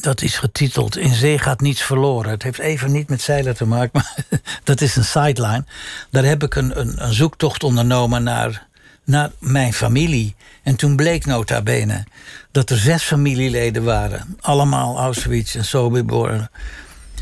dat 0.00 0.22
is 0.22 0.38
getiteld 0.38 0.96
In 0.96 1.14
Zee 1.14 1.38
gaat 1.38 1.60
niets 1.60 1.82
verloren. 1.82 2.30
Het 2.30 2.42
heeft 2.42 2.58
even 2.58 2.92
niet 2.92 3.08
met 3.08 3.22
zeilen 3.22 3.56
te 3.56 3.64
maken, 3.64 3.90
maar 4.00 4.24
dat 4.64 4.80
is 4.80 4.96
een 4.96 5.04
sideline. 5.04 5.64
Daar 6.10 6.24
heb 6.24 6.42
ik 6.42 6.54
een, 6.54 6.80
een, 6.80 7.04
een 7.04 7.12
zoektocht 7.12 7.62
ondernomen 7.62 8.22
naar, 8.22 8.66
naar 9.04 9.30
mijn 9.38 9.72
familie. 9.72 10.34
En 10.62 10.76
toen 10.76 10.96
bleek 10.96 11.26
nota 11.26 11.62
bene 11.62 12.04
dat 12.50 12.70
er 12.70 12.78
zes 12.78 13.02
familieleden 13.02 13.84
waren. 13.84 14.36
Allemaal 14.40 14.98
Auschwitz 14.98 15.56
en 15.56 15.64
Sobibor. 15.64 16.48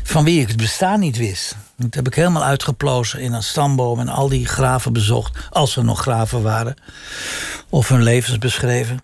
Van 0.03 0.23
wie 0.23 0.41
ik 0.41 0.47
het 0.47 0.57
bestaan 0.57 0.99
niet 0.99 1.17
wist. 1.17 1.55
Dat 1.81 1.93
heb 1.93 2.07
ik 2.07 2.15
helemaal 2.15 2.43
uitgeplozen 2.43 3.19
in 3.19 3.33
een 3.33 3.43
stamboom 3.43 3.99
en 3.99 4.07
al 4.07 4.29
die 4.29 4.45
graven 4.45 4.93
bezocht. 4.93 5.37
Als 5.49 5.75
er 5.75 5.83
nog 5.83 5.99
graven 5.99 6.41
waren. 6.41 6.75
Of 7.69 7.89
hun 7.89 8.03
levens 8.03 8.37
beschreven. 8.37 8.99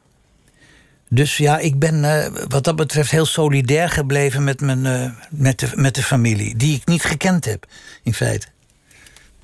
Dus 1.09 1.37
ja, 1.37 1.57
ik 1.57 1.79
ben 1.79 2.03
eh, 2.03 2.45
wat 2.47 2.63
dat 2.63 2.75
betreft 2.75 3.11
heel 3.11 3.25
solidair 3.25 3.89
gebleven 3.89 4.43
met, 4.43 4.61
mijn, 4.61 4.85
eh, 4.85 5.11
met, 5.29 5.59
de, 5.59 5.69
met 5.75 5.95
de 5.95 6.03
familie. 6.03 6.55
Die 6.55 6.75
ik 6.75 6.85
niet 6.85 7.03
gekend 7.03 7.45
heb, 7.45 7.65
in 8.03 8.13
feite. 8.13 8.47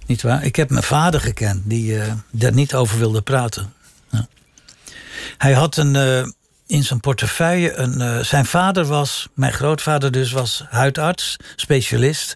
Niet 0.06 0.22
waar? 0.22 0.44
Ik 0.44 0.56
heb 0.56 0.70
mijn 0.70 0.84
vader 0.84 1.22
gekend, 1.22 1.62
die 1.66 2.00
eh, 2.00 2.14
daar 2.32 2.54
niet 2.54 2.74
over 2.74 2.98
wilde 2.98 3.22
praten. 3.22 3.74
Ja. 4.10 4.28
Hij 5.38 5.54
had 5.54 5.78
een, 5.78 5.96
in 6.74 6.84
zijn 6.84 7.00
portefeuille 7.00 7.74
een. 7.74 8.02
eh, 8.02 8.20
zijn 8.20 8.46
vader 8.46 8.86
was, 8.86 9.28
mijn 9.36 9.54
grootvader 9.54 10.12
dus, 10.12 10.32
was 10.32 10.66
huidarts, 10.70 11.38
specialist. 11.56 12.36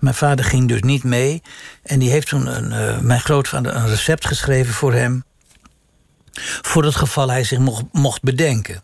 Mijn 0.00 0.14
vader 0.14 0.44
ging 0.44 0.68
dus 0.68 0.80
niet 0.80 1.04
mee. 1.04 1.42
En 1.82 1.98
die 1.98 2.10
heeft 2.10 2.28
toen 2.28 2.46
een, 2.46 2.72
eh, 2.72 2.98
mijn 2.98 3.20
grootvader 3.20 3.74
een 3.74 3.88
recept 3.88 4.26
geschreven 4.26 4.74
voor 4.74 4.92
hem. 4.92 5.24
Voor 6.62 6.84
het 6.84 6.96
geval 6.96 7.30
hij 7.30 7.44
zich 7.44 7.58
mocht, 7.92 8.22
bedenken. 8.22 8.82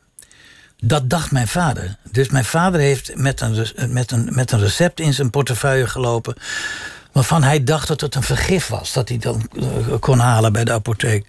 Dat 0.77 1.11
dacht 1.11 1.31
mijn 1.31 1.49
vader. 1.49 1.97
Dus 2.11 2.29
mijn 2.29 2.45
vader 2.45 2.81
heeft 2.81 3.17
met 3.17 3.41
een, 3.41 3.67
met, 3.93 4.11
een, 4.11 4.29
met 4.31 4.53
een 4.53 4.61
recept 4.61 5.01
in 5.01 5.15
zijn 5.15 5.31
portefeuille 5.31 5.87
gelopen. 5.87 6.35
waarvan 7.13 7.43
hij 7.43 7.65
dacht 7.65 7.89
dat 7.89 8.01
het 8.01 8.15
een 8.15 8.23
vergif 8.23 8.67
was. 8.67 8.93
Dat 8.93 9.09
hij 9.09 9.19
dan 9.19 9.49
eh, 9.61 9.99
kon 10.01 10.19
halen 10.19 10.53
bij 10.53 10.65
de 10.65 10.73
apotheek. 10.73 11.27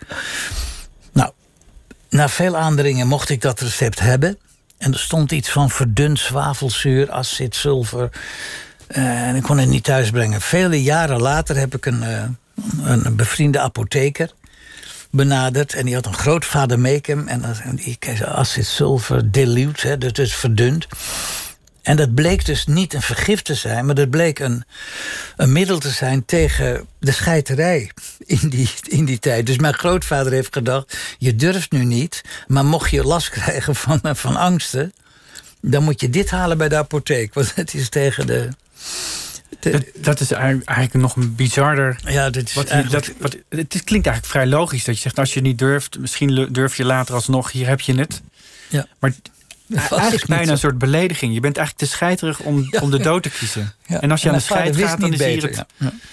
Na 2.09 2.29
veel 2.29 2.57
aandringen 2.57 3.07
mocht 3.07 3.29
ik 3.29 3.41
dat 3.41 3.59
recept 3.59 3.99
hebben. 3.99 4.37
En 4.77 4.93
er 4.93 4.99
stond 4.99 5.31
iets 5.31 5.49
van 5.49 5.69
verdund 5.69 6.19
zwavelzuur, 6.19 7.11
acid, 7.11 7.55
zilver. 7.55 8.09
Eh, 8.87 9.27
en 9.27 9.35
ik 9.35 9.43
kon 9.43 9.57
het 9.57 9.69
niet 9.69 9.83
thuisbrengen. 9.83 10.41
Vele 10.41 10.83
jaren 10.83 11.21
later 11.21 11.55
heb 11.57 11.75
ik 11.75 11.85
een, 11.85 12.03
eh, 12.03 12.23
een, 12.83 13.15
bevriende 13.15 13.59
apotheker 13.59 14.31
benaderd. 15.11 15.73
En 15.73 15.85
die 15.85 15.95
had 15.95 16.05
een 16.05 16.13
grootvader 16.13 16.79
Meekem. 16.79 17.27
En 17.27 17.41
dat- 17.41 17.59
en 17.59 17.75
die 17.75 17.95
kreeg 17.99 18.23
acid 18.23 18.65
sulfur 18.65 19.31
dilute, 19.31 19.87
hè, 19.87 20.21
is 20.21 20.35
verdund. 20.35 20.87
En 21.81 21.95
dat 21.95 22.13
bleek 22.13 22.45
dus 22.45 22.65
niet 22.65 22.93
een 22.93 23.01
vergif 23.01 23.41
te 23.41 23.55
zijn, 23.55 23.85
maar 23.85 23.95
dat 23.95 24.09
bleek 24.09 24.39
een, 24.39 24.63
een 25.35 25.51
middel 25.51 25.79
te 25.79 25.89
zijn 25.89 26.25
tegen 26.25 26.87
de 26.99 27.11
scheiterij 27.11 27.91
in 28.25 28.49
die, 28.49 28.69
in 28.83 29.05
die 29.05 29.19
tijd. 29.19 29.45
Dus 29.45 29.57
mijn 29.57 29.73
grootvader 29.73 30.31
heeft 30.31 30.53
gedacht: 30.53 30.97
je 31.17 31.35
durft 31.35 31.71
nu 31.71 31.85
niet, 31.85 32.21
maar 32.47 32.65
mocht 32.65 32.91
je 32.91 33.03
last 33.03 33.29
krijgen 33.29 33.75
van, 33.75 33.99
van 34.03 34.35
angsten, 34.35 34.93
dan 35.61 35.83
moet 35.83 36.01
je 36.01 36.09
dit 36.09 36.29
halen 36.29 36.57
bij 36.57 36.69
de 36.69 36.77
apotheek. 36.77 37.33
Want 37.33 37.55
het 37.55 37.73
is 37.73 37.89
tegen 37.89 38.27
de. 38.27 38.49
Dat, 39.59 39.83
dat 39.95 40.19
is 40.19 40.31
eigenlijk 40.31 40.93
nog 40.93 41.15
een 41.15 41.35
bizarder. 41.35 41.99
ja, 42.05 42.29
dit 42.29 42.47
is 42.49 42.53
Wat, 42.53 42.67
eigenlijk- 42.67 43.05
dat, 43.05 43.15
wat, 43.19 43.35
het 43.49 43.83
klinkt 43.83 44.07
eigenlijk 44.07 44.25
vrij 44.25 44.47
logisch 44.47 44.83
dat 44.83 44.95
je 44.95 45.01
zegt: 45.01 45.19
als 45.19 45.33
je 45.33 45.41
niet 45.41 45.57
durft, 45.57 45.99
misschien 45.99 46.47
durf 46.51 46.75
je 46.75 46.85
later 46.85 47.15
alsnog, 47.15 47.51
hier 47.51 47.67
heb 47.67 47.79
je 47.81 47.95
het. 47.95 48.21
Ja. 48.67 48.87
Maar 48.99 49.11
eigenlijk 49.75 50.25
bijna 50.25 50.45
zo. 50.45 50.51
een 50.51 50.58
soort 50.58 50.77
belediging. 50.77 51.34
Je 51.34 51.39
bent 51.39 51.58
eigenlijk 51.58 51.88
te 51.88 51.95
scheiterig 51.95 52.39
om, 52.39 52.67
Ja, 52.71 52.79
om 52.79 52.91
de 52.91 52.99
dood 52.99 53.23
te 53.23 53.29
kiezen. 53.29 53.73
Ja. 53.86 54.01
En 54.01 54.12
als 54.12 54.21
je 54.21 54.27
En 54.27 54.34
aan 54.34 54.39
de 54.39 54.45
scheid 54.45 54.75
gaat, 54.75 54.99
dan 54.99 55.13
is, 55.13 55.23
hier 55.23 55.41
het, 55.41 55.65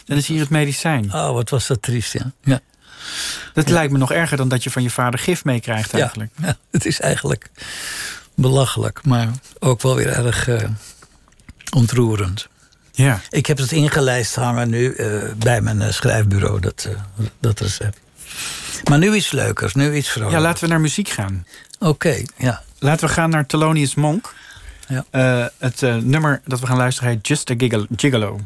dan 0.05 0.16
is 0.16 0.27
hier 0.27 0.40
het 0.40 0.51
medicijn. 0.51 1.05
Oh, 1.05 1.33
wat 1.33 1.51
was 1.51 1.66
dat 1.66 1.83
triest, 1.83 2.12
ja. 2.12 2.33
ja. 2.42 2.61
Dat 3.53 3.69
lijkt 3.69 3.92
me 3.92 3.99
nog 3.99 4.12
erger 4.12 4.37
dan 4.37 4.49
dat 4.49 4.64
je 4.64 4.71
van 4.71 4.83
je 4.83 4.90
vader 4.90 5.21
gif 5.21 5.45
meekrijgt 5.45 5.95
eigenlijk. 5.95 6.31
ja, 6.42 6.57
het 6.71 6.87
is 6.87 7.01
eigenlijk 7.01 7.51
belachelijk, 8.35 9.01
maar 9.05 9.29
ook 9.59 9.83
wel 9.83 9.95
weer 9.95 10.09
erg 10.09 10.49
eh, 10.49 10.69
ontroerend. 11.76 12.49
Ja. 12.93 13.20
Ik 13.30 13.47
heb 13.47 13.59
het 13.59 13.72
ingelijst 13.72 14.35
hangen 14.35 14.68
nu 14.68 14.95
eh, 14.95 15.22
bij 15.39 15.61
mijn 15.61 15.83
eh, 15.83 15.93
schrijfbureau, 15.93 16.61
dat, 16.61 16.89
dat 17.41 17.61
recept. 17.61 18.01
Maar 18.89 18.99
nu 18.99 19.14
iets 19.14 19.30
leukers, 19.30 19.74
nu 19.74 19.95
iets 19.95 20.09
vrolijker. 20.09 20.39
ja, 20.39 20.45
laten 20.45 20.64
we 20.64 20.70
naar 20.70 20.80
muziek 20.80 21.09
gaan. 21.09 21.47
Oké, 21.78 22.22
ja. 22.37 22.62
Laten 22.79 23.07
we 23.07 23.14
gaan 23.14 23.31
naar 23.31 23.47
Thelonious 23.47 23.95
Monk. 23.95 24.35
Ja. 24.89 25.05
Eh, 25.11 25.47
het 25.59 25.83
eh, 25.83 25.97
nummer 25.97 26.41
dat 26.45 26.61
we 26.61 26.66
gaan 26.66 26.77
luisteren 26.77 27.11
heet 27.11 27.27
Just 27.27 27.51
a 27.51 27.55
Gigolo. 27.97 28.41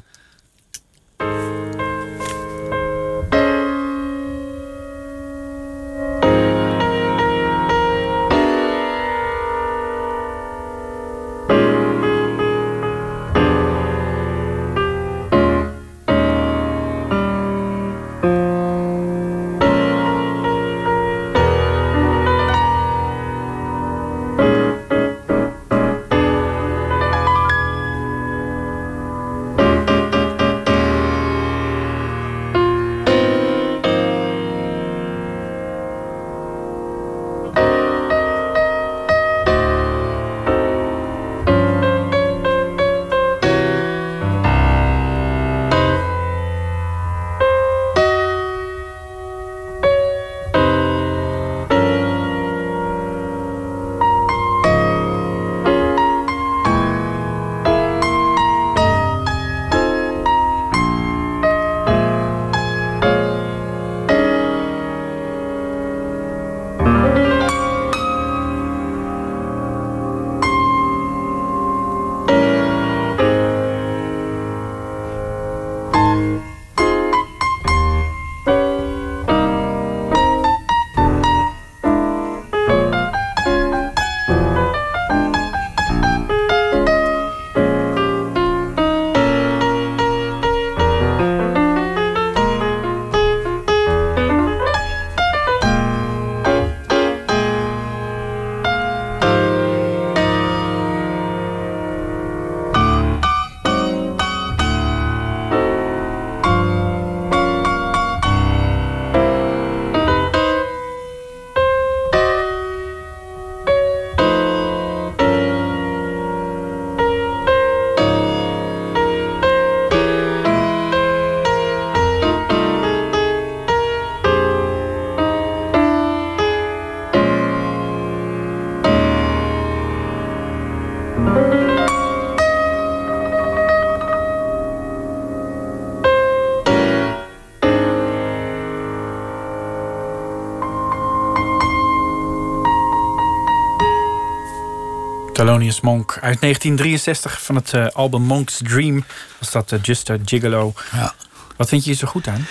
Thelonious 145.51 145.80
Monk 145.80 146.11
uit 146.20 146.40
1963 146.40 147.42
van 147.42 147.55
het 147.55 147.72
uh, 147.72 147.86
album 147.86 148.22
Monk's 148.22 148.61
Dream. 148.64 149.05
Was 149.38 149.51
dat 149.51 149.72
uh, 149.72 149.78
Just 149.82 150.11
a 150.11 150.16
Gigolo. 150.24 150.72
Ja. 150.92 151.14
Wat 151.57 151.68
vind 151.68 151.84
je 151.84 151.90
hier 151.90 151.98
zo 151.98 152.07
goed 152.07 152.28
aan? 152.28 152.46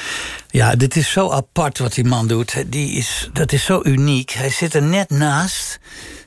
Ja, 0.50 0.76
dit 0.76 0.96
is 0.96 1.12
zo 1.12 1.32
apart 1.32 1.78
wat 1.78 1.94
die 1.94 2.04
man 2.04 2.28
doet. 2.28 2.72
Die 2.72 2.92
is, 2.92 3.30
dat 3.34 3.52
is 3.52 3.66
zo 3.66 3.80
uniek. 3.84 4.32
Hij 4.32 4.50
zit 4.50 4.74
er 4.74 4.82
net 4.82 5.10
naast. 5.10 5.80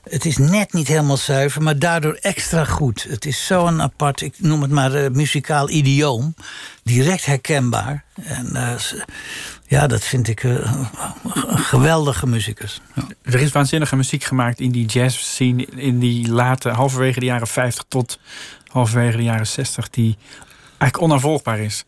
Het 0.03 0.25
is 0.25 0.37
net 0.37 0.73
niet 0.73 0.89
helemaal 0.89 1.17
zuiver, 1.17 1.63
maar 1.63 1.79
daardoor 1.79 2.19
extra 2.21 2.65
goed. 2.65 3.07
Het 3.09 3.25
is 3.25 3.47
zo'n 3.47 3.83
apart, 3.83 4.21
ik 4.21 4.35
noem 4.39 4.63
het 4.63 4.71
maar 4.71 4.95
uh, 4.95 5.11
muzikaal 5.11 5.71
idioom. 5.71 6.35
Direct 6.83 7.27
herkenbaar. 7.27 8.05
En 8.23 8.57
ja, 9.73 9.87
dat 9.87 10.05
vind 10.05 10.29
ik 10.29 10.43
een 10.43 10.87
geweldige 11.55 12.27
muzikus. 12.27 12.81
Er 13.23 13.41
is 13.41 13.53
waanzinnige 13.53 13.97
muziek 13.97 14.25
gemaakt 14.25 14.61
in 14.61 14.71
die 14.71 14.87
jazz 14.87 15.19
scene 15.19 15.65
in 15.65 15.99
die 15.99 16.29
late, 16.29 16.69
halverwege 16.69 17.21
de 17.21 17.27
jaren 17.27 17.47
50 17.47 17.85
tot 17.89 18.19
halverwege 18.67 19.17
de 19.17 19.23
jaren 19.23 19.47
60, 19.47 19.91
die 19.91 20.17
eigenlijk 20.79 21.13
onafvolgbaar 21.13 21.59
is. 21.59 21.85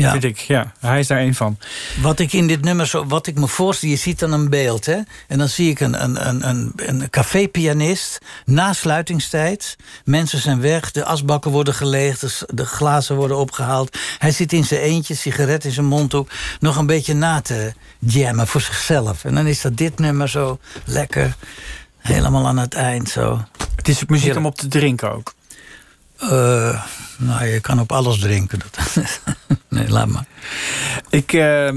Ja. 0.00 0.10
Vind 0.10 0.24
ik, 0.24 0.38
ja. 0.38 0.72
Hij 0.78 0.98
is 0.98 1.06
daar 1.06 1.20
een 1.20 1.34
van. 1.34 1.58
Wat 2.02 2.18
ik 2.18 2.32
in 2.32 2.46
dit 2.46 2.62
nummer, 2.62 2.86
zo, 2.86 3.06
wat 3.06 3.26
ik 3.26 3.38
me 3.38 3.48
voorstel, 3.48 3.88
je 3.88 3.96
ziet 3.96 4.18
dan 4.18 4.32
een 4.32 4.48
beeld, 4.48 4.86
hè? 4.86 4.98
En 5.28 5.38
dan 5.38 5.48
zie 5.48 5.70
ik 5.70 5.80
een, 5.80 6.02
een, 6.02 6.28
een, 6.28 6.48
een, 6.48 6.72
een 6.76 7.10
cafépianist 7.10 8.18
na 8.44 8.72
sluitingstijd. 8.72 9.76
Mensen 10.04 10.40
zijn 10.40 10.60
weg, 10.60 10.90
de 10.90 11.04
asbakken 11.04 11.50
worden 11.50 11.74
geleegd, 11.74 12.20
de, 12.20 12.54
de 12.54 12.66
glazen 12.66 13.16
worden 13.16 13.36
opgehaald. 13.36 13.98
Hij 14.18 14.30
zit 14.30 14.52
in 14.52 14.64
zijn 14.64 14.80
eentje, 14.80 15.14
sigaret 15.14 15.64
in 15.64 15.72
zijn 15.72 15.86
mondhoek, 15.86 16.30
nog 16.60 16.76
een 16.76 16.86
beetje 16.86 17.14
na 17.14 17.40
te 17.40 17.72
jammen 17.98 18.46
voor 18.46 18.60
zichzelf. 18.60 19.24
En 19.24 19.34
dan 19.34 19.46
is 19.46 19.60
dat 19.60 19.76
dit 19.76 19.98
nummer 19.98 20.28
zo 20.28 20.58
lekker, 20.84 21.36
helemaal 21.98 22.46
aan 22.46 22.58
het 22.58 22.74
eind 22.74 23.08
zo. 23.08 23.44
Het 23.76 23.88
is 23.88 24.04
muziek 24.04 24.36
om 24.36 24.46
op 24.46 24.56
te 24.56 24.68
drinken 24.68 25.12
ook. 25.12 25.34
Uh, 26.22 26.84
nou, 27.16 27.44
je 27.44 27.60
kan 27.60 27.80
op 27.80 27.92
alles 27.92 28.18
drinken. 28.18 28.60
nee, 29.68 29.88
laat 29.88 30.08
maar. 30.08 30.26
Ik, 31.10 31.32
uh, 31.32 31.68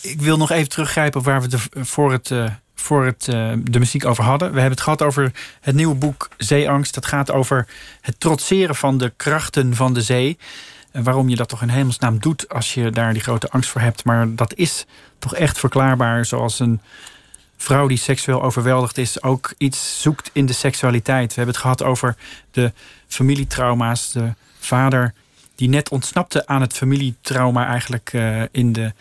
ik 0.00 0.20
wil 0.20 0.36
nog 0.36 0.50
even 0.50 0.68
teruggrijpen 0.68 1.22
waar 1.22 1.40
we 1.40 1.48
de, 1.48 1.58
voor, 1.72 2.12
het, 2.12 2.30
uh, 2.30 2.44
voor 2.74 3.04
het, 3.04 3.24
de 3.70 3.78
muziek 3.78 4.04
over 4.04 4.24
hadden. 4.24 4.48
We 4.48 4.54
hebben 4.54 4.74
het 4.74 4.80
gehad 4.80 5.02
over 5.02 5.32
het 5.60 5.74
nieuwe 5.74 5.94
boek 5.94 6.28
Zeeangst. 6.36 6.94
Dat 6.94 7.06
gaat 7.06 7.30
over 7.30 7.66
het 8.00 8.20
trotseren 8.20 8.74
van 8.74 8.98
de 8.98 9.12
krachten 9.16 9.74
van 9.74 9.94
de 9.94 10.02
zee. 10.02 10.38
En 10.92 11.02
waarom 11.02 11.28
je 11.28 11.36
dat 11.36 11.48
toch 11.48 11.62
in 11.62 11.68
hemelsnaam 11.68 12.18
doet 12.18 12.48
als 12.48 12.74
je 12.74 12.90
daar 12.90 13.12
die 13.12 13.22
grote 13.22 13.50
angst 13.50 13.70
voor 13.70 13.80
hebt. 13.80 14.04
Maar 14.04 14.34
dat 14.34 14.54
is 14.54 14.86
toch 15.18 15.34
echt 15.34 15.58
verklaarbaar 15.58 16.26
zoals 16.26 16.58
een 16.58 16.80
vrouw 17.56 17.86
die 17.86 17.98
seksueel 17.98 18.42
overweldigd 18.42 18.98
is 18.98 19.22
ook 19.22 19.54
iets 19.58 20.00
zoekt 20.02 20.30
in 20.32 20.46
de 20.46 20.52
seksualiteit. 20.52 21.28
We 21.28 21.34
hebben 21.34 21.54
het 21.54 21.62
gehad 21.62 21.82
over 21.82 22.16
de 22.50 22.72
familietrauma's. 23.14 24.12
De 24.12 24.34
vader 24.58 25.14
die 25.54 25.68
net 25.68 25.88
ontsnapte 25.88 26.46
aan 26.46 26.60
het 26.60 26.72
familietrauma 26.72 27.66
eigenlijk 27.66 28.12
uh, 28.12 28.42
in, 28.50 28.72
de, 28.72 28.92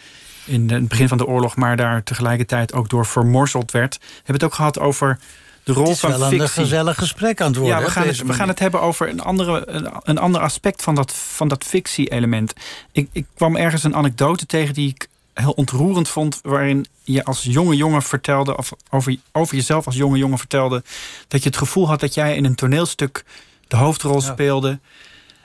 in 0.45 0.67
de, 0.67 0.73
het 0.73 0.87
begin 0.87 1.07
van 1.07 1.17
de 1.17 1.25
oorlog, 1.25 1.55
maar 1.55 1.77
daar 1.77 2.03
tegelijkertijd 2.03 2.73
ook 2.73 2.89
door 2.89 3.05
vermorzeld 3.05 3.71
werd. 3.71 3.97
We 3.97 4.05
hebben 4.15 4.33
het 4.33 4.43
ook 4.43 4.53
gehad 4.53 4.79
over 4.79 5.19
de 5.63 5.73
rol 5.73 5.95
van 5.95 6.09
fictie. 6.09 6.23
Het 6.23 6.31
is 6.31 6.37
wel 6.37 6.41
een 6.41 6.49
gezellig 6.49 6.97
gesprek 6.97 7.41
aan 7.41 7.47
het 7.47 7.55
worden. 7.55 7.77
Ja, 7.77 7.83
we 7.83 7.91
gaan, 7.91 8.07
het, 8.07 8.23
we 8.23 8.33
gaan 8.33 8.47
het 8.47 8.59
hebben 8.59 8.81
over 8.81 9.09
een, 9.09 9.21
andere, 9.21 9.63
een, 9.69 9.89
een 10.03 10.17
ander 10.17 10.41
aspect 10.41 10.81
van 10.81 10.95
dat, 10.95 11.13
van 11.13 11.47
dat 11.47 11.63
fictie-element. 11.63 12.53
Ik, 12.91 13.09
ik 13.11 13.25
kwam 13.33 13.55
ergens 13.55 13.83
een 13.83 13.95
anekdote 13.95 14.45
tegen 14.45 14.73
die 14.73 14.89
ik 14.89 15.07
heel 15.33 15.51
ontroerend 15.51 16.09
vond. 16.09 16.39
Waarin 16.43 16.85
je 17.03 17.23
als 17.23 17.43
jonge 17.43 17.75
jongen 17.75 18.01
vertelde, 18.01 18.57
of 18.57 18.71
over, 18.89 19.17
over 19.31 19.55
jezelf 19.55 19.85
als 19.85 19.95
jonge 19.95 20.17
jongen 20.17 20.37
vertelde. 20.37 20.83
dat 21.27 21.43
je 21.43 21.49
het 21.49 21.57
gevoel 21.57 21.87
had 21.87 21.99
dat 21.99 22.13
jij 22.13 22.35
in 22.35 22.45
een 22.45 22.55
toneelstuk 22.55 23.23
de 23.69 23.75
hoofdrol 23.75 24.21
speelde. 24.21 24.79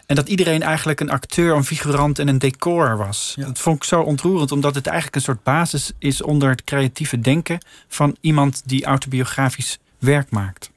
En 0.06 0.16
dat 0.16 0.28
iedereen 0.28 0.62
eigenlijk 0.62 1.00
een 1.00 1.10
acteur, 1.10 1.56
een 1.56 1.64
figurant 1.64 2.18
en 2.18 2.28
een 2.28 2.38
decor 2.38 2.96
was. 2.96 3.34
Dat 3.38 3.58
vond 3.58 3.76
ik 3.76 3.84
zo 3.84 4.00
ontroerend, 4.00 4.52
omdat 4.52 4.74
het 4.74 4.86
eigenlijk 4.86 5.16
een 5.16 5.22
soort 5.22 5.42
basis 5.42 5.92
is 5.98 6.22
onder 6.22 6.50
het 6.50 6.64
creatieve 6.64 7.20
denken 7.20 7.58
van 7.88 8.16
iemand 8.20 8.62
die 8.64 8.84
autobiografisch 8.84 9.78
werk 9.98 10.30
maakt. 10.30 10.70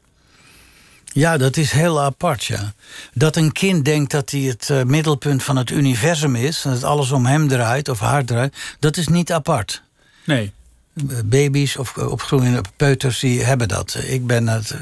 Ja, 1.03 1.37
dat 1.37 1.57
is 1.57 1.71
heel 1.71 2.01
apart, 2.01 2.45
ja. 2.45 2.73
Dat 3.13 3.35
een 3.35 3.51
kind 3.51 3.85
denkt 3.85 4.11
dat 4.11 4.31
hij 4.31 4.39
het 4.39 4.69
uh, 4.71 4.83
middelpunt 4.83 5.43
van 5.43 5.55
het 5.55 5.69
universum 5.69 6.35
is... 6.35 6.65
en 6.65 6.71
dat 6.71 6.83
alles 6.83 7.11
om 7.11 7.25
hem 7.25 7.47
draait 7.47 7.89
of 7.89 7.99
haar 7.99 8.25
draait, 8.25 8.55
dat 8.79 8.97
is 8.97 9.07
niet 9.07 9.31
apart. 9.31 9.83
Nee. 10.25 10.53
Baby's 11.25 11.77
of 11.77 11.97
opgroeiende 11.97 12.61
peuters, 12.75 13.19
die 13.19 13.43
hebben 13.43 13.67
dat. 13.67 13.97
Ik 14.05 14.27
ben 14.27 14.47
het, 14.47 14.71
eh, 14.71 14.79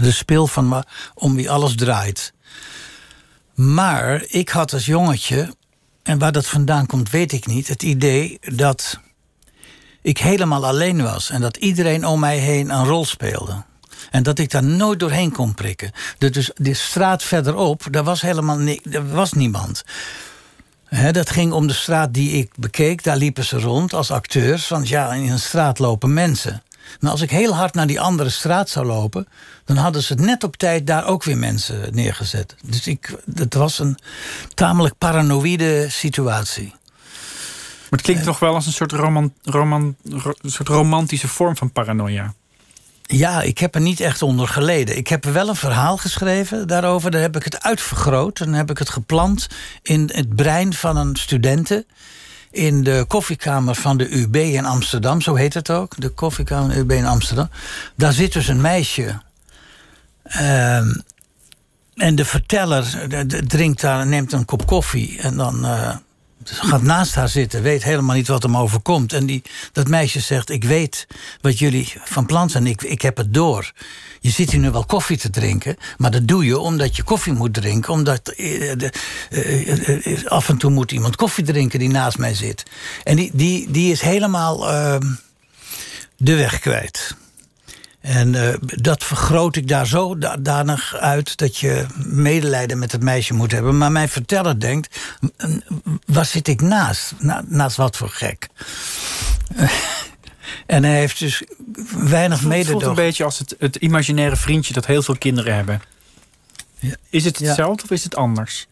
de 0.00 0.12
spil 0.12 0.46
van 0.46 0.68
me 0.68 0.84
om 1.14 1.34
wie 1.34 1.50
alles 1.50 1.74
draait. 1.74 2.32
Maar 3.54 4.24
ik 4.26 4.48
had 4.48 4.72
als 4.72 4.86
jongetje, 4.86 5.54
en 6.02 6.18
waar 6.18 6.32
dat 6.32 6.46
vandaan 6.46 6.86
komt, 6.86 7.10
weet 7.10 7.32
ik 7.32 7.46
niet, 7.46 7.68
het 7.68 7.82
idee 7.82 8.38
dat 8.40 9.00
ik 10.02 10.18
helemaal 10.18 10.66
alleen 10.66 11.02
was 11.02 11.30
en 11.30 11.40
dat 11.40 11.56
iedereen 11.56 12.06
om 12.06 12.20
mij 12.20 12.38
heen 12.38 12.70
een 12.70 12.84
rol 12.84 13.04
speelde. 13.04 13.64
En 14.10 14.22
dat 14.22 14.38
ik 14.38 14.50
daar 14.50 14.64
nooit 14.64 15.00
doorheen 15.00 15.32
kon 15.32 15.54
prikken. 15.54 15.92
Dus 16.18 16.50
de 16.54 16.74
straat 16.74 17.22
verderop, 17.22 17.86
daar 17.90 18.04
was 18.04 18.20
helemaal 18.20 18.58
ni 18.58 18.80
er 18.90 19.10
was 19.10 19.32
niemand. 19.32 19.84
Dat 21.12 21.30
ging 21.30 21.52
om 21.52 21.66
de 21.66 21.72
straat 21.72 22.14
die 22.14 22.30
ik 22.30 22.52
bekeek. 22.56 23.02
Daar 23.02 23.16
liepen 23.16 23.44
ze 23.44 23.60
rond 23.60 23.92
als 23.92 24.10
acteurs. 24.10 24.68
Want 24.68 24.88
ja, 24.88 25.12
in 25.12 25.30
een 25.30 25.38
straat 25.38 25.78
lopen 25.78 26.14
mensen. 26.14 26.62
Maar 27.00 27.10
als 27.10 27.20
ik 27.20 27.30
heel 27.30 27.54
hard 27.54 27.74
naar 27.74 27.86
die 27.86 28.00
andere 28.00 28.30
straat 28.30 28.68
zou 28.68 28.86
lopen... 28.86 29.28
dan 29.64 29.76
hadden 29.76 30.02
ze 30.02 30.12
het 30.12 30.22
net 30.22 30.44
op 30.44 30.56
tijd 30.56 30.86
daar 30.86 31.06
ook 31.06 31.24
weer 31.24 31.38
mensen 31.38 31.94
neergezet. 31.94 32.54
Dus 32.62 32.86
ik, 32.86 33.14
het 33.34 33.54
was 33.54 33.78
een 33.78 33.98
tamelijk 34.54 34.98
paranoïde 34.98 35.86
situatie. 35.88 36.74
Maar 37.90 37.98
het 37.98 38.02
klinkt 38.02 38.24
toch 38.24 38.38
wel 38.38 38.54
als 38.54 38.66
een 38.66 38.72
soort, 38.72 38.92
roman, 38.92 39.32
roman, 39.42 39.96
een 40.04 40.50
soort 40.50 40.68
romantische 40.68 41.28
vorm 41.28 41.56
van 41.56 41.72
paranoia. 41.72 42.34
Ja, 43.06 43.42
ik 43.42 43.58
heb 43.58 43.74
er 43.74 43.80
niet 43.80 44.00
echt 44.00 44.22
onder 44.22 44.48
geleden. 44.48 44.96
Ik 44.96 45.08
heb 45.08 45.24
wel 45.24 45.48
een 45.48 45.56
verhaal 45.56 45.96
geschreven 45.96 46.68
daarover. 46.68 47.10
Daar 47.10 47.20
heb 47.20 47.36
ik 47.36 47.44
het 47.44 47.62
uitvergroot. 47.62 48.38
Dan 48.38 48.52
heb 48.52 48.70
ik 48.70 48.78
het 48.78 48.88
geplant 48.88 49.46
in 49.82 50.10
het 50.12 50.34
brein 50.34 50.74
van 50.74 50.96
een 50.96 51.16
studenten. 51.16 51.86
In 52.50 52.82
de 52.82 53.04
koffiekamer 53.08 53.74
van 53.74 53.96
de 53.96 54.16
UB 54.16 54.36
in 54.36 54.64
Amsterdam, 54.64 55.20
zo 55.20 55.34
heet 55.34 55.54
het 55.54 55.70
ook. 55.70 55.94
De 55.96 56.08
koffiekamer 56.08 56.76
UB 56.76 56.90
in 56.90 57.06
Amsterdam. 57.06 57.48
Daar 57.94 58.12
zit 58.12 58.32
dus 58.32 58.48
een 58.48 58.60
meisje. 58.60 59.20
Ehm, 60.22 60.94
en 61.94 62.14
de 62.14 62.24
verteller 62.24 63.08
drinkt 63.46 63.80
daar, 63.80 64.06
neemt 64.06 64.32
een 64.32 64.44
kop 64.44 64.66
koffie. 64.66 65.20
En 65.20 65.36
dan. 65.36 65.64
Uh, 65.64 65.96
gaat 66.50 66.82
naast 66.82 67.14
haar 67.14 67.28
zitten, 67.28 67.62
weet 67.62 67.84
helemaal 67.84 68.16
niet 68.16 68.28
wat 68.28 68.42
hem 68.42 68.56
overkomt. 68.56 69.12
En 69.12 69.26
die, 69.26 69.42
dat 69.72 69.88
meisje 69.88 70.20
zegt: 70.20 70.50
Ik 70.50 70.64
weet 70.64 71.06
wat 71.40 71.58
jullie 71.58 71.92
van 72.04 72.26
plan 72.26 72.50
zijn, 72.50 72.66
ik, 72.66 72.82
ik 72.82 73.02
heb 73.02 73.16
het 73.16 73.34
door. 73.34 73.72
Je 74.20 74.30
zit 74.30 74.50
hier 74.50 74.60
nu 74.60 74.70
wel 74.70 74.84
koffie 74.84 75.16
te 75.16 75.30
drinken, 75.30 75.76
maar 75.96 76.10
dat 76.10 76.28
doe 76.28 76.44
je 76.44 76.58
omdat 76.58 76.96
je 76.96 77.02
koffie 77.02 77.32
moet 77.32 77.54
drinken. 77.54 77.92
Omdat 77.92 78.28
eh, 78.28 78.72
de, 78.76 78.92
eh, 79.30 80.06
eh, 80.06 80.24
af 80.24 80.48
en 80.48 80.56
toe 80.56 80.70
moet 80.70 80.92
iemand 80.92 81.16
koffie 81.16 81.44
drinken 81.44 81.78
die 81.78 81.88
naast 81.88 82.18
mij 82.18 82.34
zit. 82.34 82.62
En 83.04 83.16
die, 83.16 83.30
die, 83.34 83.70
die 83.70 83.92
is 83.92 84.00
helemaal 84.00 84.70
ehm, 84.70 85.12
de 86.16 86.34
weg 86.34 86.58
kwijt. 86.58 87.16
En 88.06 88.32
uh, 88.32 88.54
dat 88.60 89.04
vergroot 89.04 89.56
ik 89.56 89.68
daar 89.68 89.86
zo 89.86 90.18
danig 90.40 90.96
uit 90.96 91.36
dat 91.36 91.56
je 91.56 91.86
medelijden 92.04 92.78
met 92.78 92.92
het 92.92 93.02
meisje 93.02 93.34
moet 93.34 93.52
hebben. 93.52 93.78
Maar 93.78 93.92
mijn 93.92 94.08
verteller 94.08 94.60
denkt: 94.60 95.00
waar 96.06 96.24
zit 96.24 96.48
ik 96.48 96.60
naast? 96.60 97.14
Na, 97.18 97.44
naast 97.46 97.76
wat 97.76 97.96
voor 97.96 98.08
gek? 98.08 98.48
en 100.66 100.84
hij 100.84 100.98
heeft 100.98 101.18
dus 101.18 101.42
weinig 101.98 102.42
mededogen. 102.42 102.56
Het 102.56 102.70
voelt 102.70 102.84
een 102.84 103.04
beetje 103.04 103.24
als 103.24 103.38
het, 103.38 103.54
het 103.58 103.76
imaginaire 103.76 104.36
vriendje 104.36 104.72
dat 104.72 104.86
heel 104.86 105.02
veel 105.02 105.18
kinderen 105.18 105.54
hebben. 105.54 105.82
Ja. 106.78 106.94
Is 107.10 107.24
het 107.24 107.38
hetzelfde 107.38 107.82
of 107.82 107.90
is 107.90 108.04
het 108.04 108.16
anders? 108.16 108.66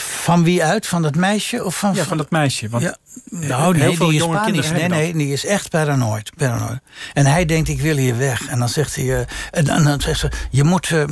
Van 0.00 0.44
wie 0.44 0.64
uit? 0.64 0.86
Van 0.86 1.02
dat 1.02 1.14
meisje? 1.14 1.64
Of 1.64 1.78
van, 1.78 1.94
ja, 1.94 2.04
van 2.04 2.16
dat 2.16 2.30
meisje. 2.30 2.68
Want 2.68 2.82
ja, 2.82 2.96
nou, 3.30 3.76
nee, 3.76 3.98
die 3.98 4.14
is 4.14 4.26
panisch. 4.26 4.70
Nee, 4.70 4.88
nee, 4.88 5.12
die 5.12 5.32
is 5.32 5.46
echt 5.46 5.70
paranoid, 5.70 6.30
paranoid. 6.36 6.78
En 7.12 7.26
hij 7.26 7.44
denkt, 7.44 7.68
ik 7.68 7.80
wil 7.80 7.96
hier 7.96 8.18
weg. 8.18 8.48
En 8.48 8.58
dan 8.58 8.68
zegt 8.68 8.94
hij... 8.94 9.04
Uh, 9.04 9.18
en, 9.50 9.64
dan 9.64 10.00
zegt 10.00 10.20
ze, 10.20 10.30
je 10.50 10.64
moet... 10.64 10.90
Uh, 10.90 11.04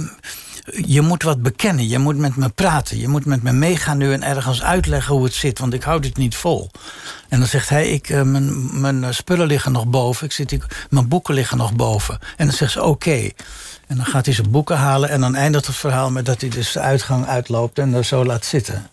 je 0.87 1.01
moet 1.01 1.23
wat 1.23 1.43
bekennen, 1.43 1.89
je 1.89 1.99
moet 1.99 2.17
met 2.17 2.37
me 2.37 2.49
praten. 2.49 2.99
Je 2.99 3.09
moet 3.09 3.25
met 3.25 3.43
me 3.43 3.53
meegaan 3.53 3.99
nu 3.99 4.13
en 4.13 4.23
ergens 4.23 4.63
uitleggen 4.63 5.15
hoe 5.15 5.25
het 5.25 5.35
zit, 5.35 5.59
want 5.59 5.75
ik 5.75 5.83
hou 5.83 6.01
dit 6.01 6.17
niet 6.17 6.37
vol. 6.37 6.71
En 7.29 7.39
dan 7.39 7.49
zegt 7.49 7.69
hij, 7.69 7.89
ik, 7.89 8.09
uh, 8.09 8.23
mijn, 8.23 8.81
mijn 8.81 9.15
spullen 9.15 9.47
liggen 9.47 9.73
nog 9.73 9.87
boven, 9.87 10.27
ik 10.27 10.33
zit, 10.33 10.53
ik, 10.53 10.87
mijn 10.91 11.09
boeken 11.09 11.35
liggen 11.35 11.57
nog 11.57 11.73
boven. 11.73 12.19
En 12.37 12.47
dan 12.47 12.55
zegt 12.55 12.73
ze, 12.73 12.83
oké. 12.83 13.31
En 13.89 13.97
dan 13.97 14.07
gaat 14.07 14.25
hij 14.25 14.35
zijn 14.35 14.51
boeken 14.51 14.77
halen 14.77 15.09
en 15.09 15.21
dan 15.21 15.35
eindigt 15.35 15.67
het 15.67 15.77
verhaal 15.77 16.11
met 16.11 16.27
dat 16.27 16.41
hij 16.41 16.51
dus 16.51 16.73
de 16.73 16.81
uitgang 16.81 17.27
uitloopt 17.27 17.79
en 17.79 17.95
er 17.95 18.05
zo 18.05 18.25
laat 18.25 18.45
zitten. 18.45 18.89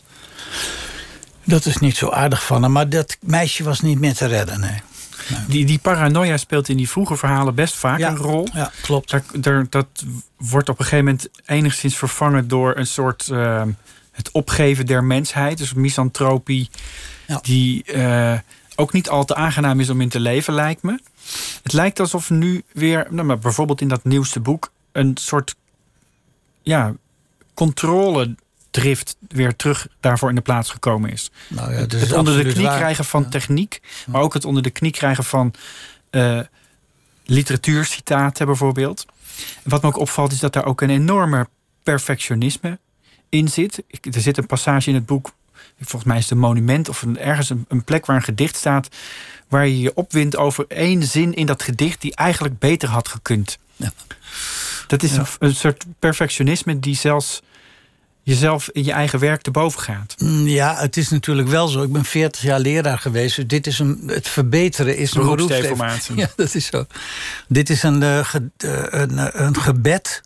Dat 1.43 1.65
is 1.65 1.77
niet 1.77 1.97
zo 1.97 2.09
aardig 2.09 2.45
van 2.45 2.63
hem, 2.63 2.71
maar 2.71 2.89
dat 2.89 3.17
meisje 3.21 3.63
was 3.63 3.81
niet 3.81 3.99
meer 3.99 4.13
te 4.13 4.25
redden, 4.25 4.59
nee. 4.59 4.81
Die, 5.47 5.65
die 5.65 5.79
paranoia 5.79 6.37
speelt 6.37 6.69
in 6.69 6.77
die 6.77 6.89
vroege 6.89 7.17
verhalen 7.17 7.55
best 7.55 7.75
vaak 7.75 7.99
een 7.99 8.17
rol. 8.17 8.47
Ja, 8.53 8.71
klopt. 8.81 9.09
Daar, 9.09 9.23
daar, 9.33 9.65
dat 9.69 9.87
wordt 10.37 10.69
op 10.69 10.79
een 10.79 10.85
gegeven 10.85 11.05
moment 11.05 11.29
enigszins 11.45 11.95
vervangen 11.97 12.47
door 12.47 12.77
een 12.77 12.87
soort 12.87 13.27
uh, 13.31 13.63
het 14.11 14.31
opgeven 14.31 14.85
der 14.85 15.03
mensheid. 15.03 15.57
Dus 15.57 15.73
misantropie, 15.73 16.69
ja. 17.27 17.39
die 17.41 17.83
uh, 17.95 18.33
ook 18.75 18.93
niet 18.93 19.09
al 19.09 19.25
te 19.25 19.35
aangenaam 19.35 19.79
is 19.79 19.89
om 19.89 20.01
in 20.01 20.09
te 20.09 20.19
leven, 20.19 20.53
lijkt 20.53 20.83
me. 20.83 20.99
Het 21.63 21.73
lijkt 21.73 21.99
alsof 21.99 22.29
nu 22.29 22.63
weer, 22.73 23.07
nou, 23.09 23.27
maar 23.27 23.39
bijvoorbeeld 23.39 23.81
in 23.81 23.87
dat 23.87 24.03
nieuwste 24.03 24.39
boek, 24.39 24.71
een 24.95 25.17
soort 25.17 25.55
ja, 26.61 26.93
controle 27.53 28.35
drift 28.71 29.15
weer 29.27 29.55
terug 29.55 29.87
daarvoor 29.99 30.29
in 30.29 30.35
de 30.35 30.41
plaats 30.41 30.69
gekomen 30.69 31.11
is. 31.11 31.31
Nou 31.47 31.73
ja, 31.73 31.77
het 31.77 32.11
onder 32.11 32.43
de 32.43 32.53
knie 32.53 32.67
krijgen 32.67 33.05
van 33.05 33.29
techniek, 33.29 33.81
maar 34.07 34.21
ook 34.21 34.33
het 34.33 34.45
onder 34.45 34.63
de 34.63 34.69
knie 34.69 34.91
krijgen 34.91 35.23
van 35.23 35.53
uh, 36.11 36.39
literatuurcitaten 37.25 38.45
bijvoorbeeld. 38.45 39.05
wat 39.63 39.81
me 39.81 39.87
ook 39.87 39.97
opvalt 39.97 40.31
is 40.31 40.39
dat 40.39 40.53
daar 40.53 40.65
ook 40.65 40.81
een 40.81 40.89
enorme 40.89 41.47
perfectionisme 41.83 42.79
in 43.29 43.47
zit. 43.47 43.83
er 44.01 44.21
zit 44.21 44.37
een 44.37 44.45
passage 44.45 44.89
in 44.89 44.95
het 44.95 45.05
boek, 45.05 45.31
volgens 45.79 46.03
mij 46.03 46.17
is 46.17 46.23
het 46.23 46.31
een 46.31 46.37
monument 46.37 46.89
of 46.89 47.01
een, 47.01 47.17
ergens 47.17 47.49
een, 47.49 47.65
een 47.67 47.83
plek 47.83 48.05
waar 48.05 48.15
een 48.15 48.21
gedicht 48.21 48.55
staat, 48.55 48.87
waar 49.47 49.67
je 49.67 49.79
je 49.79 49.93
opwindt 49.93 50.37
over 50.37 50.65
één 50.67 51.03
zin 51.03 51.33
in 51.33 51.45
dat 51.45 51.63
gedicht 51.63 52.01
die 52.01 52.15
eigenlijk 52.15 52.59
beter 52.59 52.89
had 52.89 53.07
gekund. 53.07 53.57
Ja. 53.75 53.91
Dat 54.88 55.03
is 55.03 55.15
een, 55.15 55.25
een, 55.39 55.55
soort 55.55 55.86
perfectionisme 55.99 56.79
die 56.79 56.95
zelfs 56.95 57.41
jezelf 58.25 58.69
in 58.71 58.83
je 58.83 58.91
eigen 58.91 59.19
werk 59.19 59.41
te 59.41 59.51
boven 59.51 59.81
gaat. 59.81 60.15
Mm, 60.17 60.47
ja, 60.47 60.75
het 60.75 60.97
is 60.97 61.09
natuurlijk 61.09 61.47
wel 61.47 61.67
zo. 61.67 61.83
Ik 61.83 61.91
ben 61.91 62.05
40 62.05 62.41
jaar 62.41 62.59
leraar 62.59 62.97
geweest. 62.97 63.36
Dus 63.36 63.47
dit 63.47 63.67
is 63.67 63.79
een, 63.79 64.03
het 64.05 64.27
verbeteren 64.27 64.97
is 64.97 65.13
een 65.13 65.21
beroepsdeformatie. 65.21 66.15
Ja, 66.21 66.29
dat 66.36 66.55
is 66.55 66.65
zo. 66.65 66.86
Dit 67.47 67.69
is 67.69 67.83
een, 67.83 68.01
uh, 68.01 68.33
een, 68.57 69.43
een 69.45 69.55
gebed. 69.57 70.21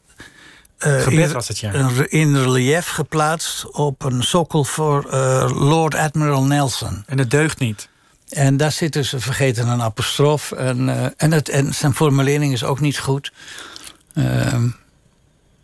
Uh, 0.79 1.01
gebed 1.01 1.31
was 1.31 1.47
het, 1.47 1.59
ja. 1.59 1.89
In 2.07 2.35
relief 2.35 2.87
geplaatst 2.87 3.71
op 3.71 4.03
een 4.03 4.23
sokkel 4.23 4.63
voor 4.63 5.15
Lord 5.55 5.95
Admiral 5.95 6.43
Nelson. 6.43 7.03
En 7.05 7.17
het 7.17 7.31
deugt 7.31 7.59
niet. 7.59 7.89
En 8.29 8.57
daar 8.57 8.71
zit 8.71 8.93
dus 8.93 9.13
vergeten 9.17 9.67
een 9.67 9.81
apostrof. 9.81 10.51
En, 10.51 11.13
en, 11.17 11.31
het, 11.31 11.49
en 11.49 11.73
zijn 11.73 11.93
formulering 11.93 12.53
is 12.53 12.63
ook 12.63 12.79
niet 12.79 12.99
goed. 12.99 13.31
Ehm, 14.13 14.67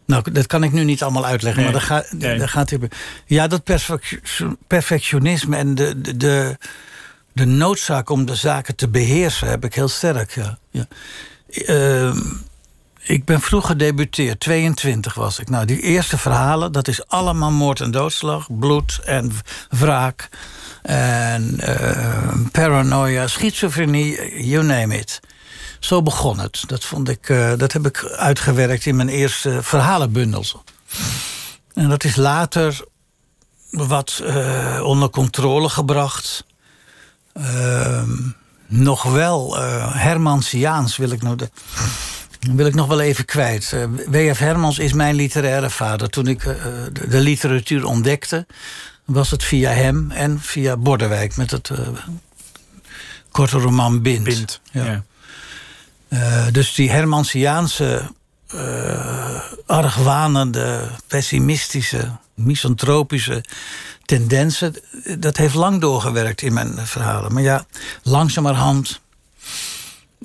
nou, 0.06 0.32
dat 0.32 0.48
kan 0.48 0.64
ik 0.64 0.72
nu 0.72 0.84
niet 0.84 1.04
allemaal 1.04 1.26
uitleggen, 1.26 1.64
maar 1.64 1.72
daar, 1.72 1.82
gaat 1.82 2.12
nee. 2.12 2.48
gaat. 2.48 2.72
Ja, 3.26 3.48
dat 3.48 3.64
perfectionisme 4.68 5.58
en 5.58 5.76
de, 5.76 6.02
de, 6.02 6.58
de, 7.34 7.46
noodzaak 7.46 8.10
om 8.10 8.26
de 8.26 8.36
zaken 8.36 8.76
te 8.76 8.88
beheersen 8.88 9.48
heb 9.48 9.66
ik 9.66 9.76
heel 9.76 9.88
sterk. 9.88 10.32
Ja. 10.32 10.58
ja. 10.70 10.88
Ehm, 11.50 12.18
ik 13.02 13.26
ben 13.26 13.42
vroeg 13.42 13.66
gedebuteerd, 13.66 14.40
22 14.40 15.14
was 15.14 15.40
ik. 15.40 15.50
Nou, 15.50 15.66
die 15.66 15.82
eerste 15.82 16.18
verhalen, 16.18 16.72
dat 16.72 16.88
is 16.88 17.08
allemaal 17.08 17.52
moord 17.52 17.80
en 17.80 17.92
doodslag, 17.92 18.48
bloed 18.60 19.00
en 19.06 19.32
wraak. 19.70 20.30
En 20.82 21.58
uh, 21.60 22.34
paranoia, 22.52 23.28
schizofrenie, 23.28 24.44
you 24.48 24.64
name 24.64 24.98
it. 24.98 25.20
Zo 25.86 26.02
begon 26.02 26.40
het. 26.40 26.64
Dat, 26.68 26.84
vond 26.84 27.10
ik, 27.10 27.30
uh, 27.30 27.54
dat 27.58 27.72
heb 27.72 27.86
ik 27.86 28.06
uitgewerkt 28.06 28.86
in 28.86 28.96
mijn 28.96 29.10
eerste 29.10 29.64
verhalenbundels. 29.64 30.56
En 31.74 31.90
dat 31.90 32.04
is 32.04 32.16
later 32.16 32.86
wat 33.70 34.22
uh, 34.24 34.82
onder 34.84 35.10
controle 35.10 35.70
gebracht. 35.70 36.46
Uh, 37.34 38.04
nog 38.68 39.04
wel 39.04 39.58
uh, 39.62 39.96
Hermansiaans 39.96 40.98
wil 40.98 41.10
ik, 41.10 41.22
nog 41.22 41.36
de, 41.36 41.50
wil 42.40 42.66
ik 42.66 42.76
nog 42.76 42.88
wel 42.88 43.00
even 43.00 43.26
kwijt. 43.26 43.76
W.F. 44.08 44.40
Hermans 44.40 44.80
is 44.80 44.94
mijn 44.94 45.16
literaire 45.16 45.70
vader. 45.70 46.10
Toen 46.10 46.28
ik 46.28 46.44
de, 46.44 47.08
de, 47.10 47.20
literatuur 47.20 47.86
ontdekte, 47.86 48.46
was 49.04 49.32
het 49.32 49.44
via 49.44 49.72
hem 49.72 50.12
en 50.12 50.40
via 50.40 50.78
Bordewijk 50.78 51.36
met 51.36 51.52
het 51.52 51.72
korte 53.32 53.58
roman 53.58 54.02
Bind. 54.02 54.24
Bind 54.24 54.62
ja. 54.72 55.04
Uh, 56.10 56.46
dus 56.52 56.74
die 56.74 56.90
Hermansiaanse, 56.90 58.12
uh, 58.56 59.42
argwanende, 59.66 60.90
pessimistische, 61.08 62.12
misantropische 62.34 63.44
tendensen... 64.06 64.76
dat 65.20 65.38
heeft 65.38 65.56
lang 65.56 65.82
doorgewerkt 65.82 66.42
in 66.42 66.54
mijn 66.54 66.88
verhalen. 66.88 67.34
Maar 67.34 67.44
ja, 67.44 67.66
langzamerhand 68.04 69.02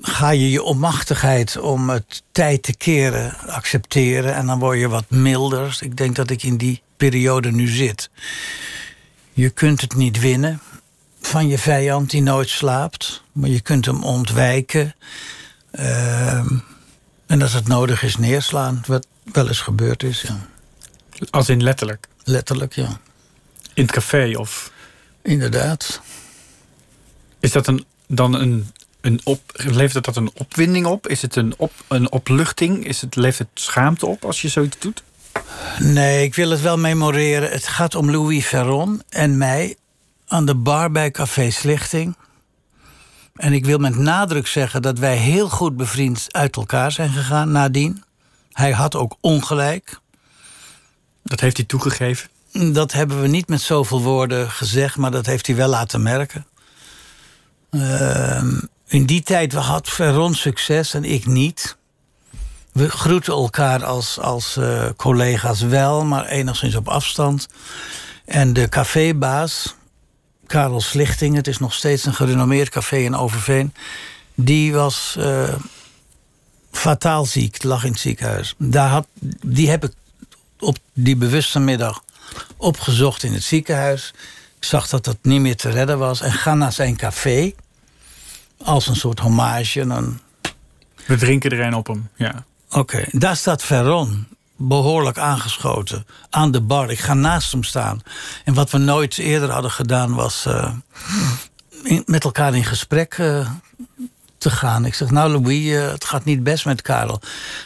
ga 0.03 0.31
je 0.31 0.51
je 0.51 0.63
onmachtigheid 0.63 1.59
om 1.59 1.91
het 1.91 2.23
tijd 2.33 2.63
te 2.63 2.77
keren 2.77 3.35
accepteren. 3.47 4.35
En 4.35 4.47
dan 4.47 4.59
word 4.59 4.79
je 4.79 4.89
wat 4.89 5.11
milder. 5.11 5.79
Ik 5.81 5.97
denk 5.97 6.17
dat 6.17 6.31
ik 6.31 6.43
in 6.43 6.57
die 6.57 6.83
periode 6.97 7.53
nu 7.53 7.69
zit. 7.69 8.11
Je 9.33 9.51
kunt 9.51 9.81
het 9.81 9.95
niet 9.95 10.21
winnen 10.21 10.61
van 11.21 11.49
je 11.49 11.59
vijand 11.59 12.11
die 12.11 12.23
nooit 12.23 12.49
slaapt. 12.49 13.23
Maar 13.33 13.51
je 13.51 13.61
kunt 13.61 13.87
hem 13.87 14.03
ontwijken. 14.03 14.95
Ehm, 15.71 16.57
en 17.27 17.43
als 17.43 17.53
het 17.53 17.69
nodig 17.69 18.03
is, 18.03 18.17
neerslaan. 18.17 18.83
Wat 18.87 19.07
wel 19.33 19.49
eens 19.49 19.61
gebeurd 19.61 20.03
is. 20.03 20.23
Ja. 20.23 20.47
Als 21.31 21.49
in 21.49 21.63
letterlijk? 21.63 22.09
Letterlijk, 22.25 22.75
ja. 22.75 23.01
In 23.75 23.83
het 23.83 23.93
café 23.93 24.33
of? 24.37 24.73
Inderdaad. 25.23 26.01
Is 27.41 27.53
dat 27.53 27.67
een, 27.67 27.85
dan 28.07 28.35
een, 28.35 28.71
een 29.01 29.21
op, 29.25 29.41
levert 29.53 30.05
dat 30.05 30.17
een 30.17 30.31
opwinding 30.35 30.87
op? 30.87 31.09
Is 31.09 31.23
het 31.23 31.37
een, 31.37 31.55
op, 31.57 31.73
een 31.89 32.13
opluchting? 32.13 32.87
Is 32.87 33.01
het, 33.01 33.17
levert 33.17 33.49
het 33.53 33.63
schaamte 33.63 34.07
op 34.07 34.25
als 34.25 34.43
je 34.43 34.49
zoiets 34.49 34.79
doet? 34.79 35.03
Nee, 35.79 36.25
ik 36.25 36.35
wil 36.35 36.51
het 36.51 36.61
wel 36.61 36.79
memoreren. 36.79 37.51
Het 37.51 37.67
gaat 37.67 37.95
om 37.95 38.11
Louis 38.11 38.45
Ferron 38.45 39.03
en 39.09 39.39
mij 39.39 39.77
aan 40.27 40.47
de 40.47 40.55
bar 40.55 40.91
bij 40.91 41.11
Café 41.11 41.51
Slichting. 41.51 42.17
En 43.41 43.53
ik 43.53 43.65
wil 43.65 43.79
met 43.79 43.97
nadruk 43.97 44.47
zeggen 44.47 44.83
dat 44.83 44.99
wij 44.99 45.17
heel 45.17 45.49
goed 45.49 45.77
bevriend 45.77 46.27
uit 46.29 46.57
elkaar 46.57 46.93
zijn 46.93 47.11
gegaan 47.11 47.53
nadien. 47.53 48.05
Hij 48.53 48.73
had 48.73 48.95
ook 48.95 49.17
ongelijk. 49.21 50.01
Dat 51.23 51.41
heeft 51.41 51.57
hij 51.57 51.67
toegegeven? 51.67 52.29
Dat 52.73 52.93
hebben 52.93 53.21
we 53.21 53.29
niet 53.29 53.49
met 53.49 53.61
zoveel 53.61 54.03
woorden 54.03 54.51
gezegd, 54.51 54.97
maar 54.97 55.11
dat 55.11 55.27
heeft 55.27 55.47
hij 55.47 55.57
wel 55.57 55.69
laten 55.69 56.03
merken. 56.03 56.47
Ehm, 57.71 58.61
in 58.87 59.07
die 59.07 59.23
tijd 59.23 59.53
had 59.53 59.89
Ferron 59.89 60.35
succes 60.35 60.95
en 60.95 61.05
ik 61.05 61.27
niet. 61.27 61.77
We 62.73 62.91
groeten 62.91 63.33
elkaar 63.33 63.85
als, 63.85 64.19
als 64.19 64.57
uh, 64.57 64.89
collega's 64.97 65.61
wel, 65.61 66.05
maar 66.05 66.27
enigszins 66.27 66.75
op 66.75 66.89
afstand. 66.89 67.49
En 68.25 68.53
de 68.53 68.69
cafébaas, 68.69 69.75
Karel 70.51 70.81
Slichting, 70.81 71.37
het 71.37 71.47
is 71.47 71.59
nog 71.59 71.75
steeds 71.75 72.07
een 72.07 72.15
gerenommeerd 72.15 72.69
café 72.69 72.97
in 72.97 73.17
Overveen, 73.17 73.75
die 74.35 74.73
was 74.73 75.15
uh, 75.19 75.55
fataal 76.71 77.25
ziek, 77.25 77.63
lag 77.63 77.85
in 77.85 77.91
het 77.91 78.01
ziekenhuis. 78.01 78.55
Daar 78.59 78.89
had, 78.89 79.07
die 79.47 79.71
heb 79.71 79.85
ik 79.85 79.93
op 80.59 80.79
die 80.93 81.17
bewuste 81.17 81.59
middag 81.59 82.03
opgezocht 82.57 83.23
in 83.23 83.33
het 83.33 83.43
ziekenhuis. 83.43 84.13
Ik 84.57 84.65
zag 84.65 84.89
dat 84.89 85.05
dat 85.05 85.17
niet 85.23 85.41
meer 85.41 85.57
te 85.57 85.71
redden 85.71 85.99
was 85.99 86.21
en 86.21 86.33
ga 86.33 86.55
naar 86.55 86.73
zijn 86.73 86.97
café 86.97 87.53
als 88.63 88.87
een 88.87 88.97
soort 88.97 89.19
hommage. 89.19 89.87
Dan... 89.87 90.21
We 91.07 91.17
drinken 91.17 91.51
er 91.51 91.61
een 91.61 91.75
op 91.75 91.87
hem, 91.87 92.09
ja. 92.17 92.45
Oké, 92.71 93.05
daar 93.11 93.37
staat 93.37 93.63
Ferron 93.63 94.27
behoorlijk 94.63 95.19
aangeschoten 95.19 96.07
aan 96.31 96.51
de 96.51 96.61
bar. 96.61 96.91
Ik 96.91 96.99
ga 96.99 97.15
naast 97.15 97.53
hem 97.53 97.63
staan. 97.63 98.03
En 98.45 98.55
wat 98.55 98.71
we 98.71 98.79
nooit 98.79 99.19
eerder 99.19 99.51
hadden 99.51 99.71
gedaan 99.71 100.15
was 100.15 100.45
uh, 100.47 100.73
met 102.05 102.25
elkaar 102.25 102.55
in 102.55 102.65
gesprek 102.65 103.19
uh, 103.19 103.51
te 104.39 104.51
gaan. 104.51 104.85
Ik 104.85 104.95
zeg, 104.95 105.11
nou 105.11 105.31
Louis, 105.31 105.65
uh, 105.65 105.91
het 105.91 106.05
gaat 106.05 106.25
niet 106.25 106.43
best 106.43 106.65
met 106.65 106.83
Karel. 106.83 107.21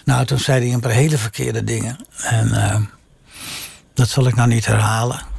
Nou, 0.04 0.24
toen 0.24 0.38
zei 0.38 0.64
hij 0.64 0.74
een 0.74 0.80
paar 0.80 0.90
hele 0.90 1.18
verkeerde 1.18 1.64
dingen. 1.64 1.96
En 2.22 2.88
dat 3.94 4.08
zal 4.08 4.26
ik 4.26 4.34
nou 4.34 4.48
niet 4.48 4.66
herhalen. 4.66 5.33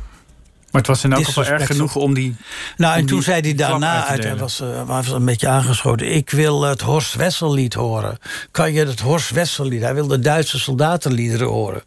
Maar 0.75 0.83
het 0.83 0.93
was 0.93 1.03
in 1.03 1.13
elk 1.13 1.25
geval 1.25 1.45
erg 1.45 1.65
genoeg 1.65 1.95
om 1.95 2.13
die. 2.13 2.35
Nou, 2.77 2.97
en 2.97 3.05
toen 3.05 3.23
zei 3.23 3.41
hij 3.41 3.53
daarna, 3.53 4.05
uit, 4.05 4.23
hij, 4.23 4.37
was, 4.37 4.61
uh, 4.61 4.83
was 4.83 5.07
een 5.07 5.25
beetje 5.25 5.47
aangeschoten. 5.47 6.15
Ik 6.15 6.29
wil 6.29 6.61
het 6.61 6.81
Horst 6.81 7.15
Wessellied 7.15 7.73
horen. 7.73 8.17
Kan 8.51 8.73
je 8.73 8.85
het 8.85 8.99
Horst 8.99 9.29
Wessellied? 9.29 9.81
Hij 9.81 9.93
wil 9.93 10.07
de 10.07 10.19
Duitse 10.19 10.59
soldatenliederen 10.59 11.47
horen. 11.47 11.83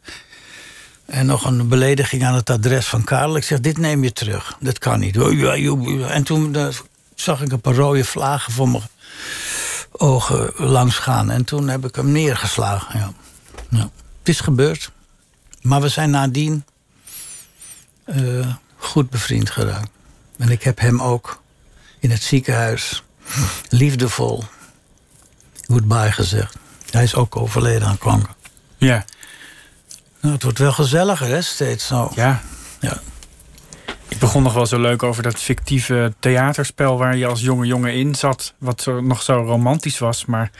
En 1.07 1.27
nog 1.27 1.45
een 1.45 1.69
belediging 1.69 2.25
aan 2.25 2.35
het 2.35 2.51
adres 2.51 2.87
van 2.87 3.05
Karel. 3.05 3.37
Ik 3.37 3.45
zeg, 3.45 3.61
dit 3.61 3.79
neem 3.79 4.05
je 4.05 4.13
terug. 4.13 4.57
Dat 4.61 4.79
kan 4.79 5.01
niet. 5.01 5.17
En 6.09 6.23
toen 6.23 6.57
uh, 6.57 6.69
zag 7.15 7.43
ik 7.43 7.53
een 7.53 7.61
paar 7.61 7.75
rode 7.75 8.05
vlagen 8.05 8.53
voor 8.53 8.69
mijn 8.69 8.83
ogen 9.93 10.51
langs 10.57 10.97
gaan. 10.97 11.31
En 11.31 11.45
toen 11.45 11.69
heb 11.69 11.85
ik 11.85 11.95
hem 11.95 12.13
neergeslagen. 12.13 12.99
Ja. 12.99 13.13
ja. 13.71 13.91
Het 14.19 14.29
is 14.29 14.41
gebeurd. 14.41 14.91
Maar 15.63 15.81
we 15.81 15.89
zijn 15.89 16.11
nadien... 16.11 16.65
Uh, 18.07 18.47
goed 18.79 19.11
bevriend 19.11 19.51
geraakt. 19.51 19.91
En 20.39 20.49
ik 20.49 20.63
heb 20.63 20.79
hem 20.79 21.03
ook 21.03 21.43
in 21.99 22.11
het 22.11 22.23
ziekenhuis 22.23 23.03
liefdevol 23.69 24.45
goodbye 25.67 26.13
gezegd. 26.13 26.57
Hij 26.91 27.03
is 27.03 27.15
ook 27.15 27.37
overleden 27.37 27.89
aan 27.89 27.99
kanker. 27.99 28.35
Ja. 28.77 29.05
Nou, 30.21 30.35
het 30.35 30.43
wordt 30.43 30.59
wel 30.59 30.73
gezelliger, 30.73 31.27
hè, 31.27 31.43
steeds 31.43 31.87
zo. 31.87 32.11
Ja. 32.15 32.43
ja. 32.81 33.01
Ik 34.09 34.19
begon 34.19 34.43
nog 34.43 34.53
wel 34.53 34.67
zo 34.67 34.81
leuk 34.81 35.03
over 35.03 35.23
dat 35.23 35.39
fictieve 35.39 36.15
theaterspel... 36.19 36.99
waar 36.99 37.17
je 37.17 37.27
als 37.27 37.41
jonge 37.41 37.67
jongen 37.67 37.95
in 37.95 38.15
zat, 38.15 38.55
wat 38.59 38.83
zo, 38.83 39.01
nog 39.01 39.23
zo 39.23 39.43
romantisch 39.43 39.99
was. 39.99 40.25
Maar 40.25 40.51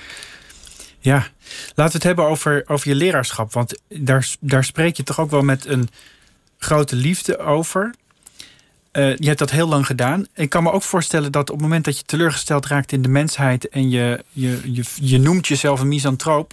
ja, 0.99 1.27
laten 1.75 1.75
we 1.75 1.93
het 1.93 2.03
hebben 2.03 2.25
over, 2.25 2.63
over 2.67 2.89
je 2.89 2.95
leraarschap. 2.95 3.53
Want 3.53 3.81
daar, 3.89 4.29
daar 4.41 4.65
spreek 4.65 4.97
je 4.97 5.03
toch 5.03 5.21
ook 5.21 5.31
wel 5.31 5.43
met 5.43 5.67
een 5.67 5.89
grote 6.59 6.97
liefde 6.97 7.39
over... 7.39 7.95
Uh, 8.93 9.17
je 9.17 9.27
hebt 9.27 9.39
dat 9.39 9.51
heel 9.51 9.69
lang 9.69 9.87
gedaan. 9.87 10.27
Ik 10.35 10.51
kan 10.51 10.63
me 10.63 10.73
ook 10.73 10.83
voorstellen 10.83 11.33
dat 11.33 11.51
op 11.51 11.57
het 11.57 11.65
moment 11.65 11.85
dat 11.85 11.99
je 11.99 12.05
teleurgesteld 12.05 12.67
raakt 12.67 12.93
in 12.93 13.03
de 13.03 13.09
mensheid 13.09 13.69
en 13.69 13.91
je, 13.91 14.25
je, 14.33 14.61
je, 14.73 14.85
je 14.95 15.19
noemt 15.19 15.47
jezelf 15.47 15.81
een 15.81 15.89
misantroop, 15.89 16.53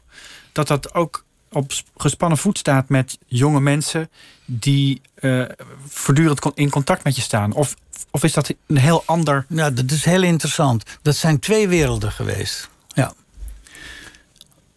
dat 0.51 0.67
dat 0.67 0.93
ook 0.93 1.23
op 1.51 1.71
gespannen 1.97 2.38
voet 2.38 2.57
staat 2.57 2.89
met 2.89 3.17
jonge 3.27 3.59
mensen 3.59 4.09
die 4.45 5.01
uh, 5.19 5.45
voortdurend 5.88 6.41
in 6.53 6.69
contact 6.69 7.03
met 7.03 7.15
je 7.15 7.21
staan. 7.21 7.53
Of, 7.53 7.75
of 8.11 8.23
is 8.23 8.33
dat 8.33 8.53
een 8.67 8.77
heel 8.77 9.03
ander. 9.05 9.45
Ja, 9.49 9.69
dat 9.69 9.91
is 9.91 10.05
heel 10.05 10.23
interessant. 10.23 10.83
Dat 11.01 11.15
zijn 11.15 11.39
twee 11.39 11.67
werelden 11.67 12.11
geweest. 12.11 12.69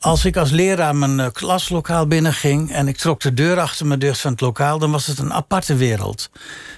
Als 0.00 0.24
ik 0.24 0.36
als 0.36 0.50
leraar 0.50 0.96
mijn 0.96 1.20
eh, 1.20 1.26
klaslokaal 1.32 2.06
binnenging 2.06 2.72
en 2.72 2.88
ik 2.88 2.96
trok 2.96 3.20
de 3.20 3.34
deur 3.34 3.60
achter 3.60 3.86
me 3.86 3.98
dicht 3.98 4.20
van 4.20 4.30
het 4.30 4.40
lokaal, 4.40 4.78
dan 4.78 4.90
was 4.90 5.06
het 5.06 5.18
een 5.18 5.32
aparte 5.32 5.74
wereld. 5.74 6.30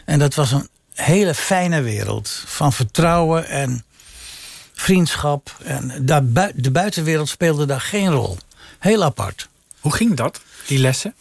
En 0.05 0.19
dat 0.19 0.35
was 0.35 0.53
een 0.53 0.69
hele 0.95 1.35
fijne 1.35 1.83
wereld 1.83 2.43
van 2.47 2.73
vertrouwen 2.73 3.49
en 3.49 3.85
vriendschap. 4.75 5.57
En 5.65 6.07
daar, 6.07 6.23
de 6.55 6.71
buitenwereld 6.71 7.29
speelde 7.29 7.67
daar 7.67 7.81
geen 7.81 8.11
rol. 8.11 8.39
Heel 8.79 9.05
apart. 9.05 9.49
Hoe 9.81 9.95
ging 9.95 10.17
dat, 10.17 10.41
die 10.67 10.79
lessen? 10.79 11.15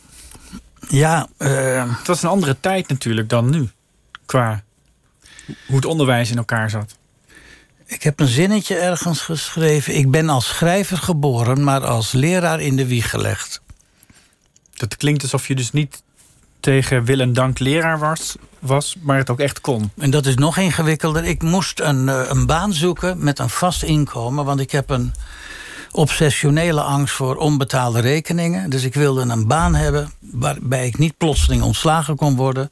Ja, 0.88 1.28
uh, 1.38 1.98
het 1.98 2.08
was 2.08 2.24
een 2.24 2.30
andere 2.30 2.60
tijd 2.60 2.88
natuurlijk 2.88 3.30
dan 3.30 3.50
nu. 3.50 3.70
Qua 4.26 4.64
hoe 5.68 5.76
het 5.76 5.86
onderwijs 5.86 6.32
in 6.32 6.38
elkaar 6.38 6.70
zat. 6.70 6.99
Ik 7.90 8.04
heb 8.04 8.20
een 8.20 8.28
zinnetje 8.28 8.76
ergens 8.76 9.22
geschreven. 9.22 9.96
Ik 9.96 10.12
ben 10.12 10.30
als 10.30 10.48
schrijver 10.48 10.98
geboren, 10.98 11.64
maar 11.64 11.86
als 11.86 12.12
leraar 12.12 12.62
in 12.62 12.76
de 12.76 12.88
wieg 12.88 13.10
gelegd. 13.10 13.62
Dat 14.74 14.98
klinkt 14.98 15.22
alsof 15.22 15.48
je 15.48 15.56
dus 15.56 15.72
niet 15.72 16.04
tegen 16.60 17.04
wil 17.04 17.20
en 17.20 17.34
dank 17.34 17.60
leraar 17.60 18.00
was, 18.00 18.36
was, 18.60 18.96
maar 19.02 19.18
het 19.18 19.30
ook 19.30 19.40
echt 19.40 19.62
kon. 19.62 19.92
En 19.98 20.10
dat 20.10 20.26
is 20.26 20.36
nog 20.36 20.58
ingewikkelder. 20.58 21.24
Ik 21.24 21.42
moest 21.42 21.80
een, 21.80 22.10
eh, 22.10 22.22
een 22.28 22.46
baan 22.46 22.74
zoeken 22.74 23.24
met 23.24 23.40
een 23.40 23.50
vast 23.50 23.84
inkomen, 23.84 24.46
want 24.46 24.60
ik 24.60 24.72
heb 24.72 24.90
een 24.90 25.14
obsessionele 25.92 26.82
angst 26.82 27.16
voor 27.16 27.36
onbetaalde 27.36 28.00
rekeningen. 28.00 28.70
Dus 28.70 28.84
ik 28.84 28.94
wilde 28.94 29.22
een 29.22 29.48
baan 29.48 29.76
hebben 29.76 30.12
waarbij 30.20 30.88
ik 30.88 30.98
niet 30.98 31.18
plotseling 31.18 31.62
ontslagen 31.62 32.16
kon 32.16 32.36
worden. 32.36 32.72